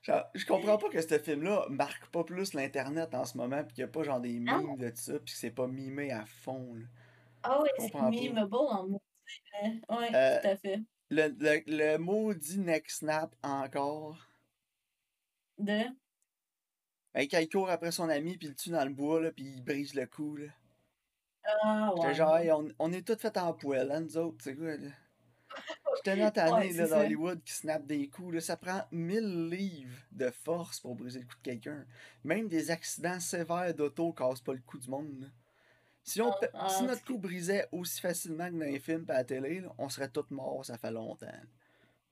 Genre, 0.03 0.25
je 0.35 0.45
comprends 0.47 0.79
pas 0.79 0.89
que 0.89 1.01
ce 1.01 1.19
film-là 1.19 1.67
marque 1.71 2.07
pas 2.11 2.25
plus 2.25 2.55
l'internet 2.55 3.15
en 3.15 3.25
ce 3.25 3.37
moment 3.37 3.63
pis 3.63 3.75
qu'il 3.75 3.83
y 3.83 3.85
a 3.85 3.89
pas 3.89 4.03
genre 4.03 4.21
des 4.21 4.41
Non. 4.41 4.59
memes 4.63 4.77
de 4.79 4.91
ça 4.97 5.19
pis 5.21 5.33
que 5.33 5.39
c'est 5.39 5.51
pas 5.53 5.69
mimé 5.69 6.11
à 6.11 6.25
fond. 6.27 6.75
là. 6.75 6.87
Ah 7.45 7.63
c'est 7.79 7.95
memeable 7.95 8.55
en 8.55 8.87
maudit, 8.89 9.43
là. 9.63 9.69
Ouais, 9.97 10.15
Euh, 10.15 10.41
tout 10.41 10.49
à 10.49 10.57
fait. 10.57 10.81
Le, 11.11 11.29
le, 11.39 11.63
le 11.67 11.99
maudit 11.99 12.59
neck 12.59 12.91
snap 12.91 13.35
encore. 13.43 14.27
De? 15.59 15.83
Ben, 17.15 17.29
quand 17.29 17.39
il 17.39 17.49
court 17.49 17.69
après 17.71 17.93
son 17.93 18.09
ami, 18.09 18.39
puis 18.39 18.47
il 18.49 18.51
le 18.51 18.57
tue 18.57 18.71
dans 18.71 18.85
le 18.85 18.91
bois, 18.93 19.21
là, 19.21 19.31
puis 19.31 19.45
il 19.45 19.63
brise 19.63 19.95
le 19.95 20.07
cou, 20.07 20.37
là. 20.37 20.47
Ah 21.45 21.93
J'étais 21.97 22.15
genre, 22.15 22.37
hey, 22.39 22.51
on, 22.53 22.69
on 22.79 22.93
est 22.93 23.07
tous 23.07 23.17
faits 23.21 23.37
en 23.39 23.53
poêle, 23.55 23.91
hein, 23.93 24.01
nous 24.01 24.17
autres, 24.17 24.39
c'est 24.43 24.55
quoi, 24.57 24.77
là? 24.77 24.91
J'étais 25.95 26.03
tellement 26.03 26.31
tanné, 26.33 26.73
Ouais, 26.73 26.89
d'Hollywood 26.89 27.43
qui 27.45 27.53
snap 27.53 27.87
des 27.87 28.09
coups, 28.09 28.35
là. 28.35 28.41
Ça 28.41 28.57
prend 28.57 28.85
1000 28.93 29.49
livres 29.51 29.97
de 30.13 30.31
force 30.31 30.81
pour 30.81 30.95
briser 30.97 31.21
le 31.21 31.27
cou 31.27 31.37
de 31.37 31.43
quelqu'un. 31.43 31.87
Même 32.25 32.49
des 32.49 32.71
accidents 32.71 33.21
sévères 33.21 33.75
d'auto 33.75 34.13
cassent 34.13 34.41
pas 34.41 34.55
le 34.55 34.61
cou 34.61 34.79
du 34.79 34.89
monde, 34.89 35.21
là. 35.21 35.27
Si, 36.05 36.21
on, 36.23 36.33
Ah, 36.33 36.49
ah, 36.55 36.69
si 36.69 36.85
notre 36.85 37.05
cou 37.05 37.19
brisait 37.19 37.69
aussi 37.73 38.01
facilement 38.01 38.49
que 38.49 38.55
dans 38.55 38.61
les 38.67 38.81
films 38.81 39.05
et 39.09 39.13
à 39.13 39.15
la 39.19 39.25
télé, 39.25 39.61
là, 39.61 39.73
on 39.79 39.89
serait 39.89 40.09
tous 40.11 40.31
morts, 40.31 40.65
ça 40.65 40.79
fait 40.79 40.91
longtemps. 40.91 41.27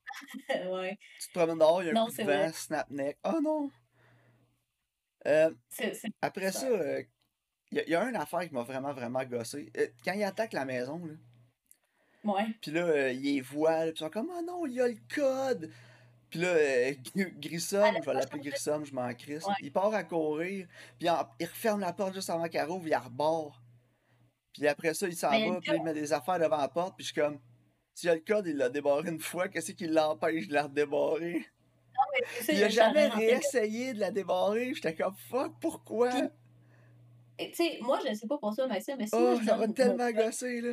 ouais. 0.49 0.99
Tu 1.19 1.29
te 1.29 1.33
promènes 1.39 1.59
dehors, 1.59 1.83
il 1.83 1.87
y 1.87 1.89
a 1.91 1.93
un 1.93 1.95
Non, 1.95 2.07
coup 2.07 2.13
de 2.13 2.23
vent, 2.25 2.25
vrai. 2.25 2.53
snap 2.53 2.91
neck. 2.91 3.19
Oh 3.25 3.41
non! 3.43 3.71
Euh, 5.27 5.51
Après 6.23 6.53
ça, 6.53 6.61
Ça. 6.61 7.03
Il 7.71 7.79
y, 7.79 7.81
a- 7.81 7.89
y 7.89 7.95
a 7.95 8.05
une 8.09 8.17
affaire 8.17 8.41
qui 8.49 8.53
m'a 8.55 8.63
vraiment, 8.63 8.93
vraiment 8.93 9.25
gossé. 9.25 9.71
Euh, 9.77 9.87
quand 10.05 10.13
il 10.13 10.25
attaque 10.25 10.53
la 10.53 10.65
maison, 10.65 11.05
là, 11.05 11.15
Ouais. 12.23 12.47
puis 12.61 12.71
là, 12.71 12.85
euh, 12.85 13.13
il 13.13 13.23
les 13.23 13.41
voit, 13.41 13.81
puis 13.83 13.93
ils 13.95 13.99
sont 13.99 14.11
comme 14.11 14.31
«Oh 14.37 14.43
non, 14.47 14.67
il 14.67 14.75
y 14.75 14.81
a 14.81 14.89
le 14.89 14.97
code!» 15.15 15.71
Puis 16.31 16.39
là, 16.41 16.49
euh, 16.49 16.91
Gr- 17.17 17.33
Grissom, 17.41 17.83
Ah, 17.83 17.93
je 18.01 18.07
vais 18.07 18.15
l'appeler. 18.15 18.43
Grissom, 18.51 18.85
je 18.85 18.93
m'en 18.95 19.13
crisse, 19.15 19.47
Ouais. 19.47 19.55
il 19.63 19.73
part 19.73 19.93
à 19.95 20.05
courir, 20.05 20.67
puis 20.99 21.09
il 21.41 21.47
referme 21.47 21.81
la 21.81 21.93
porte 21.93 22.15
juste 22.15 22.31
avant 22.31 22.49
qu'elle 22.49 22.67
rouvre, 22.69 22.87
il 22.87 22.95
rebord. 22.95 23.61
Puis 24.53 24.67
après 24.69 24.95
ça, 24.95 25.07
il 25.09 25.17
s'en 25.17 25.31
va, 25.31 25.61
puis 25.61 25.73
il 25.75 25.83
met 25.83 25.95
des 25.95 26.13
affaires 26.13 26.39
devant 26.39 26.59
la 26.59 26.69
porte, 26.69 26.95
puis 26.97 27.05
je 27.07 27.13
suis 27.13 27.21
comme 27.21 27.41
«Si 27.95 28.07
le 28.07 28.17
code, 28.21 28.47
il 28.47 28.57
l'a 28.57 28.69
débarré 28.69 29.09
une 29.11 29.19
fois, 29.21 29.49
qu'est-ce 29.49 29.73
qui 29.73 29.87
l'empêche 29.87 30.47
de 30.49 30.55
la 30.55 30.65
redébarrer? 30.65 31.35
Non, 31.95 32.05
mais 32.13 32.45
ça, 32.45 32.53
Il 32.53 32.59
il 32.59 32.63
a 32.63 32.67
a 32.67 32.69
jamais 32.71 33.09
réessayé 33.09 33.93
de 33.95 34.01
la 34.01 34.11
débarrer. 34.11 34.73
J'étais 34.75 34.95
comme 34.95 35.15
fuck, 35.29 35.53
pourquoi? 35.61 36.11
Puis, 36.11 36.23
Tu 37.49 37.55
sais, 37.55 37.79
moi, 37.81 37.99
je 38.07 38.15
sais 38.15 38.27
pas 38.27 38.39
pour 38.39 38.55
toi, 38.55 38.67
Maxime, 38.67 38.97
mais 38.99 39.07
si 39.07 39.15
Oh, 39.15 39.19
moi, 39.31 39.41
je 39.41 39.47
ça 39.47 39.57
va 39.57 39.69
tellement 39.69 40.13
code, 40.13 40.17
gosser, 40.17 40.61
là. 40.61 40.73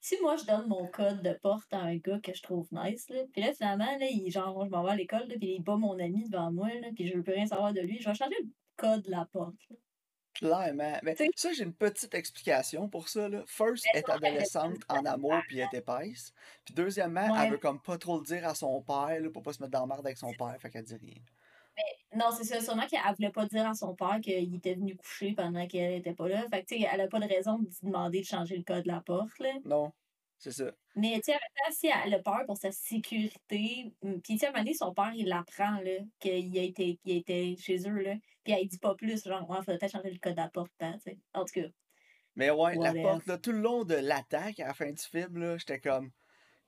si 0.00 0.16
moi, 0.20 0.36
je 0.36 0.44
donne 0.44 0.66
mon 0.68 0.86
code 0.88 1.22
de 1.22 1.32
porte 1.32 1.72
à 1.72 1.78
un 1.80 1.96
gars 1.96 2.18
que 2.20 2.34
je 2.34 2.42
trouve 2.42 2.68
nice, 2.72 3.08
là, 3.08 3.20
puis 3.32 3.42
là, 3.42 3.52
finalement, 3.52 3.96
là, 3.98 4.06
il, 4.10 4.30
genre, 4.30 4.64
je 4.64 4.70
m'en 4.70 4.82
vais 4.84 4.90
à 4.90 4.96
l'école, 4.96 5.28
puis 5.28 5.38
il 5.56 5.62
bat 5.62 5.76
mon 5.76 5.98
ami 5.98 6.28
devant 6.28 6.50
moi, 6.52 6.68
là, 6.80 6.88
puis 6.94 7.06
je 7.08 7.16
veux 7.16 7.22
plus 7.22 7.34
rien 7.34 7.46
savoir 7.46 7.72
de 7.72 7.80
lui, 7.80 7.98
je 8.00 8.08
vais 8.08 8.14
changer 8.14 8.34
le 8.42 8.48
code 8.76 9.02
de 9.02 9.10
la 9.10 9.24
porte. 9.26 9.54
là. 9.70 9.76
Clairement. 10.34 10.98
Mais 11.02 11.14
Tu 11.14 11.24
sais, 11.26 11.30
ça, 11.36 11.52
j'ai 11.52 11.62
une 11.62 11.74
petite 11.74 12.14
explication 12.14 12.88
pour 12.88 13.08
ça, 13.08 13.28
là. 13.28 13.44
First, 13.46 13.84
elle 13.92 14.00
est 14.00 14.10
adolescente, 14.10 14.78
en 14.88 15.04
amour, 15.04 15.44
puis 15.46 15.58
elle 15.58 15.68
est 15.72 15.78
épaisse. 15.78 16.32
Puis 16.64 16.74
deuxièmement, 16.74 17.36
elle 17.36 17.50
veut 17.50 17.58
comme 17.58 17.80
pas 17.80 17.98
trop 17.98 18.18
le 18.18 18.24
dire 18.24 18.48
à 18.48 18.54
son 18.54 18.80
père, 18.82 19.20
là, 19.20 19.30
pour 19.30 19.42
pas 19.42 19.52
se 19.52 19.62
mettre 19.62 19.72
dans 19.72 19.80
la 19.82 19.86
merde 19.86 20.06
avec 20.06 20.16
son 20.18 20.32
père, 20.32 20.56
fait 20.58 20.70
qu'elle 20.70 20.84
dit 20.84 20.96
rien. 20.96 21.20
Non, 22.14 22.30
c'est 22.30 22.44
ça. 22.44 22.60
Sûrement 22.60 22.86
qu'elle 22.86 23.00
voulait 23.16 23.30
pas 23.30 23.46
dire 23.46 23.66
à 23.66 23.74
son 23.74 23.94
père 23.94 24.20
qu'il 24.20 24.54
était 24.54 24.74
venu 24.74 24.96
coucher 24.96 25.34
pendant 25.34 25.66
qu'elle 25.66 25.94
était 25.94 26.14
pas 26.14 26.28
là. 26.28 26.46
Fait 26.48 26.62
que, 26.62 26.66
tu 26.74 26.80
sais, 26.80 26.88
elle 26.92 27.00
a 27.00 27.08
pas 27.08 27.20
de 27.20 27.26
raison 27.26 27.58
de 27.58 27.68
demander 27.82 28.20
de 28.20 28.26
changer 28.26 28.56
le 28.56 28.64
code 28.64 28.84
de 28.84 28.88
la 28.88 29.00
porte, 29.00 29.38
là. 29.38 29.52
Non, 29.64 29.92
c'est 30.38 30.52
ça. 30.52 30.72
Mais, 30.94 31.14
tu 31.24 31.32
sais, 31.32 31.38
si 31.70 31.86
elle 31.88 32.14
a 32.14 32.18
peur 32.18 32.44
pour 32.46 32.56
sa 32.58 32.70
sécurité, 32.70 33.94
hum, 34.02 34.20
puis, 34.20 34.34
tu 34.34 34.38
sais, 34.40 34.46
à 34.46 34.48
un 34.50 34.52
moment 34.52 34.64
donné, 34.64 34.74
son 34.74 34.92
père, 34.94 35.12
il 35.14 35.26
l'apprend, 35.26 35.80
là, 35.80 35.98
qu'il 36.20 36.58
a 36.58 36.62
été, 36.62 36.98
qu'il 36.98 37.12
a 37.12 37.16
été 37.16 37.56
chez 37.56 37.88
eux, 37.88 37.98
là. 38.02 38.14
Puis, 38.44 38.52
elle 38.52 38.66
dit 38.68 38.78
pas 38.78 38.94
plus, 38.94 39.24
genre, 39.24 39.48
ouais, 39.48 39.56
faudrait 39.58 39.78
peut-être 39.78 39.92
changer 39.92 40.10
le 40.10 40.18
code 40.18 40.32
de 40.34 40.40
la 40.40 40.50
porte, 40.50 40.72
hein, 40.80 40.94
tu 40.98 41.12
sais. 41.12 41.18
En 41.32 41.44
tout 41.46 41.54
cas, 41.60 41.68
Mais 42.36 42.50
ouais, 42.50 42.76
la 42.76 42.94
porte, 42.94 43.26
là, 43.26 43.38
tout 43.38 43.52
le 43.52 43.60
long 43.60 43.84
de 43.84 43.94
l'attaque, 43.94 44.60
à 44.60 44.66
la 44.68 44.74
fin 44.74 44.90
du 44.92 45.02
film, 45.02 45.38
là, 45.38 45.56
j'étais 45.58 45.80
comme, 45.80 46.10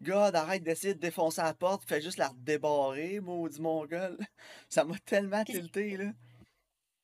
God, 0.03 0.35
arrête 0.37 0.63
d'essayer 0.63 0.95
de 0.95 1.01
défoncer 1.01 1.43
la 1.43 1.55
porte, 1.55 1.89
fais 1.89 2.01
juste 2.01 2.19
la 2.19 2.29
redébarrer, 2.29 3.21
maudit 3.21 3.61
mongol. 3.61 4.19
Ça 4.69 4.85
m'a 4.85 4.99
tellement 4.99 5.45
tilté, 5.45 5.97
là. 5.97 6.13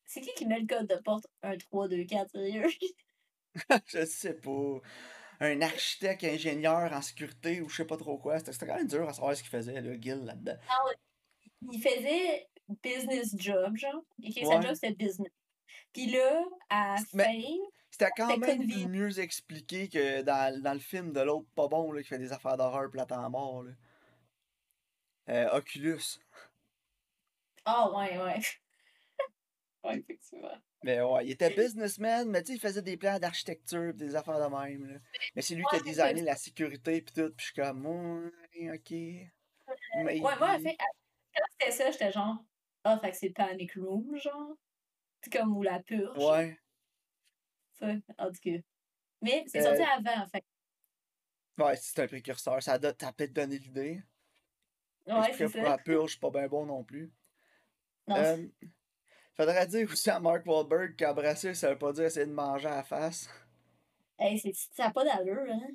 c'est 0.04 0.20
qui 0.20 0.32
qui 0.34 0.46
met 0.46 0.60
le 0.60 0.66
code 0.66 0.86
de 0.88 0.96
porte 0.96 1.26
1, 1.42 1.56
3, 1.56 1.88
2, 1.88 2.04
4, 2.04 2.30
sérieux? 2.30 2.66
Je 3.86 4.04
sais 4.04 4.34
pas. 4.34 4.80
Un 5.40 5.62
architecte, 5.62 6.24
ingénieur 6.24 6.92
en 6.92 7.00
sécurité 7.00 7.62
ou 7.62 7.68
je 7.68 7.76
sais 7.76 7.84
pas 7.86 7.96
trop 7.96 8.18
quoi. 8.18 8.38
C'était 8.38 8.66
quand 8.66 8.76
même 8.76 8.86
dur 8.86 9.08
à 9.08 9.12
savoir 9.14 9.34
ce 9.36 9.42
qu'il 9.42 9.50
faisait, 9.50 9.80
là, 9.80 9.92
Gil, 9.98 10.24
là-dedans. 10.24 10.56
Ah, 10.68 10.74
il 11.72 11.80
faisait 11.80 12.48
business 12.82 13.34
job, 13.36 13.76
genre. 13.76 14.02
Et 14.22 14.44
sa 14.44 14.58
Ouais. 14.58 14.62
job, 14.62 14.74
c'était 14.74 14.92
business. 14.94 15.32
Puis 15.92 16.06
là, 16.06 16.44
à 16.68 16.96
la 16.96 17.04
fin, 17.24 17.42
c'était 17.90 18.10
quand 18.16 18.36
même 18.38 18.66
mieux 18.88 19.18
expliqué 19.18 19.88
que 19.88 20.22
dans, 20.22 20.62
dans 20.62 20.72
le 20.74 20.80
film 20.80 21.12
de 21.12 21.20
l'autre 21.20 21.48
pas 21.54 21.68
bon, 21.68 21.92
là, 21.92 22.02
qui 22.02 22.08
fait 22.08 22.18
des 22.18 22.32
affaires 22.32 22.56
d'horreur 22.56 22.90
plate 22.90 23.12
en 23.12 23.28
mort, 23.30 23.64
là. 23.64 23.72
Euh, 25.28 25.56
Oculus. 25.56 26.18
Ah, 27.64 27.90
ouais, 27.90 28.18
ouais. 28.18 28.40
Ouais, 29.82 29.98
effectivement. 29.98 30.58
Mais 30.82 31.00
ouais, 31.00 31.24
il 31.24 31.30
était 31.30 31.48
businessman, 31.48 32.28
mais 32.28 32.42
tu 32.42 32.48
sais, 32.48 32.54
il 32.56 32.60
faisait 32.60 32.82
des 32.82 32.98
plans 32.98 33.18
d'architecture 33.18 33.94
des 33.94 34.14
affaires 34.14 34.38
de 34.38 34.54
même, 34.54 34.86
là. 34.92 34.98
Mais 35.34 35.40
c'est 35.40 35.54
lui 35.54 35.64
qui 35.70 35.76
a 35.76 35.80
designé 35.80 36.20
la 36.22 36.36
sécurité 36.36 37.00
pis 37.00 37.12
tout, 37.14 37.30
pis 37.30 37.34
je 37.38 37.44
suis 37.44 37.54
comme, 37.54 37.86
ouais, 37.86 38.70
ok. 38.74 38.90
Ouais, 38.90 40.18
moi, 40.18 40.34
en 40.34 40.58
fait, 40.58 40.76
quand 40.76 41.44
c'était 41.58 41.70
ça, 41.70 41.90
j'étais 41.90 42.12
genre, 42.12 42.44
ah, 42.84 42.98
fait 42.98 43.10
que 43.10 43.16
c'est 43.16 43.30
Panic 43.30 43.74
Room, 43.74 44.16
genre. 44.18 44.56
C'est 45.22 45.32
comme 45.32 45.56
ou 45.56 45.62
la 45.62 45.80
purge. 45.80 46.18
Ouais. 46.18 46.58
En 47.82 48.26
tout 48.28 48.40
cas. 48.42 48.58
Mais 49.22 49.44
c'est 49.46 49.62
sorti 49.62 49.82
Euh, 49.82 49.84
avant, 49.84 50.26
fait. 50.28 50.44
ouais, 51.58 51.76
c'est 51.76 51.98
un 52.02 52.06
précurseur. 52.06 52.62
Ça 52.62 52.74
a 52.74 52.78
peut-être 52.78 53.32
donné 53.32 53.58
l'idée. 53.58 54.02
Ouais, 55.06 55.32
c'est 55.32 55.44
pour 55.44 55.52
ça. 55.52 55.62
la 55.62 55.78
purge, 55.78 56.20
pas 56.20 56.30
bien 56.30 56.46
bon 56.46 56.66
non 56.66 56.84
plus. 56.84 57.12
Non, 58.06 58.16
Euh, 58.16 58.46
faudrait 59.34 59.66
dire 59.66 59.88
aussi 59.90 60.10
à 60.10 60.20
Mark 60.20 60.46
Wahlberg 60.46 60.96
qu'embrasser, 60.96 61.54
ça 61.54 61.70
veut 61.70 61.78
pas 61.78 61.92
dire 61.92 62.04
essayer 62.04 62.26
de 62.26 62.32
manger 62.32 62.68
à 62.68 62.76
la 62.76 62.82
face. 62.84 63.28
hey, 64.18 64.38
c'est- 64.38 64.52
ça 64.74 64.84
n'a 64.84 64.90
pas 64.92 65.04
d'allure, 65.04 65.46
hein. 65.50 65.68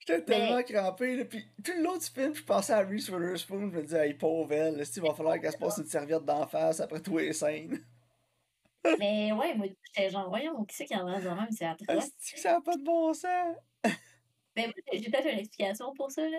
J'étais 0.00 0.24
tellement 0.24 0.56
Mais, 0.56 0.64
crampé, 0.64 1.16
là. 1.16 1.24
Puis 1.24 1.46
tout 1.64 1.72
le 1.76 1.82
long 1.82 1.96
du 1.96 2.06
film, 2.06 2.34
je 2.34 2.42
pensais 2.44 2.72
à 2.72 2.80
Reese 2.84 3.10
Witherspoon. 3.10 3.70
Je 3.70 3.76
me 3.76 3.82
disais, 3.82 4.06
hey, 4.08 4.14
pauvre 4.14 4.52
elle, 4.52 4.82
il 4.96 5.02
va 5.02 5.14
falloir 5.14 5.40
qu'elle 5.40 5.52
se 5.52 5.58
passe 5.58 5.78
une 5.78 5.86
serviette 5.86 6.24
d'en 6.24 6.46
face 6.46 6.80
après 6.80 7.02
tous 7.02 7.18
les 7.18 7.32
scènes? 7.32 7.84
Mais 8.96 9.32
ouais, 9.32 9.54
moi, 9.54 9.66
j'étais 9.84 10.10
genre, 10.10 10.28
voyons, 10.28 10.64
qui 10.64 10.76
c'est 10.76 10.84
qui 10.86 10.94
embrasse 10.96 11.24
de 11.24 11.28
même, 11.30 11.50
c'est 11.50 11.64
atroce. 11.66 12.06
Est-ce 12.18 12.32
que 12.34 12.40
ça 12.40 12.52
n'a 12.54 12.60
pas 12.60 12.76
de 12.76 12.82
bon 12.82 13.12
sens? 13.14 13.56
Mais 14.56 14.66
moi, 14.66 14.74
j'ai 14.92 15.10
peut-être 15.10 15.26
une 15.32 15.38
explication 15.38 15.92
pour 15.94 16.10
ça, 16.10 16.28
là. 16.28 16.38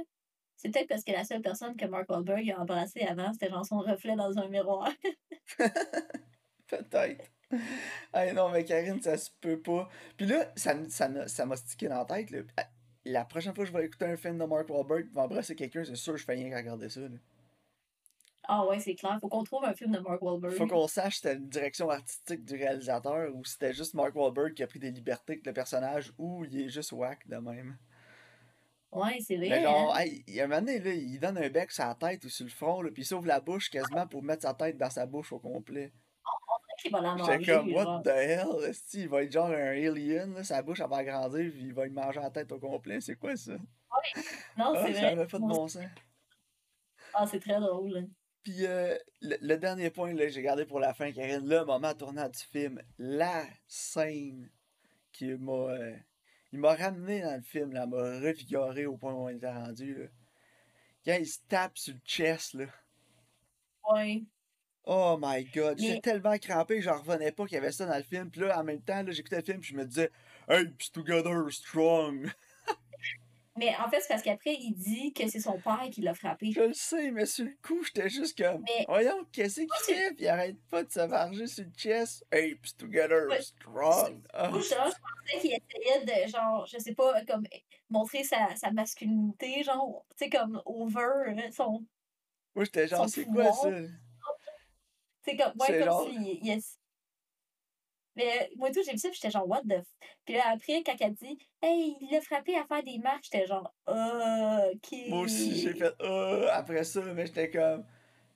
C'est 0.58 0.70
peut-être 0.72 0.90
parce 0.90 1.04
que 1.06 1.12
la 1.14 1.24
seule 1.24 1.42
personne 1.42 1.76
que 1.78 1.86
Mark 1.86 2.10
Wahlberg 2.10 2.52
a 2.52 2.60
embrassé 2.62 3.02
avant, 3.04 3.32
c'était 3.34 3.50
genre 3.50 3.66
son 3.66 3.80
reflet 3.80 4.16
dans 4.16 4.38
un 4.38 4.50
miroir. 4.50 4.92
Peut-être. 6.68 7.32
Hey, 8.14 8.34
non, 8.34 8.50
mais 8.50 8.64
Karine, 8.66 9.02
ça 9.02 9.18
se 9.18 9.32
peut 9.42 9.60
pas. 9.62 9.90
Puis 10.18 10.28
là, 10.28 10.52
ça, 10.56 10.76
m'a- 10.76 11.28
ça 11.28 11.56
stické 11.56 11.88
dans 11.88 11.98
la 12.00 12.06
tête. 12.06 12.30
Là. 12.32 12.40
Ah, 12.58 12.68
La 13.06 13.26
prochaine 13.26 13.56
fois 13.56 13.64
que 13.66 13.72
je 13.72 13.76
vais 13.78 13.86
écouter 13.86 14.06
un 14.06 14.18
film 14.18 14.38
de 14.38 14.46
Mark 14.46 14.70
Wahlberg 14.70 15.10
va 15.14 15.24
embrasser 15.24 15.56
quelqu'un, 15.56 15.84
c'est 15.84 15.96
sûr 15.96 16.14
que 16.14 16.20
je 16.20 16.26
fais 16.26 16.34
rien 16.34 16.50
qu'à 16.50 16.58
regarder 16.58 16.90
ça. 16.90 17.02
là. 17.02 17.18
Ah 18.52 18.66
ouais, 18.66 18.80
c'est 18.80 18.96
clair. 18.96 19.18
Faut 19.22 19.28
qu'on 19.30 19.44
trouve 19.44 19.64
un 19.64 19.74
film 19.76 19.92
de 19.92 20.00
Mark 20.00 20.20
Faut 20.20 20.26
Wahlberg. 20.26 20.68
qu'on 20.70 20.88
sache 20.88 21.16
si 21.18 21.22
c'était 21.22 21.36
une 21.36 21.48
direction 21.50 21.90
artistique 21.90 22.44
du 22.46 22.56
réalisateur 22.56 23.30
ou 23.36 23.46
si 23.46 23.52
c'était 23.54 23.74
juste 23.74 23.94
Mark 23.94 24.16
Wahlberg 24.16 24.56
qui 24.56 24.64
a 24.64 24.68
pris 24.68 24.80
des 24.80 24.90
libertés 24.92 25.34
avec 25.34 25.46
le 25.46 25.54
personnage 25.54 26.12
ou 26.18 26.44
il 26.46 26.62
est 26.62 26.70
juste 26.70 26.92
whack 26.92 27.28
de 27.28 27.38
même. 27.38 27.78
Ouais, 28.92 29.20
c'est 29.22 29.38
Mais 29.38 29.50
vrai, 29.50 29.62
genre, 29.62 29.94
hein. 29.96 30.00
hey, 30.00 30.24
il 30.28 30.34
y 30.34 30.42
a 30.42 30.46
un 30.46 30.48
moment 30.48 30.62
donné, 30.62 30.80
là, 30.80 30.92
il 30.94 31.20
donne 31.20 31.38
un 31.38 31.50
bec 31.50 31.72
sur 31.72 31.86
la 31.86 31.94
tête 31.94 32.26
ou 32.26 32.30
sur 32.30 32.44
le 32.46 32.50
front, 32.50 32.82
là, 32.82 32.90
puis 32.92 33.04
il 33.04 33.06
s'ouvre 33.06 33.28
la 33.28 33.40
bouche 33.40 33.70
quasiment 33.70 34.08
pour 34.08 34.24
mettre 34.24 34.42
sa 34.42 34.56
tête 34.56 34.78
dans 34.78 34.90
sa 34.90 35.06
bouche 35.06 35.32
au 35.32 35.38
complet. 35.38 35.94
Manger, 36.92 37.46
comme, 37.46 37.72
what 37.74 38.02
the 38.04 38.08
hell? 38.08 38.72
il 38.94 39.10
va 39.10 39.24
être 39.24 39.32
genre 39.32 39.48
un 39.52 39.54
alien, 39.54 40.34
là, 40.34 40.44
sa 40.44 40.64
bouche 40.64 40.80
elle 40.80 40.90
va 40.90 40.98
agrandir, 40.98 41.52
puis 41.52 41.66
il 41.66 41.74
va 41.74 41.86
lui 41.86 41.92
manger 41.92 42.20
la 42.20 42.32
tête 42.32 42.52
au 42.52 42.58
complet. 42.58 43.00
C'est 43.00 43.16
quoi 43.16 43.36
ça? 43.36 43.52
Ouais. 43.54 44.24
Non, 44.58 44.74
Ah, 44.76 44.84
c'est 44.88 44.94
ça 44.94 45.00
vrai. 45.02 45.12
avait 45.12 45.28
pas 45.28 45.38
de 45.40 45.44
bon 45.46 45.68
sens. 45.68 45.84
Ah, 47.14 47.28
c'est 47.28 47.40
très 47.40 47.60
drôle. 47.60 48.08
Puis 48.50 48.66
euh, 48.66 48.98
le, 49.22 49.36
le 49.42 49.58
dernier 49.58 49.92
point 49.92 50.12
là, 50.14 50.26
que 50.26 50.32
j'ai 50.32 50.42
gardé 50.42 50.66
pour 50.66 50.80
la 50.80 50.96
fin, 50.96 51.12
Karine, 51.12 51.48
le 51.48 51.66
moment 51.66 51.94
tournant 51.94 52.28
du 52.28 52.40
film, 52.40 52.82
la 52.98 53.46
scène 53.68 54.50
qui 55.12 55.26
m'a. 55.36 55.52
euh, 55.52 55.96
il 56.52 56.58
m'a 56.58 56.74
ramené 56.74 57.22
dans 57.22 57.36
le 57.36 57.44
film, 57.44 57.74
là, 57.74 57.86
m'a 57.86 57.98
revigoré 57.98 58.88
au 58.88 58.98
point 58.98 59.14
où 59.14 59.26
on 59.26 59.30
était 59.30 59.52
rendu. 59.52 59.94
Là. 59.94 60.06
Quand 61.06 61.18
il 61.20 61.28
se 61.28 61.40
tape 61.48 61.78
sur 61.78 61.94
le 61.94 62.00
chest, 62.04 62.56
là. 62.56 62.66
Ouais. 63.92 64.24
Oh 64.86 65.18
my 65.22 65.44
god, 65.46 65.78
j'étais 65.80 66.00
tellement 66.00 66.38
crampé 66.40 66.82
j'en 66.82 67.00
revenais 67.00 67.32
pas 67.32 67.46
qu'il 67.46 67.56
y 67.56 67.58
avait 67.58 67.72
ça 67.72 67.86
dans 67.86 67.98
le 67.98 68.04
film. 68.04 68.32
Puis 68.32 68.42
là, 68.42 68.60
en 68.60 68.64
même 68.64 68.82
temps, 68.82 69.04
là, 69.04 69.12
j'écoutais 69.12 69.38
le 69.38 69.44
film, 69.44 69.60
puis 69.60 69.72
je 69.72 69.76
me 69.78 69.86
disais, 69.86 70.12
Hey, 70.48 70.68
pis 70.70 70.92
together, 70.92 71.52
strong. 71.52 72.32
Mais 73.60 73.76
en 73.78 73.90
fait, 73.90 74.00
c'est 74.02 74.08
parce 74.08 74.24
qu'après, 74.24 74.56
il 74.56 74.74
dit 74.74 75.14
que 75.14 75.28
c'est 75.28 75.40
son 75.40 75.60
père 75.60 75.88
qui 75.92 76.02
l'a 76.02 76.14
frappé. 76.16 76.52
Je 76.52 76.62
le 76.62 76.74
sais, 76.74 77.12
mais 77.12 77.26
sur 77.26 77.46
le 77.46 77.56
coup, 77.62 77.84
j'étais 77.84 78.10
juste 78.10 78.38
comme, 78.42 78.62
Mais, 78.64 78.86
voyons, 78.88 79.26
qu'est-ce 79.32 79.60
qu'il 79.62 79.70
c'est. 79.84 79.94
fait? 79.94 80.14
Puis 80.16 80.26
il 80.26 80.28
arrête 80.30 80.58
pas 80.70 80.84
de 80.84 80.92
se 80.92 81.00
varger 81.02 81.46
sur 81.46 81.66
le 81.66 81.72
chest. 81.78 82.26
Pis 82.32 82.74
together, 82.78 83.28
Ouais. 83.30 83.42
strong. 83.42 84.26
Moi, 84.34 84.60
genre, 84.62 84.62
je 84.62 84.96
pensais 84.96 85.40
qu'il 85.42 85.52
essayait 85.54 86.06
de, 86.06 86.32
genre, 86.32 86.66
je 86.66 86.80
sais 86.80 86.96
pas, 86.96 87.24
comme, 87.26 87.44
montrer 87.90 88.24
sa, 88.24 88.56
sa 88.56 88.72
masculinité, 88.72 89.62
genre, 89.64 90.06
tu 90.18 90.24
sais, 90.26 90.30
comme, 90.30 90.62
over 90.66 91.04
euh, 91.28 91.52
son, 91.52 91.86
Moi, 92.56 92.66
j'étais 92.66 92.88
genre, 92.88 93.08
c'est 93.08 93.26
quoi 93.26 93.52
ça? 93.52 93.70
Tu 95.24 95.32
sais, 95.32 95.38
comme, 95.38 95.52
ouais, 95.60 95.68
C'est 95.68 95.78
comme 95.80 95.88
genre, 95.88 96.08
s'il 96.10 96.40
il 96.46 96.50
ess- 96.52 96.79
Mais 98.16 98.50
moi, 98.58 98.72
tout, 98.72 98.82
j'ai 98.86 98.92
vu 98.94 98.98
ça, 98.98 99.10
j'étais 99.12 99.32
genre, 99.32 99.48
what 99.48 99.62
the. 99.64 99.80
f- 99.82 99.86
Puis 100.26 100.36
là, 100.36 100.44
après, 100.52 100.84
quand 100.84 100.96
elle 101.00 101.14
dit, 101.14 101.38
hey, 101.62 101.96
il 102.02 102.10
l'a 102.12 102.22
frappé 102.22 102.56
à 102.58 102.66
faire 102.66 102.84
des 102.84 102.98
marches, 103.00 103.28
j'étais 103.32 103.48
genre, 103.48 103.74
ok. 103.88 104.90
moi 105.08 105.22
aussi, 105.22 105.56
j'ai 105.56 105.74
fait, 105.76 105.94
euh, 106.02 106.48
après 106.52 106.84
ça, 106.84 107.02
mais 107.14 107.26
j'étais 107.28 107.50
comme, 107.50 107.86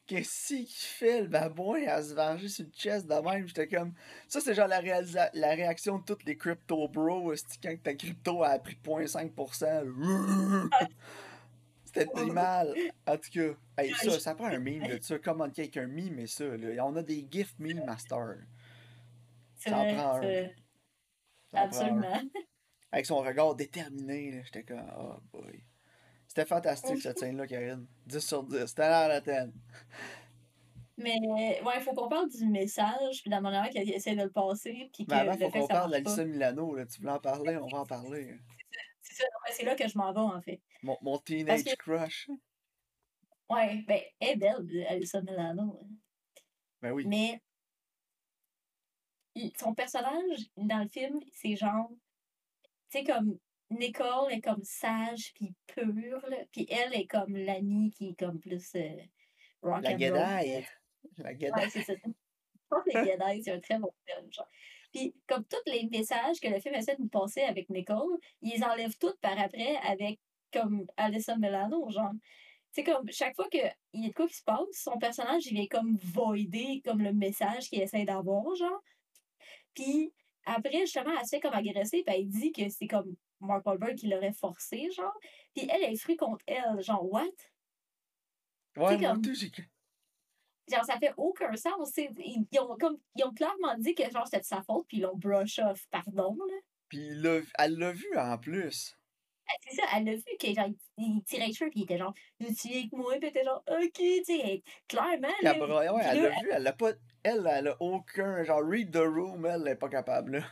qu'est-ce 0.07 0.47
qu'il 0.55 0.67
fait, 0.67 1.21
le 1.21 1.27
babouin, 1.27 1.87
à 1.87 2.01
se 2.03 2.13
varger 2.13 2.49
sur 2.49 2.65
le 2.65 2.71
chest 2.71 3.07
de 3.07 3.15
même? 3.15 3.47
J'étais 3.47 3.67
comme, 3.67 3.93
ça, 4.27 4.41
c'est 4.41 4.53
genre 4.55 4.67
la, 4.67 4.81
réalisa- 4.81 5.31
la 5.33 5.49
réaction 5.55 5.99
de 5.99 6.03
toutes 6.05 6.25
les 6.25 6.37
crypto 6.37 6.87
bros, 6.87 7.33
quand 7.63 7.75
ta 7.83 7.93
crypto 7.95 8.43
a 8.43 8.59
pris 8.59 8.75
0.5%. 8.75 9.83
Ah, 10.71 10.87
C'était 11.85 12.07
pris 12.11 12.31
mal. 12.31 12.77
En 13.07 13.17
tout 13.17 13.29
cas, 13.31 13.55
hey, 13.77 13.95
ça, 13.95 14.19
ça 14.19 14.35
prend 14.35 14.47
un 14.47 14.59
meme 14.59 14.85
de 14.85 14.99
ça. 15.01 15.19
Comment 15.19 15.49
quelqu'un 15.49 15.87
meme 15.87 16.19
et 16.19 16.27
ça, 16.27 16.45
là. 16.57 16.85
On 16.85 16.95
a 16.95 17.03
des 17.03 17.27
GIF 17.29 17.53
meme 17.59 17.81
master. 17.83 18.37
C'est 19.63 19.69
vrai, 19.69 19.95
prend 19.95 20.15
un. 20.17 20.49
prend 21.51 21.63
absolument. 21.63 22.21
Avec 22.91 23.05
son 23.05 23.17
regard 23.17 23.55
déterminé. 23.55 24.41
J'étais 24.43 24.63
comme, 24.63 24.91
oh 24.97 25.15
boy. 25.31 25.63
C'était 26.27 26.45
fantastique, 26.45 27.01
cette 27.01 27.19
scène-là, 27.19 27.47
Karine. 27.47 27.87
10 28.07 28.19
sur 28.19 28.43
10. 28.43 28.65
C'était 28.65 28.81
à 28.81 29.07
la 29.07 29.21
tête. 29.21 29.51
Mais 30.97 31.17
ouais, 31.29 31.73
il 31.77 31.81
faut 31.81 31.93
qu'on 31.93 32.09
parle 32.09 32.29
du 32.29 32.45
message, 32.45 33.21
puis 33.21 33.29
de 33.29 33.35
la 33.35 33.41
manière 33.41 33.69
qu'elle 33.69 33.89
essaie 33.89 34.15
de 34.15 34.23
le 34.23 34.29
passer, 34.29 34.89
puis 34.93 35.05
que 35.05 35.11
Mais 35.11 35.21
avant, 35.21 35.37
faut 35.37 35.49
qu'on 35.49 35.67
parle 35.67 35.91
d'Alissa 35.91 36.25
Milano, 36.25 36.75
là. 36.75 36.85
Tu 36.85 36.99
voulais 36.99 37.13
en 37.13 37.19
parler, 37.19 37.57
on 37.57 37.67
va 37.67 37.79
en 37.79 37.85
parler. 37.85 38.37
C'est 39.01 39.15
ça, 39.15 39.25
c'est 39.51 39.63
là 39.63 39.75
que 39.75 39.87
je 39.87 39.97
m'en 39.97 40.11
vais, 40.11 40.19
en 40.19 40.41
fait. 40.41 40.61
Mon, 40.83 41.17
teenage 41.19 41.63
que, 41.63 41.75
crush. 41.75 42.29
ouais, 43.49 43.83
ben, 43.87 44.01
elle 44.19 44.29
est 44.29 44.35
belle, 44.35 44.85
Alyssa 44.89 45.21
Milano. 45.21 45.87
Ben 46.81 46.91
oui. 46.91 47.05
Mais 47.07 47.41
son 49.57 49.73
personnage 49.73 50.39
dans 50.57 50.79
le 50.79 50.87
film, 50.87 51.19
c'est 51.31 51.55
genre, 51.55 51.89
tu 52.89 52.99
sais, 52.99 53.03
comme 53.03 53.37
Nicole 53.69 54.31
est 54.31 54.41
comme 54.41 54.63
sage 54.63 55.33
puis 55.35 55.53
pure, 55.67 56.21
là, 56.29 56.37
puis 56.51 56.67
elle 56.69 56.93
est 56.93 57.07
comme 57.07 57.35
l'amie 57.35 57.91
qui 57.91 58.09
est 58.09 58.19
comme 58.19 58.39
plus 58.39 58.75
euh, 58.75 58.95
rock 59.61 59.83
La 59.83 59.91
and 59.91 59.97
roll. 59.99 60.13
là. 60.13 60.43
guédaille. 60.43 60.65
La 61.17 61.31
Ouais, 61.31 61.69
c'est 61.69 61.83
ça. 61.83 61.93
Je 61.93 62.09
pense 62.69 62.83
que 62.85 62.97
Les 62.97 63.11
Jedi, 63.11 63.43
c'est 63.43 63.51
un 63.51 63.59
très 63.59 63.79
bon 63.79 63.91
film. 64.07 64.31
Genre. 64.31 64.47
Puis, 64.93 65.15
comme 65.27 65.43
tous 65.45 65.71
les 65.71 65.87
messages 65.89 66.39
que 66.39 66.47
le 66.47 66.59
film 66.59 66.75
essaie 66.75 66.95
de 66.95 67.01
nous 67.01 67.09
passer 67.09 67.41
avec 67.41 67.69
Nicole, 67.69 68.17
ils 68.41 68.53
les 68.53 68.63
enlèvent 68.63 68.97
tous 68.97 69.15
par 69.21 69.39
après 69.39 69.75
avec 69.77 70.19
comme 70.51 70.85
Alyssa 70.97 71.35
Milano, 71.35 71.89
genre. 71.89 72.11
C'est 72.71 72.83
comme 72.83 73.09
chaque 73.11 73.35
fois 73.35 73.47
qu'il 73.49 73.71
y 73.93 74.05
a 74.05 74.09
de 74.09 74.13
quoi 74.13 74.27
qui 74.27 74.35
se 74.35 74.43
passe, 74.43 74.65
son 74.71 74.97
personnage, 74.97 75.45
il 75.45 75.53
vient 75.53 75.67
comme 75.67 75.95
voider 75.97 76.81
comme 76.83 77.01
le 77.01 77.13
message 77.13 77.69
qu'il 77.69 77.81
essaie 77.81 78.05
d'avoir, 78.05 78.55
genre. 78.55 78.81
Puis 79.73 80.13
après, 80.45 80.81
justement, 80.81 81.11
elle 81.17 81.25
se 81.25 81.35
fait 81.35 81.39
comme 81.39 81.53
agresser, 81.53 82.03
puis 82.05 82.15
elle 82.15 82.27
dit 82.27 82.51
que 82.51 82.67
c'est 82.69 82.87
comme 82.87 83.15
Mark 83.39 83.65
Wahlberg 83.65 83.95
qui 83.95 84.07
l'aurait 84.07 84.33
forcé, 84.33 84.89
genre. 84.91 85.17
Puis 85.55 85.67
elle 85.69 85.83
est 85.83 85.95
fruit 85.95 86.17
contre 86.17 86.43
elle, 86.47 86.81
genre, 86.81 87.05
what? 87.11 87.23
Ouais, 88.75 88.99
comme-. 88.99 89.21
Genre, 90.71 90.85
ça 90.85 90.97
fait 90.97 91.13
aucun 91.17 91.55
sens. 91.55 91.97
Ils, 91.97 92.45
ont 92.59 92.75
comme, 92.77 92.97
ils 93.15 93.25
ont 93.25 93.33
clairement 93.33 93.77
dit 93.77 93.93
que 93.93 94.09
genre 94.09 94.25
c'était 94.25 94.39
de 94.39 94.45
sa 94.45 94.61
faute, 94.63 94.87
puis 94.87 94.97
ils 94.97 95.01
l'ont 95.01 95.17
brush 95.17 95.59
off, 95.59 95.85
pardon. 95.91 96.35
Là. 96.35 96.55
Puis 96.89 97.09
elle 97.59 97.77
l'a 97.77 97.91
vu 97.91 98.17
en 98.17 98.37
plus. 98.37 98.97
Ah, 99.47 99.53
C'est 99.67 99.75
ça, 99.75 99.83
elle 99.95 100.09
a 100.09 100.15
vu 100.15 100.23
que 100.39 100.53
genre, 100.53 100.67
il, 100.97 101.23
tirait 101.23 101.47
le 101.47 101.53
cheveu, 101.53 101.69
puis 101.69 101.81
il 101.81 101.83
était 101.83 101.97
genre, 101.97 102.13
tu 102.39 102.67
viens 102.67 102.79
avec 102.79 102.91
moi, 102.93 103.13
puis 103.17 103.19
elle 103.23 103.29
était 103.29 103.43
genre, 103.43 103.63
ok, 103.67 103.91
tu 103.93 104.23
sais, 104.25 104.63
clairement. 104.87 105.27
Là, 105.41 105.53
elle, 105.55 105.61
ouais, 105.63 106.03
l'a 106.03 106.29
vu, 106.29 106.49
elle 106.51 106.63
l'a 106.63 106.73
pas. 106.73 106.91
Elle, 107.23 107.47
elle 107.51 107.67
a 107.69 107.77
aucun. 107.81 108.43
Genre, 108.43 108.61
read 108.63 108.91
the 108.91 108.97
room, 108.97 109.45
elle, 109.45 109.61
elle 109.65 109.73
est 109.73 109.75
pas 109.75 109.89
capable, 109.89 110.37
là. 110.37 110.43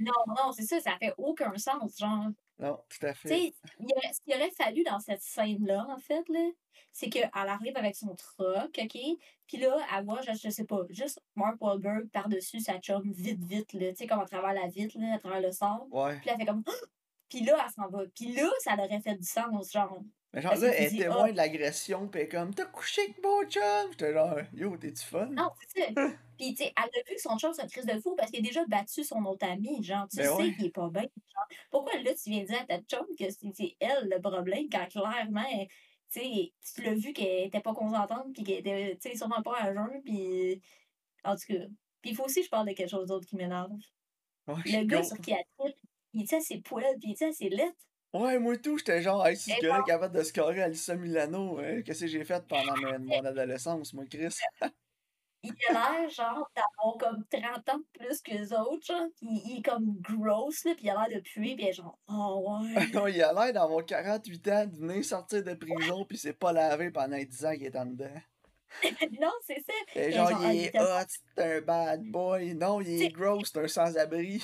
non, 0.00 0.12
non, 0.28 0.52
c'est 0.52 0.64
ça, 0.64 0.80
ça 0.80 0.96
fait 0.98 1.14
aucun 1.18 1.56
sens. 1.56 1.98
Genre, 1.98 2.26
Non, 2.58 2.78
tout 2.88 3.06
à 3.06 3.12
tu 3.12 3.20
fait. 3.20 3.28
sais, 3.28 3.54
il 3.80 3.86
aurait- 3.96 4.12
ce 4.12 4.20
qu'il 4.20 4.34
aurait 4.34 4.50
fallu 4.50 4.82
dans 4.84 5.00
cette 5.00 5.22
scène-là, 5.22 5.86
en 5.88 5.98
fait, 5.98 6.28
là, 6.28 6.48
c'est 6.92 7.08
qu'elle 7.08 7.30
arrive 7.32 7.76
avec 7.76 7.96
son 7.96 8.14
truck, 8.14 8.78
ok? 8.82 8.98
Puis 9.46 9.56
là, 9.58 9.76
elle 9.96 10.04
voit, 10.04 10.20
je, 10.22 10.32
je 10.32 10.48
sais 10.50 10.64
pas, 10.64 10.80
juste 10.90 11.20
Mark 11.34 11.56
Wahlberg 11.60 12.08
par-dessus 12.10 12.60
sa 12.60 12.78
chum, 12.78 13.02
vite, 13.12 13.42
vite, 13.44 13.72
là, 13.72 13.90
tu 13.90 13.96
sais, 13.96 14.06
comme 14.06 14.20
à 14.20 14.26
travers 14.26 14.52
la 14.52 14.68
vitre, 14.68 14.96
là, 14.98 15.14
à 15.14 15.18
travers 15.18 15.40
le 15.40 15.50
sable. 15.52 15.82
Ouais. 15.90 16.18
Puis 16.20 16.30
elle 16.30 16.36
fait 16.36 16.46
comme. 16.46 16.62
Puis 17.28 17.44
là, 17.44 17.64
elle 17.64 17.72
s'en 17.72 17.88
va. 17.88 18.04
Puis 18.14 18.32
là, 18.34 18.48
ça 18.60 18.74
aurait 18.74 19.00
fait 19.00 19.16
du 19.16 19.26
sens, 19.26 19.72
genre. 19.72 20.02
Mais 20.32 20.42
genre 20.42 20.54
là, 20.54 20.70
tu 20.70 20.76
elle 20.76 20.94
est 20.94 20.98
témoin 20.98 21.26
ah. 21.28 21.32
de 21.32 21.36
l'agression, 21.36 22.08
pis 22.08 22.18
elle 22.18 22.24
est 22.24 22.28
comme, 22.28 22.52
t'as 22.52 22.66
couché 22.66 23.02
avec 23.02 23.22
mon 23.22 23.44
chum! 23.48 23.62
J'étais 23.92 24.12
genre, 24.12 24.36
yo, 24.52 24.76
t'es-tu 24.76 25.04
fun? 25.04 25.26
Non, 25.26 25.50
c'est 25.60 25.84
ça. 25.84 25.90
Puis, 26.36 26.54
tu 26.54 26.64
sais, 26.64 26.72
elle 26.76 26.82
a 26.82 27.08
vu 27.08 27.14
que 27.14 27.20
son 27.20 27.38
chum, 27.38 27.52
c'est 27.54 27.62
un 27.62 27.68
crise 27.68 27.86
de 27.86 28.00
fou 28.00 28.16
parce 28.16 28.32
qu'il 28.32 28.40
a 28.40 28.42
déjà 28.42 28.64
battu 28.66 29.04
son 29.04 29.24
autre 29.24 29.46
ami. 29.46 29.82
Genre, 29.84 30.08
tu 30.08 30.16
Ben 30.16 30.24
sais 30.24 30.32
ouais. 30.32 30.54
qu'il 30.54 30.66
est 30.66 30.70
pas 30.70 30.90
bien. 30.90 31.02
Genre, 31.02 31.58
pourquoi 31.70 32.00
là, 32.00 32.12
tu 32.14 32.30
viens 32.30 32.42
dire 32.42 32.60
à 32.60 32.64
ta 32.64 32.78
chum 32.80 33.06
que 33.16 33.24
c'est 33.30 33.76
elle 33.78 34.08
le 34.10 34.20
problème 34.20 34.68
quand 34.70 34.86
clairement, 34.88 35.66
tu 36.10 36.20
sais, 36.20 36.52
tu 36.74 36.82
l'as 36.82 36.94
vu 36.94 37.12
qu'elle 37.12 37.46
était 37.46 37.60
pas 37.60 37.72
consentante 37.74 38.32
puis 38.34 38.42
qu'elle 38.42 38.58
était, 38.58 38.98
tu 39.00 39.10
sais, 39.10 39.16
sûrement 39.16 39.42
pas 39.42 39.56
à 39.60 39.72
jeun. 39.72 40.02
Puis, 40.04 40.60
en 41.22 41.36
tout 41.36 41.46
cas. 41.46 41.64
Puis, 42.00 42.10
il 42.10 42.16
faut 42.16 42.24
aussi 42.24 42.40
que 42.40 42.46
je 42.46 42.50
parle 42.50 42.68
de 42.68 42.72
quelque 42.72 42.90
chose 42.90 43.06
d'autre 43.06 43.26
qui 43.26 43.36
m'énerve. 43.36 43.70
Ouais, 44.48 44.54
Le 44.66 44.84
gars 44.84 45.00
go. 45.00 45.04
sur 45.04 45.18
qui 45.18 45.30
elle 45.30 45.44
tripe, 45.58 45.78
il 46.14 46.22
était 46.22 46.36
à 46.36 46.40
ses 46.40 46.58
poils, 46.60 46.96
puis 47.00 47.10
il 47.10 47.12
était 47.12 47.26
à 47.26 47.32
ses 47.32 47.48
lettres. 47.48 47.76
Ouais, 48.12 48.38
moi 48.38 48.56
tout, 48.56 48.78
j'étais 48.78 49.02
genre, 49.02 49.26
hey, 49.26 49.36
si 49.36 49.50
ce 49.50 49.60
gars-là 49.60 49.82
capable 49.84 50.16
de 50.16 50.22
scorer 50.22 50.62
Alyssa 50.62 50.94
Milano, 50.94 51.58
euh, 51.58 51.82
qu'est-ce 51.82 52.02
que 52.02 52.06
j'ai 52.06 52.24
fait 52.24 52.46
pendant 52.46 52.76
mon, 52.76 52.98
mon 53.00 53.24
adolescence, 53.24 53.92
moi, 53.92 54.04
Chris? 54.08 54.36
il 55.42 55.52
a 55.68 55.72
l'air, 55.72 56.08
genre, 56.10 56.48
d'avoir 56.54 56.96
comme 56.98 57.24
30 57.28 57.68
ans 57.70 57.78
de 57.78 57.98
plus 57.98 58.22
que 58.22 58.30
les 58.30 58.52
autres, 58.52 58.86
genre. 58.86 59.08
Il, 59.20 59.42
il 59.46 59.58
est 59.58 59.62
comme 59.62 59.96
gross, 60.00 60.64
là, 60.64 60.74
puis 60.76 60.84
il 60.86 60.90
a 60.90 61.06
l'air 61.08 61.18
de 61.18 61.22
puer, 61.24 61.56
est 61.58 61.72
genre, 61.72 61.98
oh 62.08 62.60
ouais. 62.62 62.86
non, 62.94 63.08
il 63.08 63.20
a 63.20 63.32
l'air 63.32 63.52
d'avoir 63.52 63.84
48 63.84 64.48
ans, 64.48 64.66
de 64.66 64.76
venir 64.76 65.04
sortir 65.04 65.42
de 65.42 65.54
prison, 65.54 66.04
pis 66.04 66.16
c'est 66.16 66.32
pas 66.38 66.52
lavé 66.52 66.90
pendant 66.92 67.18
10 67.18 67.44
ans 67.46 67.52
qu'il 67.54 67.64
est 67.66 67.76
en 67.76 67.86
dedans. 67.86 68.06
non, 69.20 69.30
c'est 69.46 69.60
ça. 69.66 69.72
Et 70.00 70.12
genre, 70.12 70.30
genre, 70.30 70.50
il 70.52 70.64
est 70.66 70.78
hot, 70.80 71.06
c'est 71.36 71.56
un 71.56 71.60
bad 71.62 72.02
boy. 72.04 72.54
Non, 72.54 72.80
il 72.80 72.90
est 72.90 72.96
T'sais- 72.98 73.08
gross, 73.10 73.50
c'est 73.52 73.60
un 73.60 73.68
sans-abri. 73.68 74.42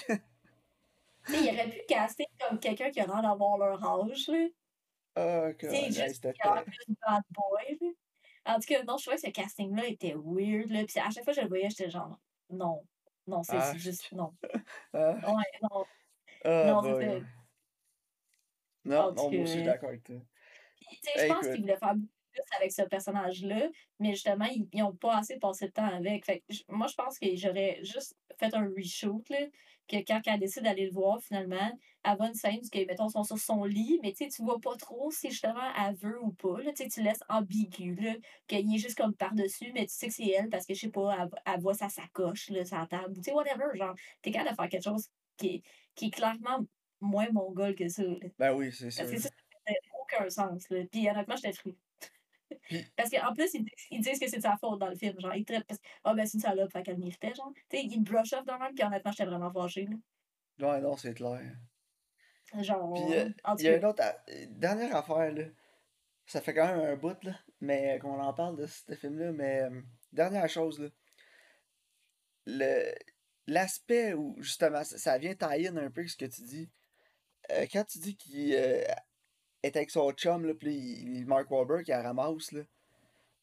Il 1.28 1.48
aurait 1.50 1.70
pu 1.70 1.80
caster 1.88 2.26
comme 2.40 2.58
quelqu'un 2.58 2.90
qui 2.90 3.00
a 3.00 3.06
l'air 3.06 3.22
d'avoir 3.22 3.58
leur 3.58 3.84
âge, 3.84 4.28
là. 4.28 4.46
Ah, 5.16 5.50
Tu 5.58 5.66
God, 5.66 5.74
hey, 5.74 5.92
juste 5.92 6.22
plus 6.22 6.94
bad 7.06 7.22
boy, 7.30 7.78
là. 7.80 7.88
En 8.46 8.54
tout 8.58 8.66
cas, 8.66 8.82
non, 8.84 8.96
je 8.96 9.04
trouvais 9.04 9.16
que 9.20 9.26
ce 9.26 9.30
casting-là 9.30 9.86
était 9.86 10.14
weird, 10.16 10.70
là. 10.70 10.84
Puis 10.86 10.98
à 10.98 11.10
chaque 11.10 11.24
fois 11.24 11.32
que 11.32 11.40
je 11.40 11.42
le 11.42 11.48
voyais, 11.48 11.68
j'étais 11.70 11.90
genre, 11.90 12.18
non. 12.48 12.86
Non, 13.26 13.42
c'est 13.42 13.56
Ah, 13.56 13.72
c'est 13.72 13.78
juste, 13.78 14.10
non. 14.12 14.34
Ah, 14.94 15.14
Ouais, 15.14 15.44
non. 15.62 15.84
ah, 16.44 16.64
Non, 16.64 16.82
c'est. 16.82 17.22
Non, 18.84 19.12
non, 19.12 19.30
moi 19.30 19.42
aussi, 19.42 19.42
je 19.42 19.46
suis 19.46 19.62
d'accord 19.62 19.90
avec 19.90 20.04
toi. 20.04 20.16
Je 21.16 21.26
pense 21.26 21.46
qu'ils 21.46 21.60
voulaient 21.60 21.76
faire 21.76 21.94
beaucoup 21.94 22.12
plus 22.32 22.42
avec 22.56 22.72
ce 22.72 22.82
personnage-là, 22.82 23.68
mais 23.98 24.12
justement, 24.12 24.46
ils 24.46 24.68
n'ont 24.80 24.94
pas 24.96 25.18
assez 25.18 25.38
passé 25.38 25.66
de 25.66 25.72
temps 25.72 25.86
avec. 25.86 26.24
Fait 26.24 26.40
que 26.40 26.54
moi, 26.68 26.86
je 26.86 26.94
pense 26.94 27.18
que 27.18 27.26
j'aurais 27.36 27.78
juste 27.84 28.16
fait 28.38 28.54
un 28.54 28.68
reshoot, 28.76 29.28
là, 29.28 29.46
que 29.91 29.97
quand 30.07 30.20
elle 30.26 30.38
décide 30.38 30.62
d'aller 30.62 30.86
le 30.86 30.93
voir, 30.93 31.20
finalement, 31.20 31.78
elle 32.05 32.16
voit 32.16 32.28
une 32.28 32.34
scène 32.34 32.61
où, 32.62 32.78
mettons, 32.86 33.09
ils 33.09 33.12
sont 33.12 33.24
sur 33.24 33.38
son 33.38 33.64
lit, 33.64 33.99
mais 34.03 34.12
tu 34.12 34.24
sais, 34.24 34.30
tu 34.30 34.43
vois 34.43 34.61
pas 34.61 34.76
trop 34.76 35.11
si 35.11 35.30
justement 35.30 35.61
elle 35.78 35.95
veut 35.97 36.22
ou 36.22 36.32
pas. 36.32 36.61
Là, 36.61 36.72
tu 36.72 36.84
sais, 36.84 36.88
tu 36.88 37.03
laisses 37.03 37.22
ambigu, 37.28 37.97
qu'il 38.47 38.74
est 38.74 38.78
juste 38.78 38.97
comme 38.97 39.14
par-dessus, 39.14 39.72
mais 39.74 39.86
tu 39.86 39.95
sais 39.95 40.09
que 40.09 40.14
c'est 40.14 40.28
elle 40.28 40.49
parce 40.49 40.66
que, 40.66 40.74
je 40.74 40.80
sais 40.80 40.88
pas, 40.91 41.16
elle, 41.18 41.28
elle 41.45 41.61
voit 41.61 41.74
sa 41.74 41.88
sacoche, 41.88 42.51
là, 42.51 42.62
la 42.70 42.86
table, 42.86 43.14
tu 43.16 43.22
sais, 43.24 43.32
whatever, 43.32 43.76
genre, 43.76 43.95
t'es 44.22 44.30
capable 44.30 44.51
de 44.51 44.57
faire 44.57 44.68
quelque 44.68 44.84
chose 44.84 45.09
qui 45.36 45.47
est, 45.49 45.62
qui 45.95 46.07
est 46.07 46.11
clairement 46.11 46.64
moins 47.01 47.30
mongol 47.32 47.74
que 47.74 47.88
ça, 47.88 48.03
là. 48.03 48.28
Ben 48.38 48.55
oui, 48.55 48.70
c'est 48.72 48.91
sûr. 48.91 49.03
Parce 49.03 49.14
que 49.14 49.20
ça, 49.20 49.28
ça 49.28 49.34
faisait 49.66 49.78
aucun 50.01 50.30
sens. 50.30 50.68
Là. 50.70 50.84
Puis 50.91 51.09
honnêtement, 51.09 51.36
j'étais 51.36 51.53
fru. 51.53 51.74
Parce 52.96 53.11
qu'en 53.11 53.32
plus, 53.34 53.53
ils, 53.55 53.64
disent- 53.64 53.86
ils 53.90 54.01
disent 54.01 54.18
que 54.18 54.28
c'est 54.28 54.36
de 54.38 54.42
sa 54.42 54.57
faute 54.57 54.78
dans 54.78 54.88
le 54.88 54.96
film. 54.96 55.18
Genre, 55.20 55.34
ils 55.34 55.44
traitent 55.44 55.64
parce 55.66 55.80
que, 55.80 55.86
ah 56.05 56.14
ben 56.14 56.26
c'est 56.26 56.34
une 56.34 56.40
salope, 56.40 56.70
fait 56.72 56.82
qu'elle 56.82 56.98
méritait, 56.98 57.34
genre. 57.34 57.53
Tu 57.68 57.76
sais, 57.78 57.84
ils 57.84 58.03
brush 58.03 58.32
off 58.32 58.44
dans 58.44 58.55
le 58.55 58.61
même, 58.61 58.74
puis 58.74 58.84
honnêtement, 58.84 59.11
j'étais 59.12 59.24
vraiment 59.26 59.53
fâchée, 59.53 59.86
là. 59.86 60.68
Ouais, 60.72 60.80
non, 60.80 60.96
c'est 60.96 61.14
clair. 61.14 61.40
Genre, 62.61 62.92
Puis, 62.94 63.14
euh, 63.18 63.28
Il 63.59 63.64
y 63.64 63.68
a 63.68 63.76
une 63.76 63.84
autre. 63.84 64.03
euh, 64.03 64.46
Dernière 64.51 64.94
affaire, 64.96 65.32
là. 65.32 65.44
Ça 66.26 66.40
fait 66.40 66.55
quand 66.55 66.66
même 66.66 66.80
un 66.80 66.96
bout, 66.96 67.22
là. 67.24 67.38
Mais 67.61 67.96
euh, 67.96 67.98
qu'on 68.01 68.20
en 68.20 68.32
parle 68.34 68.57
de 68.57 68.66
ce 68.66 68.94
film-là. 68.94 69.32
Mais 69.32 69.62
euh, 69.62 69.80
dernière 70.12 70.48
chose, 70.48 70.78
là. 70.80 70.88
Le. 72.46 72.92
L'aspect 73.46 74.12
où, 74.14 74.36
justement, 74.40 74.84
ça, 74.84 74.96
ça 74.98 75.18
vient 75.18 75.34
tailler 75.34 75.68
un 75.68 75.90
peu 75.90 76.07
ce 76.07 76.16
que 76.16 76.26
tu 76.26 76.42
dis. 76.42 76.70
Euh, 77.51 77.66
quand 77.72 77.84
tu 77.84 77.98
dis 77.98 78.16
qu'il 78.16 78.55
est 79.62 79.76
avec 79.76 79.90
son 79.90 80.11
chum, 80.12 80.44
là, 80.46 80.54
puis 80.54 81.24
Mark 81.26 81.50
Wahlberg, 81.50 81.84
qui 81.84 81.90
la 81.90 82.02
ramasse, 82.02 82.52
là. 82.52 82.62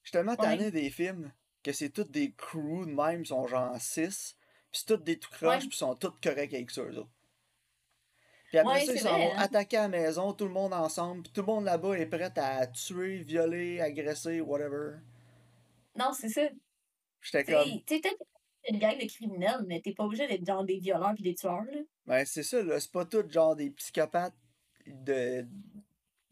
Je 0.03 0.09
suis 0.09 0.11
tellement 0.11 0.31
Ouais. 0.31 0.37
tanné 0.37 0.71
des 0.71 0.89
films 0.89 1.31
que 1.63 1.71
c'est 1.73 1.89
toutes 1.89 2.11
des 2.11 2.31
crews 2.33 2.85
de 2.85 2.91
même, 2.91 3.21
ils 3.21 3.27
sont 3.27 3.45
genre 3.47 3.75
6. 3.79 4.35
Puis 4.71 4.81
c'est 4.81 4.85
toutes 4.85 5.03
des 5.03 5.17
tout 5.19 5.29
croches, 5.31 5.59
puis 5.59 5.69
ils 5.73 5.75
sont 5.75 5.95
toutes 5.95 6.21
corrects 6.21 6.53
avec 6.53 6.71
ça, 6.71 6.81
eux 6.81 6.97
autres. 6.97 7.09
Puis 8.49 8.57
après 8.57 8.75
Ouais, 8.79 8.85
ça, 8.85 8.93
ils 8.93 8.99
s'en 8.99 9.17
vont 9.17 9.31
hein. 9.33 9.37
attaquer 9.39 9.77
à 9.77 9.81
la 9.83 9.87
maison, 9.89 10.31
tout 10.33 10.45
le 10.45 10.51
monde 10.51 10.73
ensemble, 10.73 11.23
puis 11.23 11.31
tout 11.33 11.41
le 11.41 11.47
monde 11.47 11.65
là-bas 11.65 11.95
est 11.97 12.05
prêt 12.05 12.31
à 12.37 12.65
tuer, 12.67 13.17
violer, 13.17 13.81
agresser, 13.81 14.39
whatever. 14.39 14.99
non, 15.95 16.13
c'est 16.13 16.29
ça. 16.29 16.47
J'étais 17.21 17.43
comme, 17.43 17.65
sais, 17.87 17.99
peut-être 17.99 18.23
une 18.69 18.79
gang 18.79 18.97
de 18.97 19.05
criminels, 19.05 19.65
mais 19.67 19.81
t'es 19.81 19.93
pas 19.93 20.05
obligé 20.05 20.27
d'être 20.27 20.45
genre 20.45 20.63
des 20.63 20.77
violeurs 20.79 21.13
puis 21.15 21.23
des 21.23 21.35
tueurs, 21.35 21.63
là. 21.65 21.79
ben 22.05 22.25
c'est 22.25 22.43
ça, 22.43 22.61
là, 22.63 22.79
c'est 22.79 22.91
pas 22.91 23.03
tout 23.05 23.25
genre 23.29 23.55
des 23.55 23.69
psychopathes 23.71 24.35
de 24.85 25.45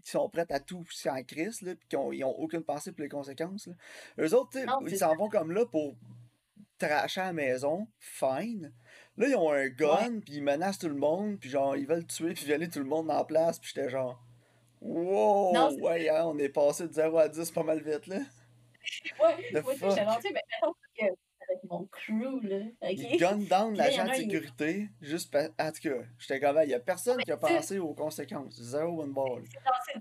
qui 0.06 0.12
sont 0.12 0.30
prêts 0.30 0.46
à 0.50 0.60
tout 0.60 0.86
en 1.08 1.24
crise, 1.24 1.64
là, 1.64 1.74
puis 1.74 1.88
qui 1.90 1.96
ont, 1.96 2.12
ils 2.12 2.24
ont 2.24 2.38
aucune 2.38 2.64
pensée 2.64 2.92
pour 2.92 3.02
les 3.02 3.10
conséquences, 3.10 3.66
là. 3.66 3.74
Eux 4.20 4.36
autres, 4.36 4.60
Non, 4.60 4.86
ils 4.86 5.00
s'en 5.00 5.16
vont 5.16 5.30
comme 5.30 5.52
là 5.52 5.66
pour 5.66 5.96
tracher 6.78 7.22
à 7.22 7.26
la 7.26 7.34
maison, 7.34 7.88
fine. 7.98 8.72
Là, 9.18 9.28
ils 9.28 9.36
ont 9.36 9.52
un 9.52 9.68
gun, 9.68 10.20
puis 10.20 10.36
ils 10.36 10.44
menacent 10.44 10.78
tout 10.78 10.90
le 10.90 10.96
monde, 10.96 11.40
puis 11.40 11.50
genre, 11.50 11.76
ils 11.76 11.88
veulent 11.88 12.06
tuer, 12.06 12.36
puis 12.36 12.46
violer 12.46 12.70
tout 12.70 12.80
le 12.80 12.86
monde 12.86 13.08
la 13.08 13.24
place, 13.24 13.58
puis 13.58 13.72
j'étais 13.74 13.90
genre, 13.90 14.22
wow, 14.80 15.54
Non, 15.54 15.74
ouais, 15.80 16.08
hein, 16.08 16.26
on 16.26 16.38
est 16.38 16.50
passé 16.50 16.88
de 16.88 16.94
0 16.94 17.18
à 17.18 17.28
10 17.28 17.50
pas 17.50 17.64
mal 17.64 17.82
vite, 17.82 18.06
là. 18.06 18.20
Ouais, 19.20 19.52
j'étais 19.52 20.06
gentil, 20.06 20.32
mais 20.32 21.10
avec 21.56 21.64
mon 21.70 21.86
crew, 21.88 22.42
là, 22.44 22.60
Il 22.92 23.14
ok? 23.14 23.20
gun 23.20 23.38
down 23.38 23.74
il 23.74 23.78
l'agent 23.78 24.04
en 24.04 24.08
de 24.08 24.12
il- 24.14 24.16
sécurité, 24.22 24.90
juste 25.02 25.32
pa- 25.32 25.50
En 25.60 25.72
tout 25.72 25.82
cas, 25.82 26.04
j'étais 26.20 26.40
comme, 26.40 26.60
il 26.64 26.70
y 26.70 26.74
a 26.74 26.80
personne 26.80 27.22
qui 27.24 27.32
a 27.32 27.38
pensé 27.38 27.80
aux 27.80 27.94
conséquences. 27.94 28.62
Zéro 28.62 29.02
one 29.02 29.14
ball. 29.14 29.44
C'est 29.52 29.60
c'est- 29.94 30.00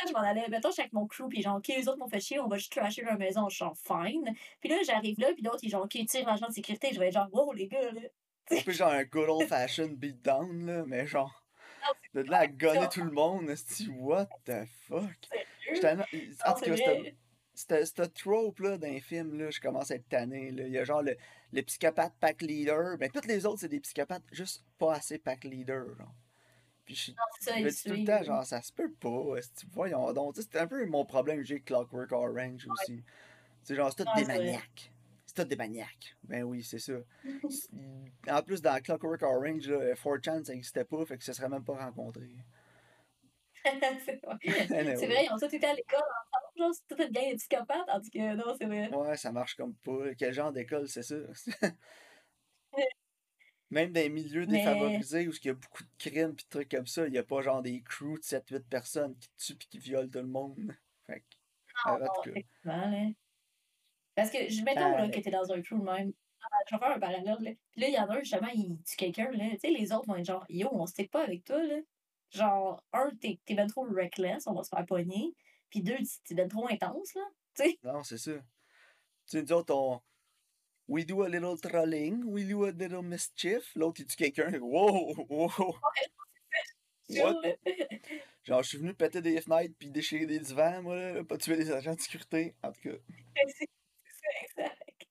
c'est 0.00 0.08
je 0.08 0.12
m'en 0.12 0.20
allais, 0.20 0.46
mettons, 0.48 0.68
je 0.68 0.74
suis 0.74 0.82
avec 0.82 0.92
mon 0.92 1.06
crew, 1.06 1.28
puis 1.28 1.42
genre, 1.42 1.56
OK, 1.56 1.68
les 1.68 1.88
autres 1.88 1.98
m'ont 1.98 2.08
fait 2.08 2.20
chier, 2.20 2.38
on 2.38 2.48
va 2.48 2.56
juste 2.58 2.72
trasher 2.72 3.02
leur 3.02 3.18
maison, 3.18 3.48
je 3.48 3.56
suis 3.56 3.64
genre, 3.64 3.76
fine. 3.76 4.34
Puis 4.60 4.68
là, 4.68 4.76
j'arrive 4.84 5.18
là, 5.18 5.32
puis 5.32 5.42
l'autre, 5.42 5.58
il 5.62 5.66
est 5.68 5.70
genre, 5.70 5.84
OK, 5.84 5.96
tire 6.06 6.26
l'agent 6.26 6.48
de 6.48 6.52
sécurité, 6.52 6.90
je 6.92 6.98
vais 7.00 7.08
être 7.08 7.14
genre, 7.14 7.28
wow, 7.32 7.52
les 7.52 7.66
gars, 7.68 7.90
là. 7.92 8.00
Un 8.50 8.62
peu 8.62 8.72
genre 8.72 8.90
un 8.92 9.04
good 9.04 9.28
old 9.28 9.48
fashioned 9.48 9.96
beatdown, 9.96 10.66
là, 10.66 10.84
mais 10.86 11.06
genre. 11.06 11.42
De 12.14 12.20
là 12.22 12.38
à 12.38 12.46
gonner 12.46 12.88
tout 12.90 13.04
le 13.04 13.10
monde, 13.10 13.48
esti, 13.50 13.88
what 13.88 14.26
the 14.44 14.64
fuck? 14.88 15.10
J'étais 15.72 15.92
en 15.92 15.96
tout 15.96 16.04
c'est 16.64 16.66
cas, 16.66 16.92
vrai. 16.94 17.16
Cette, 17.56 18.14
trope-là 18.14 18.76
d'un 18.78 19.00
film, 19.00 19.38
là, 19.38 19.50
je 19.50 19.60
commence 19.60 19.90
à 19.90 19.96
être 19.96 20.08
tanné. 20.08 20.50
Là. 20.50 20.66
Il 20.66 20.72
y 20.72 20.78
a 20.78 20.84
genre 20.84 21.02
le, 21.02 21.16
le 21.52 21.62
psychopathe 21.62 22.12
pack 22.20 22.42
leader. 22.42 22.98
Ben, 22.98 23.10
tous 23.10 23.26
les 23.26 23.46
autres, 23.46 23.60
c'est 23.60 23.68
des 23.68 23.80
psychopathes 23.80 24.22
juste 24.30 24.64
pas 24.78 24.94
assez 24.94 25.18
pack 25.18 25.44
leader. 25.44 25.96
Genre. 25.96 26.14
Puis 26.84 26.94
je 26.94 27.10
Non, 27.12 27.16
ça, 27.40 27.56
je 27.56 27.88
tout 27.88 27.96
le 27.96 28.04
temps, 28.04 28.22
genre, 28.22 28.44
ça 28.44 28.62
se 28.62 28.72
peut 28.72 28.92
pas. 28.92 29.40
Voyons 29.72 30.12
donc. 30.12 30.36
C'est 30.36 30.56
un 30.56 30.66
peu 30.66 30.84
mon 30.86 31.04
problème 31.04 31.42
j'ai 31.42 31.60
Clockwork 31.60 32.12
Orange 32.12 32.66
aussi. 32.68 33.02
C'est 33.62 33.74
genre, 33.74 33.92
c'est 33.96 34.06
Ouais, 34.06 34.22
des 34.22 34.26
maniaques. 34.26 34.92
C'est 35.24 35.34
tous 35.34 35.44
des 35.44 35.56
maniaques. 35.56 36.16
Ben 36.22 36.44
oui, 36.44 36.62
c'est 36.62 36.78
ça. 36.78 36.92
En 38.30 38.42
plus, 38.42 38.62
dans 38.62 38.80
Clockwork 38.80 39.22
Orange, 39.22 39.68
là, 39.68 39.94
4chan, 39.94 40.44
ça 40.44 40.52
n'existait 40.52 40.84
pas, 40.84 41.04
fait 41.04 41.18
que 41.18 41.24
ça 41.24 41.32
serait 41.32 41.48
même 41.48 41.64
pas 41.64 41.74
rencontré. 41.74 42.30
c'est 44.04 44.20
vrai. 44.24 44.38
C'est 44.94 45.06
Anyway. 45.06 45.06
vrai, 45.06 45.24
ils 45.26 45.32
ont 45.32 45.38
tous 45.38 45.54
été 45.54 45.66
à 45.66 45.74
l'école 45.74 46.00
ensemble, 46.00 46.58
genre, 46.58 46.74
c'est 46.74 46.86
toute 46.88 47.00
une 47.06 47.12
gang 47.12 47.30
de 47.32 47.36
psychopathes, 47.36 47.86
tandis 47.86 48.10
que 48.10 48.34
non, 48.34 48.54
c'est 48.58 48.66
vrai. 48.66 48.90
Ouais, 48.90 49.16
ça 49.16 49.32
marche 49.32 49.56
comme 49.56 49.74
pas. 49.76 50.14
Quel 50.16 50.32
genre 50.32 50.52
d'école, 50.52 50.88
c'est 50.88 51.02
ça? 51.02 51.16
Même 53.70 53.92
dans 53.92 54.00
les 54.00 54.08
milieux 54.10 54.46
Mais 54.46 54.58
défavorisés 54.58 55.26
où 55.28 55.32
il 55.32 55.46
y 55.46 55.50
a 55.50 55.54
beaucoup 55.54 55.82
de 55.84 55.88
crimes 55.98 56.34
pis 56.36 56.44
de 56.44 56.48
trucs 56.50 56.70
comme 56.70 56.86
ça, 56.86 57.06
il 57.06 57.12
n'y 57.12 57.18
a 57.18 57.24
pas 57.24 57.42
genre 57.42 57.62
des 57.62 57.82
crews 57.82 58.18
de 58.18 58.22
7-8 58.24 58.68
personnes 58.68 59.16
qui 59.18 59.28
tuent 59.36 59.56
pis 59.56 59.68
qui 59.68 59.78
violent 59.78 60.08
tout 60.10 60.18
le 60.20 60.26
monde. 60.28 60.56
Fait 61.06 61.20
que, 61.20 61.26
non, 61.86 61.92
en 61.94 61.98
non, 61.98 62.06
tout 62.10 62.20
cas. 62.22 62.30
effectivement, 62.34 62.90
là. 62.90 63.08
Parce 64.14 64.30
que, 64.30 64.48
je 64.48 64.62
mettons, 64.62 64.96
là, 64.96 65.08
que 65.10 65.20
t'es 65.20 65.30
dans 65.30 65.52
un 65.52 65.62
crew 65.62 65.74
même. 65.82 66.12
Ah, 66.42 66.56
Je 66.70 66.74
vais 66.76 66.80
faire 66.80 66.96
un 66.96 66.98
parallèle, 67.00 67.24
là. 67.24 67.36
Puis 67.72 67.80
là, 67.80 67.88
il 67.88 67.94
y 67.94 67.98
en 67.98 68.08
a 68.08 68.14
un, 68.16 68.20
justement, 68.20 68.48
il 68.54 68.82
tue 68.84 68.96
quelqu'un, 68.96 69.30
là. 69.32 69.50
Tu 69.52 69.58
sais, 69.60 69.70
les 69.70 69.92
autres 69.92 70.06
vont 70.06 70.16
être 70.16 70.24
genre, 70.26 70.44
yo, 70.48 70.68
on 70.72 70.86
stick 70.86 71.10
pas 71.10 71.22
avec 71.24 71.44
toi, 71.44 71.62
là. 71.62 71.76
Genre, 72.30 72.82
un, 72.92 73.10
t'es 73.20 73.38
t'es 73.44 73.54
ben 73.54 73.68
trop 73.68 73.84
reckless, 73.84 74.46
on 74.46 74.54
va 74.54 74.62
se 74.62 74.68
faire 74.68 74.84
pogner. 74.86 75.34
Puis 75.70 75.82
deux, 75.82 75.98
t'es 76.24 76.34
ben 76.34 76.48
trop 76.48 76.68
intense, 76.68 77.14
là. 77.14 77.22
Tu 77.56 77.62
sais. 77.62 77.78
Non, 77.84 78.02
c'est 78.02 78.18
ça. 78.18 78.32
Tu 79.26 79.42
nous 79.42 79.52
autres, 79.52 79.74
on. 79.74 80.00
We 80.88 81.04
do 81.04 81.22
a 81.22 81.28
little 81.28 81.58
trolling, 81.58 82.22
we 82.24 82.46
do 82.46 82.64
a 82.64 82.70
little 82.70 83.02
mischief. 83.02 83.74
L'autre, 83.74 84.00
il 84.00 84.06
tue 84.06 84.16
quelqu'un? 84.16 84.52
Wow, 84.60 85.26
wow, 85.28 85.50
what? 87.08 87.42
Genre, 88.44 88.62
je 88.62 88.68
suis 88.68 88.78
venu 88.78 88.94
péter 88.94 89.20
des 89.20 89.40
fenêtres 89.40 89.74
puis 89.76 89.90
déchirer 89.90 90.26
des 90.26 90.38
divans, 90.38 90.82
moi, 90.82 90.96
là, 90.96 91.24
pas 91.24 91.36
tuer 91.36 91.56
des 91.56 91.72
agents 91.72 91.94
de 91.94 92.00
sécurité. 92.00 92.54
En 92.62 92.70
tout 92.70 92.80
cas. 92.82 92.96
C'est 93.58 93.68
exact. 94.42 95.06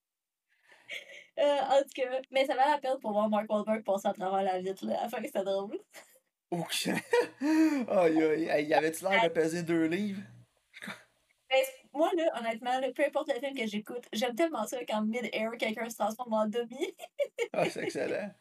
Euh, 1.37 1.59
en 1.61 1.81
tout 1.81 1.89
cas, 1.95 2.21
mais 2.31 2.45
ça 2.45 2.55
valait 2.55 2.71
la 2.71 2.77
peine 2.79 2.99
pour 3.01 3.11
voir 3.11 3.27
Mark 3.29 3.49
Wahlberg 3.49 3.83
passer 3.83 4.07
à 4.07 4.13
travers 4.13 4.41
la 4.41 4.61
vitre, 4.61 4.85
là. 4.85 4.99
À 4.99 5.03
la 5.03 5.09
fin, 5.09 5.21
c'était 5.21 5.43
drôle. 5.43 5.77
Ok. 6.51 6.89
aïe, 7.41 8.49
aïe. 8.49 8.67
Y 8.67 8.73
avait-tu 8.73 9.03
l'air 9.03 9.23
de 9.23 9.29
peser 9.29 9.63
deux 9.63 9.85
livres? 9.85 10.21
Mais 11.49 11.63
moi, 11.93 12.09
là, 12.15 12.39
honnêtement, 12.39 12.79
là, 12.79 12.91
peu 12.93 13.05
importe 13.05 13.31
le 13.33 13.39
film 13.39 13.55
que 13.55 13.67
j'écoute, 13.67 14.03
j'aime 14.11 14.35
tellement 14.35 14.65
ça 14.65 14.83
quand 14.85 15.01
mid-air, 15.03 15.51
quelqu'un 15.57 15.89
se 15.89 15.95
transforme 15.95 16.33
en 16.33 16.47
demi. 16.47 16.95
Ah, 17.53 17.69
c'est 17.69 17.83
excellent. 17.83 18.31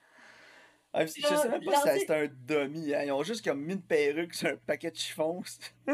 Ah, 0.92 1.06
je 1.06 1.12
sais 1.12 1.48
même 1.48 1.64
pas 1.64 1.82
si 1.82 2.00
c'était 2.00 2.14
un 2.14 2.28
demi. 2.46 2.94
Hein. 2.94 3.02
Ils 3.04 3.12
ont 3.12 3.22
juste 3.22 3.44
comme 3.44 3.60
mis 3.60 3.74
une 3.74 3.82
perruque 3.82 4.34
sur 4.34 4.48
un 4.48 4.56
paquet 4.56 4.90
de 4.90 4.96
chiffons. 4.96 5.42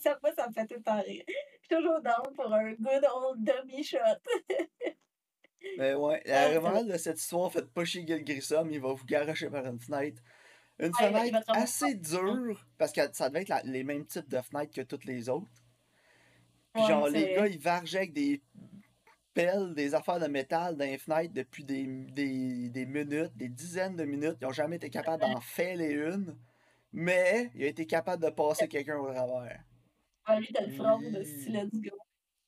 ça, 0.00 0.18
moi, 0.22 0.32
ça 0.34 0.48
me 0.48 0.52
fait 0.52 0.66
tout 0.66 0.74
le 0.76 0.82
temps 0.82 1.00
rire. 1.00 1.24
Je 1.28 1.32
suis 1.32 1.76
toujours 1.76 2.00
down 2.00 2.34
pour 2.34 2.52
un 2.52 2.72
good 2.72 3.04
old 3.14 3.44
demi-shot. 3.44 3.98
Mais 5.78 5.94
ouais, 5.94 6.22
Ah, 6.26 6.48
la 6.52 6.60
morale 6.60 6.88
de 6.88 6.96
cette 6.96 7.20
histoire, 7.20 7.52
faites 7.52 7.70
pas 7.70 7.84
chier 7.84 8.06
Gil 8.06 8.24
Grissom, 8.24 8.68
il 8.70 8.80
va 8.80 8.92
vous 8.92 9.04
garocher 9.04 9.48
par 9.50 9.66
une 9.66 9.80
fenêtre. 9.80 10.22
Une 10.78 10.86
Ouais, 10.88 10.94
il 11.02 11.26
il 11.26 11.30
fenêtre 11.30 11.50
assez 11.50 11.94
dure, 11.94 12.66
parce 12.78 12.92
que 12.92 13.00
ça 13.12 13.28
devait 13.28 13.42
être 13.42 13.48
la- 13.50 13.62
les 13.62 13.84
mêmes 13.84 14.06
types 14.06 14.28
de 14.28 14.40
fenêtres 14.40 14.72
que 14.74 14.80
toutes 14.82 15.04
les 15.04 15.28
autres. 15.28 15.50
Puis 16.72 16.82
Ouais, 16.82 16.88
genre, 16.88 17.08
les 17.08 17.34
gars, 17.34 17.46
ils 17.46 17.58
vargeaient 17.58 17.98
avec 17.98 18.12
des 18.12 18.42
pelles, 19.34 19.74
des 19.74 19.94
affaires 19.94 20.18
de 20.20 20.26
métal 20.26 20.76
dans 20.76 20.84
les 20.84 20.98
fenêtres 20.98 21.34
depuis 21.34 21.64
des, 21.64 21.84
des, 21.86 22.68
des 22.70 22.86
minutes, 22.86 23.36
des 23.36 23.48
dizaines 23.48 23.96
de 23.96 24.04
minutes. 24.04 24.36
Ils 24.40 24.46
ont 24.46 24.52
jamais 24.52 24.76
été 24.76 24.90
capables 24.90 25.22
d'en 25.22 25.40
fêler 25.40 25.92
une, 25.92 26.36
mais 26.92 27.50
ils 27.54 27.64
ont 27.64 27.68
été 27.68 27.86
capables 27.86 28.22
de 28.24 28.30
passer 28.30 28.68
quelqu'un 28.68 28.98
au 28.98 29.12
travers. 29.12 29.64
Ouais, 30.28 30.40
lui, 30.40 30.48
t'as 30.52 30.66
le 30.66 30.72
front 30.72 30.98
de 30.98 31.18
let's 31.18 31.80
go. 31.80 31.96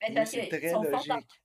Mais 0.01 0.15
parce 0.15 0.31
très 0.31 0.73
logique. 0.73 1.42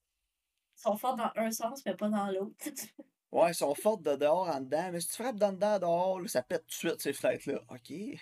Sont 0.77 0.95
forts 0.97 1.15
dans 1.15 1.31
un 1.35 1.51
sens, 1.51 1.83
mais 1.85 1.95
pas 1.95 2.09
dans 2.09 2.27
l'autre. 2.31 2.55
Ouais, 3.29 3.51
ils 3.51 3.55
sont 3.55 3.75
fortes 3.75 4.03
de 4.03 4.15
dehors 4.15 4.47
en 4.47 4.61
dedans, 4.61 4.89
mais 4.89 5.01
si 5.01 5.09
tu 5.09 5.15
frappes 5.21 5.35
dans 5.35 5.51
dedans 5.51 5.77
dehors, 5.79 6.21
là, 6.21 6.27
ça 6.29 6.41
pète 6.41 6.61
tout 6.61 6.67
de 6.69 6.91
suite 6.91 7.01
ces 7.01 7.11
fenêtres-là. 7.11 7.59
Ok. 7.69 7.81
Puis 7.89 8.17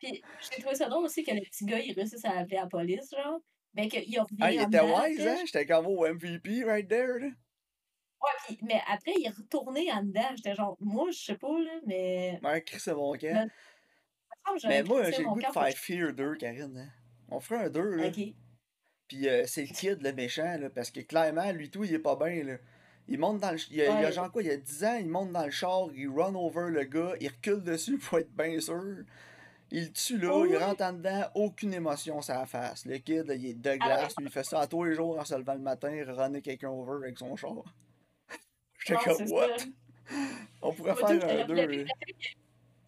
j'ai 0.00 0.62
trouvé 0.62 0.74
ça 0.74 0.88
drôle 0.88 1.04
aussi 1.04 1.22
que 1.22 1.30
le 1.30 1.42
petit 1.42 1.66
gars, 1.66 1.78
il 1.78 1.92
réussisse 1.92 2.24
à 2.24 2.38
appeler 2.38 2.56
la 2.56 2.66
police, 2.66 3.10
genre. 3.14 3.38
Mais 3.74 3.88
qu'il 3.88 4.18
revient 4.18 4.36
Ah, 4.40 4.50
il 4.50 4.62
était 4.62 4.80
wise, 4.80 5.26
hein? 5.26 5.36
J'étais 5.44 5.66
comme 5.66 5.86
au 5.86 6.06
MVP 6.06 6.64
right 6.64 6.88
there, 6.88 7.18
là. 7.20 7.26
Ouais, 7.26 8.30
puis, 8.46 8.58
mais 8.62 8.80
après, 8.90 9.12
il 9.18 9.26
est 9.26 9.30
retourné 9.36 9.92
en 9.92 10.02
dedans. 10.02 10.30
J'étais 10.34 10.54
genre, 10.54 10.78
moi, 10.80 11.10
je 11.10 11.18
sais 11.22 11.36
pas, 11.36 11.60
là, 11.60 11.78
mais. 11.86 12.40
Ouais, 12.42 12.62
Chris, 12.62 12.80
c'est 12.80 12.94
mon 12.94 13.12
camp. 13.12 13.50
Mais- 14.64 14.82
moi, 14.84 15.10
j'ai 15.10 15.18
le 15.22 15.28
goût 15.28 15.40
de 15.40 15.46
faire 15.52 15.68
Fear 15.76 16.12
2, 16.14 16.36
Karine. 16.36 16.78
hein. 16.78 16.88
On 17.28 17.40
ferait 17.40 17.66
un 17.66 17.68
2, 17.70 17.90
là. 17.96 18.06
Ok. 18.08 18.20
Puis 19.08 19.28
euh, 19.28 19.44
c'est 19.46 19.62
le 19.62 19.68
kid, 19.68 20.02
le 20.02 20.12
méchant, 20.12 20.56
là, 20.58 20.68
parce 20.70 20.90
que 20.90 21.00
clairement, 21.00 21.50
lui 21.52 21.70
tout, 21.70 21.84
il 21.84 21.94
est 21.94 21.98
pas 21.98 22.16
bien, 22.16 22.42
là. 22.44 22.54
Il 23.08 23.18
monte 23.20 23.38
dans 23.38 23.52
le... 23.52 23.58
Il 23.70 23.76
y 23.76 23.82
a, 23.82 24.00
il 24.00 24.04
a 24.04 24.10
genre 24.10 24.32
quoi, 24.32 24.42
il 24.42 24.48
y 24.48 24.50
a 24.50 24.56
10 24.56 24.84
ans, 24.84 24.96
il 24.98 25.06
monte 25.08 25.30
dans 25.30 25.44
le 25.44 25.50
char, 25.52 25.88
il 25.94 26.08
run 26.08 26.34
over 26.34 26.70
le 26.70 26.82
gars, 26.84 27.12
il 27.20 27.28
recule 27.28 27.62
dessus 27.62 27.98
pour 27.98 28.18
être 28.18 28.32
bien 28.34 28.58
sûr. 28.58 29.04
Il 29.70 29.92
tue 29.92 30.18
là, 30.18 30.30
Oh 30.32 30.44
il 30.44 30.52
oui. 30.52 30.56
rentre 30.56 30.82
en 30.82 30.92
dedans, 30.92 31.24
aucune 31.36 31.72
émotion 31.74 32.20
sur 32.20 32.34
la 32.34 32.46
face. 32.46 32.84
Le 32.84 32.98
kid, 32.98 33.26
là, 33.26 33.34
il 33.34 33.46
est 33.46 33.54
de 33.54 33.70
Ah 33.70 33.76
glace, 33.76 34.14
lui, 34.18 34.26
il 34.26 34.32
fait 34.32 34.42
ça 34.44 34.60
à 34.60 34.66
tous 34.66 34.82
les 34.84 34.94
jours 34.94 35.16
en 35.18 35.24
se 35.24 35.34
levant 35.36 35.54
le 35.54 35.60
matin, 35.60 36.04
runner 36.08 36.42
quelqu'un 36.42 36.70
over 36.70 37.04
avec 37.06 37.16
son 37.18 37.36
char. 37.36 37.62
J'étais 38.86 39.00
comme, 39.04 39.30
what? 39.30 39.58
ça. 39.58 39.64
On 40.62 40.72
pourrait 40.72 40.94
faire 40.96 41.06
un 41.08 41.12
le- 41.14 41.44
2. 41.44 41.54
le- 41.54 41.66
le- 41.66 41.86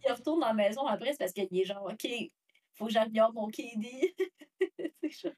Il 0.05 0.11
retourne 0.11 0.39
dans 0.41 0.47
la 0.47 0.53
maison 0.53 0.85
après, 0.85 1.11
c'est 1.11 1.17
parce 1.19 1.31
qu'il 1.33 1.47
est 1.57 1.65
genre, 1.65 1.85
OK, 1.89 2.07
faut 2.79 2.85
que 2.87 2.91
j'améliore 2.91 3.33
mon 3.33 3.47
KD. 3.49 4.15
c'est. 5.11 5.35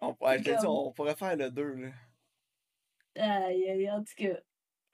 On, 0.00 0.16
ouais, 0.20 0.36
t'ai 0.42 0.50
dit, 0.52 0.56
comme- 0.56 0.66
on 0.70 0.92
pourrait 0.92 1.14
faire 1.16 1.36
le 1.36 1.50
2, 1.50 1.74
là. 1.74 1.90
Aïe, 3.16 3.68
aïe, 3.68 3.90
en 3.90 4.02
tout 4.02 4.14
cas. 4.16 4.40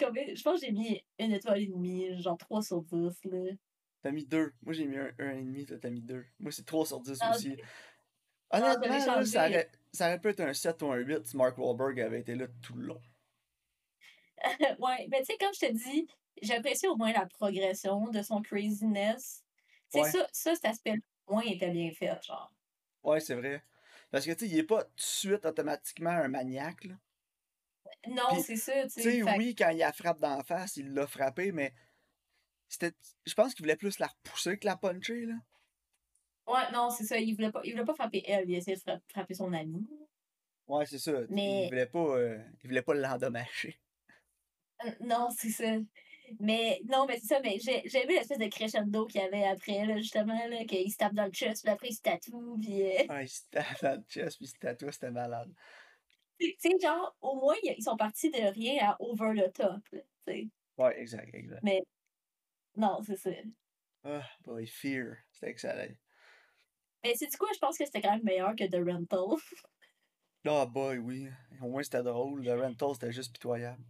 Combien- 0.00 0.34
Je 0.34 0.42
pense 0.42 0.60
que 0.60 0.66
j'ai 0.66 0.72
mis 0.72 1.02
une 1.18 1.32
étoile 1.32 1.60
et 1.62 1.66
demie, 1.68 2.20
genre 2.20 2.36
3 2.36 2.62
sur 2.62 2.82
10, 2.82 3.24
là. 3.24 3.52
T'as 4.02 4.10
mis 4.10 4.26
2. 4.26 4.52
Moi, 4.62 4.74
j'ai 4.74 4.86
mis 4.86 4.96
un 4.98 5.12
1,5, 5.18 5.64
toi, 5.66 5.78
t'as 5.80 5.90
mis 5.90 6.02
2. 6.02 6.26
Moi, 6.38 6.50
c'est 6.52 6.64
3 6.66 6.84
sur 6.86 7.00
10 7.00 7.18
Ah, 7.20 7.34
aussi. 7.34 7.56
Ah, 8.50 8.58
Honnêtement, 8.58 8.96
là, 8.98 9.04
changé. 9.04 9.26
ça, 9.26 9.48
aurait, 9.48 9.70
ça 9.92 10.06
aurait 10.08 10.20
pu 10.20 10.28
être 10.28 10.40
un 10.40 10.52
7 10.54 10.82
ou 10.82 10.90
un 10.92 10.96
8 10.98 11.26
si 11.26 11.36
Mark 11.36 11.56
Wahlberg 11.58 12.00
avait 12.00 12.20
été 12.20 12.34
là 12.34 12.46
tout 12.62 12.74
le 12.74 12.86
long. 12.86 13.00
ouais, 14.80 15.06
mais 15.10 15.20
tu 15.20 15.26
sais, 15.26 15.38
comme 15.38 15.54
je 15.54 15.60
te 15.66 15.72
dis, 15.72 16.06
j'apprécie 16.42 16.86
au 16.88 16.96
moins 16.96 17.12
la 17.12 17.26
progression 17.26 18.08
de 18.08 18.22
son 18.22 18.42
craziness. 18.42 19.44
Tu 19.92 19.98
sais, 19.98 20.00
Ouais. 20.02 20.10
ça, 20.10 20.26
ça, 20.32 20.54
cet 20.54 20.64
aspect 20.66 20.94
moins 21.28 21.42
était 21.42 21.70
bien 21.70 21.90
fait, 21.92 22.22
genre. 22.22 22.52
Ouais, 23.02 23.20
c'est 23.20 23.34
vrai. 23.34 23.62
Parce 24.10 24.24
que, 24.26 24.32
tu 24.32 24.46
sais, 24.46 24.50
il 24.52 24.58
est 24.58 24.62
pas 24.64 24.84
tout 24.84 24.94
de 24.96 25.00
suite 25.02 25.44
automatiquement 25.44 26.10
un 26.10 26.28
maniaque, 26.28 26.84
là. 26.84 26.94
Non, 28.08 28.42
c'est 28.42 28.56
ça, 28.56 28.82
tu 28.84 29.02
Tu 29.02 29.02
sais. 29.02 29.22
oui, 29.36 29.54
quand 29.54 29.70
il 29.70 29.78
la 29.78 29.92
frappe 29.92 30.20
d'en 30.20 30.42
face, 30.42 30.76
il 30.76 30.92
l'a 30.92 31.06
frappé, 31.06 31.52
mais 31.52 31.72
c'était. 32.68 32.94
Je 33.26 33.34
pense 33.34 33.54
qu'il 33.54 33.64
voulait 33.64 33.76
plus 33.76 33.98
la 33.98 34.06
repousser 34.08 34.58
que 34.58 34.66
la 34.66 34.76
puncher, 34.76 35.26
là. 35.26 35.34
Ouais, 36.46 36.70
non, 36.72 36.90
c'est 36.90 37.04
ça. 37.04 37.18
Il 37.18 37.34
voulait 37.34 37.50
pas, 37.50 37.60
il 37.64 37.72
voulait 37.72 37.84
pas 37.84 37.94
frapper 37.94 38.22
elle, 38.26 38.48
il 38.50 38.56
essayait 38.56 38.76
de 38.76 38.82
fra- 38.82 39.00
frapper 39.08 39.34
son 39.34 39.52
ami. 39.52 39.88
Ouais, 40.66 40.84
c'est 40.86 40.98
ça. 40.98 41.12
Mais- 41.30 41.64
Il 41.64 41.68
voulait 41.70 41.86
pas, 41.86 41.98
euh, 42.18 42.42
il 42.62 42.68
voulait 42.68 42.82
pas 42.82 42.94
l'endommager. 42.94 43.80
Euh, 44.84 44.90
Non, 45.00 45.28
c'est 45.30 45.50
ça. 45.50 45.76
Mais 46.40 46.80
non, 46.88 47.06
mais 47.06 47.18
c'est 47.18 47.26
ça, 47.26 47.40
mais 47.40 47.58
j'ai 47.58 47.82
j'ai 47.86 48.02
aimé 48.04 48.14
l'espèce 48.14 48.38
de 48.38 48.46
crescendo 48.46 49.06
qu'il 49.06 49.20
y 49.20 49.24
avait 49.24 49.44
après, 49.44 49.84
là, 49.86 49.98
justement, 49.98 50.46
là, 50.48 50.64
qu'il 50.64 50.90
se 50.90 50.96
tape 50.96 51.14
dans 51.14 51.26
le 51.26 51.32
chest, 51.32 51.62
puis 51.62 51.72
après 51.72 51.88
il 51.88 51.94
se 51.94 52.00
tatoue, 52.02 52.58
puis. 52.60 52.82
euh, 52.82 53.06
Ouais, 53.08 53.24
il 53.24 53.28
se 53.28 53.42
tape 53.50 53.82
dans 53.82 53.96
le 53.96 54.04
chest, 54.08 54.36
puis 54.38 54.46
il 54.46 54.48
se 54.48 54.54
tatoue, 54.58 54.90
c'était 54.90 55.10
malade. 55.10 55.52
tu 56.40 56.54
sais, 56.58 56.70
genre, 56.82 57.16
au 57.20 57.36
moins, 57.36 57.56
ils 57.62 57.82
sont 57.82 57.96
partis 57.96 58.30
de 58.30 58.38
rien 58.52 58.90
à 58.90 58.96
over 59.00 59.32
the 59.34 59.52
top, 59.52 59.80
tu 59.90 60.00
sais. 60.26 60.48
Ouais, 60.78 61.00
exact, 61.00 61.34
exact. 61.34 61.62
Non, 62.76 63.00
c'est 63.02 63.16
ça. 63.16 63.30
Ah, 64.04 64.28
boy, 64.44 64.66
Fear. 64.66 65.18
C'était 65.32 65.50
excellent. 65.50 65.94
Mais 67.04 67.14
c'est 67.16 67.26
du 67.26 67.36
quoi, 67.36 67.48
je 67.54 67.58
pense 67.58 67.78
que 67.78 67.84
c'était 67.84 68.00
quand 68.00 68.12
même 68.12 68.24
meilleur 68.24 68.54
que 68.56 68.64
The 68.64 68.82
Rental. 68.84 69.36
Ah, 70.46 70.66
boy, 70.66 70.98
oui. 70.98 71.28
Au 71.62 71.68
moins, 71.70 71.82
c'était 71.82 72.02
drôle. 72.02 72.42
Le 72.42 72.60
rental, 72.60 72.90
c'était 72.92 73.12
juste 73.12 73.32
pitoyable. 73.32 73.82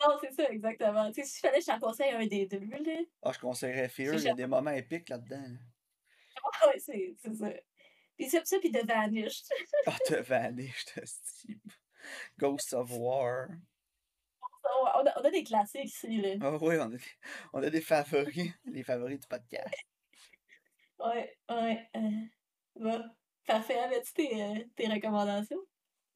Non, 0.00 0.16
c'est 0.20 0.32
ça, 0.32 0.48
exactement. 0.50 1.10
Tu 1.10 1.22
sais, 1.22 1.24
s'il 1.28 1.40
fallait 1.40 1.58
que 1.58 1.64
je 1.64 1.66
t'en 1.66 1.78
conseille 1.80 2.10
un 2.12 2.26
des 2.26 2.46
deux, 2.46 2.60
là. 2.60 3.00
Ah, 3.22 3.32
je 3.32 3.38
conseillerais 3.38 3.88
Fear. 3.88 4.14
C'est 4.14 4.24
Il 4.24 4.26
y 4.26 4.30
a 4.30 4.34
des 4.34 4.46
moments 4.46 4.70
épiques 4.70 5.08
là-dedans. 5.08 5.42
là. 5.42 6.66
Ouais, 6.68 6.78
c'est 6.78 7.14
c'est 7.18 7.34
ça. 7.34 7.50
Puis 8.16 8.28
ça, 8.30 8.44
ça, 8.44 8.58
puis 8.58 8.70
The 8.70 8.86
Vanished. 8.86 9.46
Ah, 9.86 9.96
t'as 10.06 10.20
vanished, 10.22 11.00
Steve. 11.04 11.58
Ghosts 12.38 12.72
of 12.74 12.90
War. 12.92 13.48
on, 14.64 14.86
a, 15.06 15.20
on 15.20 15.24
a 15.24 15.30
des 15.30 15.44
classiques 15.44 15.84
ici, 15.84 16.20
là. 16.20 16.34
Ah 16.40 16.56
oui, 16.60 16.76
on 16.78 16.82
a, 16.82 16.88
des, 16.88 17.00
on 17.52 17.62
a 17.62 17.70
des 17.70 17.80
favoris, 17.80 18.52
les 18.66 18.82
favoris 18.82 19.18
du 19.20 19.26
podcast. 19.26 19.74
Ouais, 20.98 21.36
ouais. 21.50 21.88
Euh, 21.96 22.00
bon. 22.76 23.04
Parfait. 23.46 23.78
Avais-tu 23.78 24.12
tes, 24.12 24.42
euh, 24.42 24.64
tes 24.76 24.88
recommandations? 24.88 25.60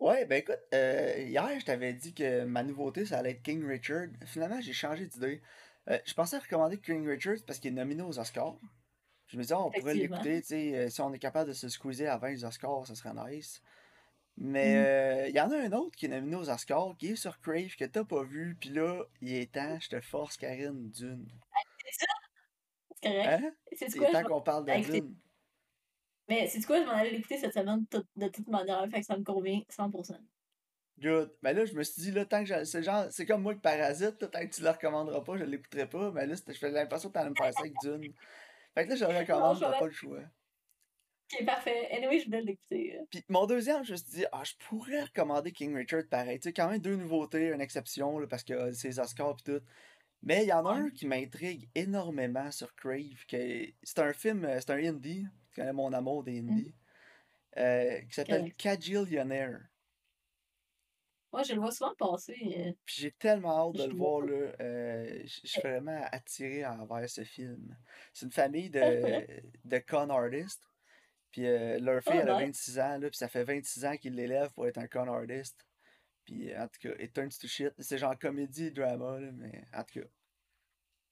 Ouais, 0.03 0.24
ben 0.24 0.38
écoute, 0.40 0.59
euh, 0.74 1.14
hier, 1.18 1.48
je 1.61 1.64
t'avais 1.64 1.92
dit 1.92 2.12
que 2.12 2.42
ma 2.42 2.64
nouveauté, 2.64 3.07
ça 3.07 3.18
allait 3.18 3.30
être 3.30 3.42
King 3.42 3.64
Richard. 3.64 4.09
Finalement, 4.26 4.61
j'ai 4.61 4.72
changé 4.72 5.07
d'idée. 5.07 5.40
Euh, 5.88 5.96
je 6.05 6.12
pensais 6.14 6.38
recommander 6.38 6.76
King 6.78 7.07
Richard 7.07 7.36
parce 7.46 7.61
qu'il 7.61 7.70
est 7.70 7.74
nominé 7.76 8.03
aux 8.03 8.18
Oscars. 8.18 8.57
Je 9.28 9.36
me 9.36 9.42
disais, 9.42 9.55
oh, 9.57 9.66
on 9.66 9.70
pourrait 9.70 9.94
l'écouter, 9.94 10.40
tu 10.40 10.48
sais, 10.48 10.74
euh, 10.76 10.88
si 10.90 11.00
on 11.03 11.12
est 11.12 11.20
capable 11.20 11.50
de 11.50 11.55
se 11.55 11.68
squeezer 11.68 12.09
avant 12.09 12.26
les 12.26 12.44
Oscars, 12.44 12.84
ça 12.84 12.96
serait 12.96 13.14
nice. 13.30 13.62
Mais 14.36 14.74
Mhm. 14.74 14.84
euh, 14.86 15.28
il 15.28 15.36
y 15.36 15.40
en 15.40 15.53
a 15.53 15.57
un 15.57 15.72
autre 15.72 15.96
qui 15.96 16.07
est 16.07 16.09
nominé 16.09 16.34
aux 16.34 16.50
Oscars, 16.50 16.96
qui 16.98 17.12
est 17.12 17.16
sur 17.16 17.40
Crave, 17.40 17.76
que 17.78 17.84
t'as 17.84 18.03
pas 18.03 18.24
vu, 18.24 18.57
pis 18.57 18.70
là, 18.70 19.05
il 19.20 19.34
est 19.34 19.53
temps, 19.53 19.78
je 19.80 19.88
te 19.88 20.00
force, 20.00 20.36
Karine, 20.36 20.90
Dune. 20.90 21.28
C'est 21.84 22.05
ça? 22.05 22.12
C'est 22.90 23.09
correct. 23.09 23.44
Hein? 23.44 23.53
C'est 23.88 24.11
temps 24.11 24.24
qu'on 24.24 24.42
parle 24.42 24.64
de 24.64 24.72
Ah, 24.72 24.80
Dune. 24.80 25.14
Mais 26.29 26.47
c'est 26.49 26.64
quoi? 26.64 26.81
Je 26.81 26.87
m'en 26.87 26.93
allais 26.93 27.11
l'écouter 27.11 27.39
cette 27.39 27.55
semaine 27.55 27.87
tout- 27.89 28.05
de 28.16 28.29
toute 28.29 28.49
manière, 28.49 28.87
fait 28.91 29.01
que 29.01 29.07
ça 29.07 29.16
me 29.16 29.25
convient 29.25 29.61
100%. 29.68 30.18
Good. 31.01 31.33
Mais 31.43 31.53
là, 31.53 31.64
je 31.64 31.75
me 31.75 31.83
suis 31.83 32.01
dit, 32.03 32.11
là, 32.12 32.25
tant 32.25 32.45
que 32.45 32.64
c'est 32.64 32.83
genre, 32.83 33.07
c'est 33.11 33.27
comme 33.27 33.43
moi 33.43 33.55
que 33.55 33.61
Parasite, 33.61 34.20
là, 34.23 34.29
tant 34.29 34.41
que 34.47 34.55
tu 34.55 34.62
le 34.62 34.70
recommanderas 34.70 35.23
pas, 35.23 35.37
je 35.37 35.45
l'écouterai 35.45 35.89
pas. 35.89 36.12
Mais 36.12 36.27
là, 36.27 36.37
fais 36.37 36.70
l'impression 36.70 37.09
que 37.09 37.14
t'allais 37.14 37.31
me 37.31 37.35
faire 37.35 37.53
ça 37.53 37.61
avec 37.61 37.75
Dune. 37.83 38.12
Fait 38.75 38.85
que 38.85 38.91
là, 38.91 38.97
je 38.97 39.05
le 39.05 39.18
recommande, 39.18 39.59
t'as 39.61 39.79
pas 39.79 39.87
le 39.87 39.93
choix. 39.93 40.20
Ok, 41.35 41.47
parfait. 41.47 41.89
Anyway, 41.91 42.20
je 42.20 42.27
voulais 42.27 42.43
l'écouter. 42.43 42.99
euh. 43.01 43.05
Puis 43.11 43.25
mon 43.29 43.47
deuxième, 43.47 43.85
je 43.85 43.93
me 43.93 43.97
suis 43.97 44.11
dit, 44.11 44.25
ah, 44.33 44.43
je 44.45 44.53
pourrais 44.68 45.05
recommander 45.05 45.51
King 45.51 45.75
Richard 45.75 46.03
pareil. 46.11 46.39
Tu 46.39 46.49
sais, 46.51 46.53
quand 46.53 46.68
même 46.68 46.81
deux 46.81 46.97
nouveautés, 46.97 47.49
une 47.53 47.61
exception, 47.62 48.18
là, 48.18 48.27
parce 48.27 48.45
que 48.45 48.53
euh, 48.53 48.73
c'est 48.73 48.99
Oscars 48.99 49.37
pis 49.37 49.45
tout. 49.45 49.61
Mais 50.23 50.45
il 50.45 50.49
y 50.49 50.53
en 50.53 50.64
a 50.66 50.75
Ouais. 50.75 50.81
un 50.83 50.91
qui 50.91 51.07
m'intrigue 51.07 51.68
énormément 51.75 52.51
sur 52.53 52.75
Crave. 52.77 53.25
que 53.27 53.66
C'est 53.83 53.99
un 53.99 54.12
film, 54.12 54.45
euh, 54.45 54.61
c'est 54.61 54.70
un 54.70 54.77
indie. 54.85 55.27
Tu 55.53 55.61
connais 55.61 55.72
mon 55.72 55.92
amour 55.92 56.24
des 56.24 56.40
Mm. 56.42 56.50
indies. 56.50 56.74
euh, 57.59 58.00
qui 58.03 58.14
s'appelle 58.14 58.40
Correct. 58.40 58.57
Cajillionaire. 58.57 59.61
Moi, 61.32 61.42
je 61.42 61.53
le 61.55 61.61
vois 61.61 61.70
souvent 61.70 61.94
passer. 61.94 62.36
euh, 62.59 62.72
Puis 62.86 62.96
j'ai 62.98 63.12
tellement 63.12 63.68
hâte 63.68 63.74
de 63.76 63.82
Je 63.82 63.88
le 63.88 63.94
voir, 63.94 64.20
là. 64.22 64.53
Euh, 64.61 65.20
je 65.24 65.46
suis 65.46 65.59
Eh. 65.59 65.68
vraiment 65.68 66.03
attiré 66.12 66.64
envers 66.64 67.09
ce 67.11 67.24
film. 67.24 67.76
C'est 68.14 68.24
une 68.26 68.32
famille 68.32 68.70
de, 68.70 68.78
de 69.64 69.78
con 69.78 70.09
artists. 70.11 70.62
Puis 71.30 71.42
leur 71.42 72.03
fille, 72.03 72.12
Oh, 72.16 72.20
elle 72.22 72.28
a 72.30 72.38
nice. 72.38 72.46
26 72.46 72.78
ans, 72.78 72.98
là, 72.98 73.09
puis 73.11 73.16
ça 73.18 73.28
fait 73.28 73.44
26 73.44 73.84
ans 73.84 73.96
qu'ils 73.96 74.14
l'élèvent 74.14 74.53
pour 74.55 74.66
être 74.66 74.78
un 74.78 74.86
con 74.88 75.07
artist. 75.09 75.66
Puis 76.24 76.55
en 76.57 76.68
tout 76.68 76.78
cas, 76.88 76.94
it 77.03 77.12
turns 77.14 77.38
to 77.38 77.46
shit. 77.48 77.72
C'est 77.78 77.98
genre 77.98 78.18
comédie, 78.18 78.70
drama, 78.70 79.18
là, 79.20 79.30
mais 79.32 79.64
en 79.74 79.84
tout 79.84 80.00
cas. 80.00 80.07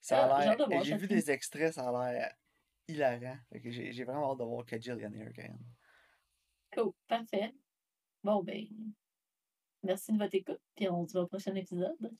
Ça 0.00 0.24
Ah, 0.24 0.36
a 0.36 0.42
j'ai 0.56 0.56
l'air. 0.68 0.84
J'ai 0.84 0.96
vu 0.96 1.06
des 1.06 1.30
extraits, 1.30 1.74
ça 1.74 1.88
a 1.88 2.12
l'air 2.12 2.34
que 2.96 3.70
j'ai 3.70 4.04
vraiment 4.04 4.32
hâte 4.32 4.38
de 4.38 4.44
voir 4.44 4.64
Cajillionaire 4.64 5.32
quand 5.34 5.42
même. 5.42 5.58
Cool, 6.72 6.92
parfait. 7.08 7.54
Bon, 8.22 8.42
ben, 8.42 8.66
merci 9.82 10.12
de 10.12 10.18
votre 10.18 10.34
écoute, 10.34 10.60
puis 10.76 10.88
on 10.88 11.06
se 11.06 11.12
voit 11.12 11.22
au 11.22 11.26
prochain 11.26 11.54
épisode. 11.54 12.12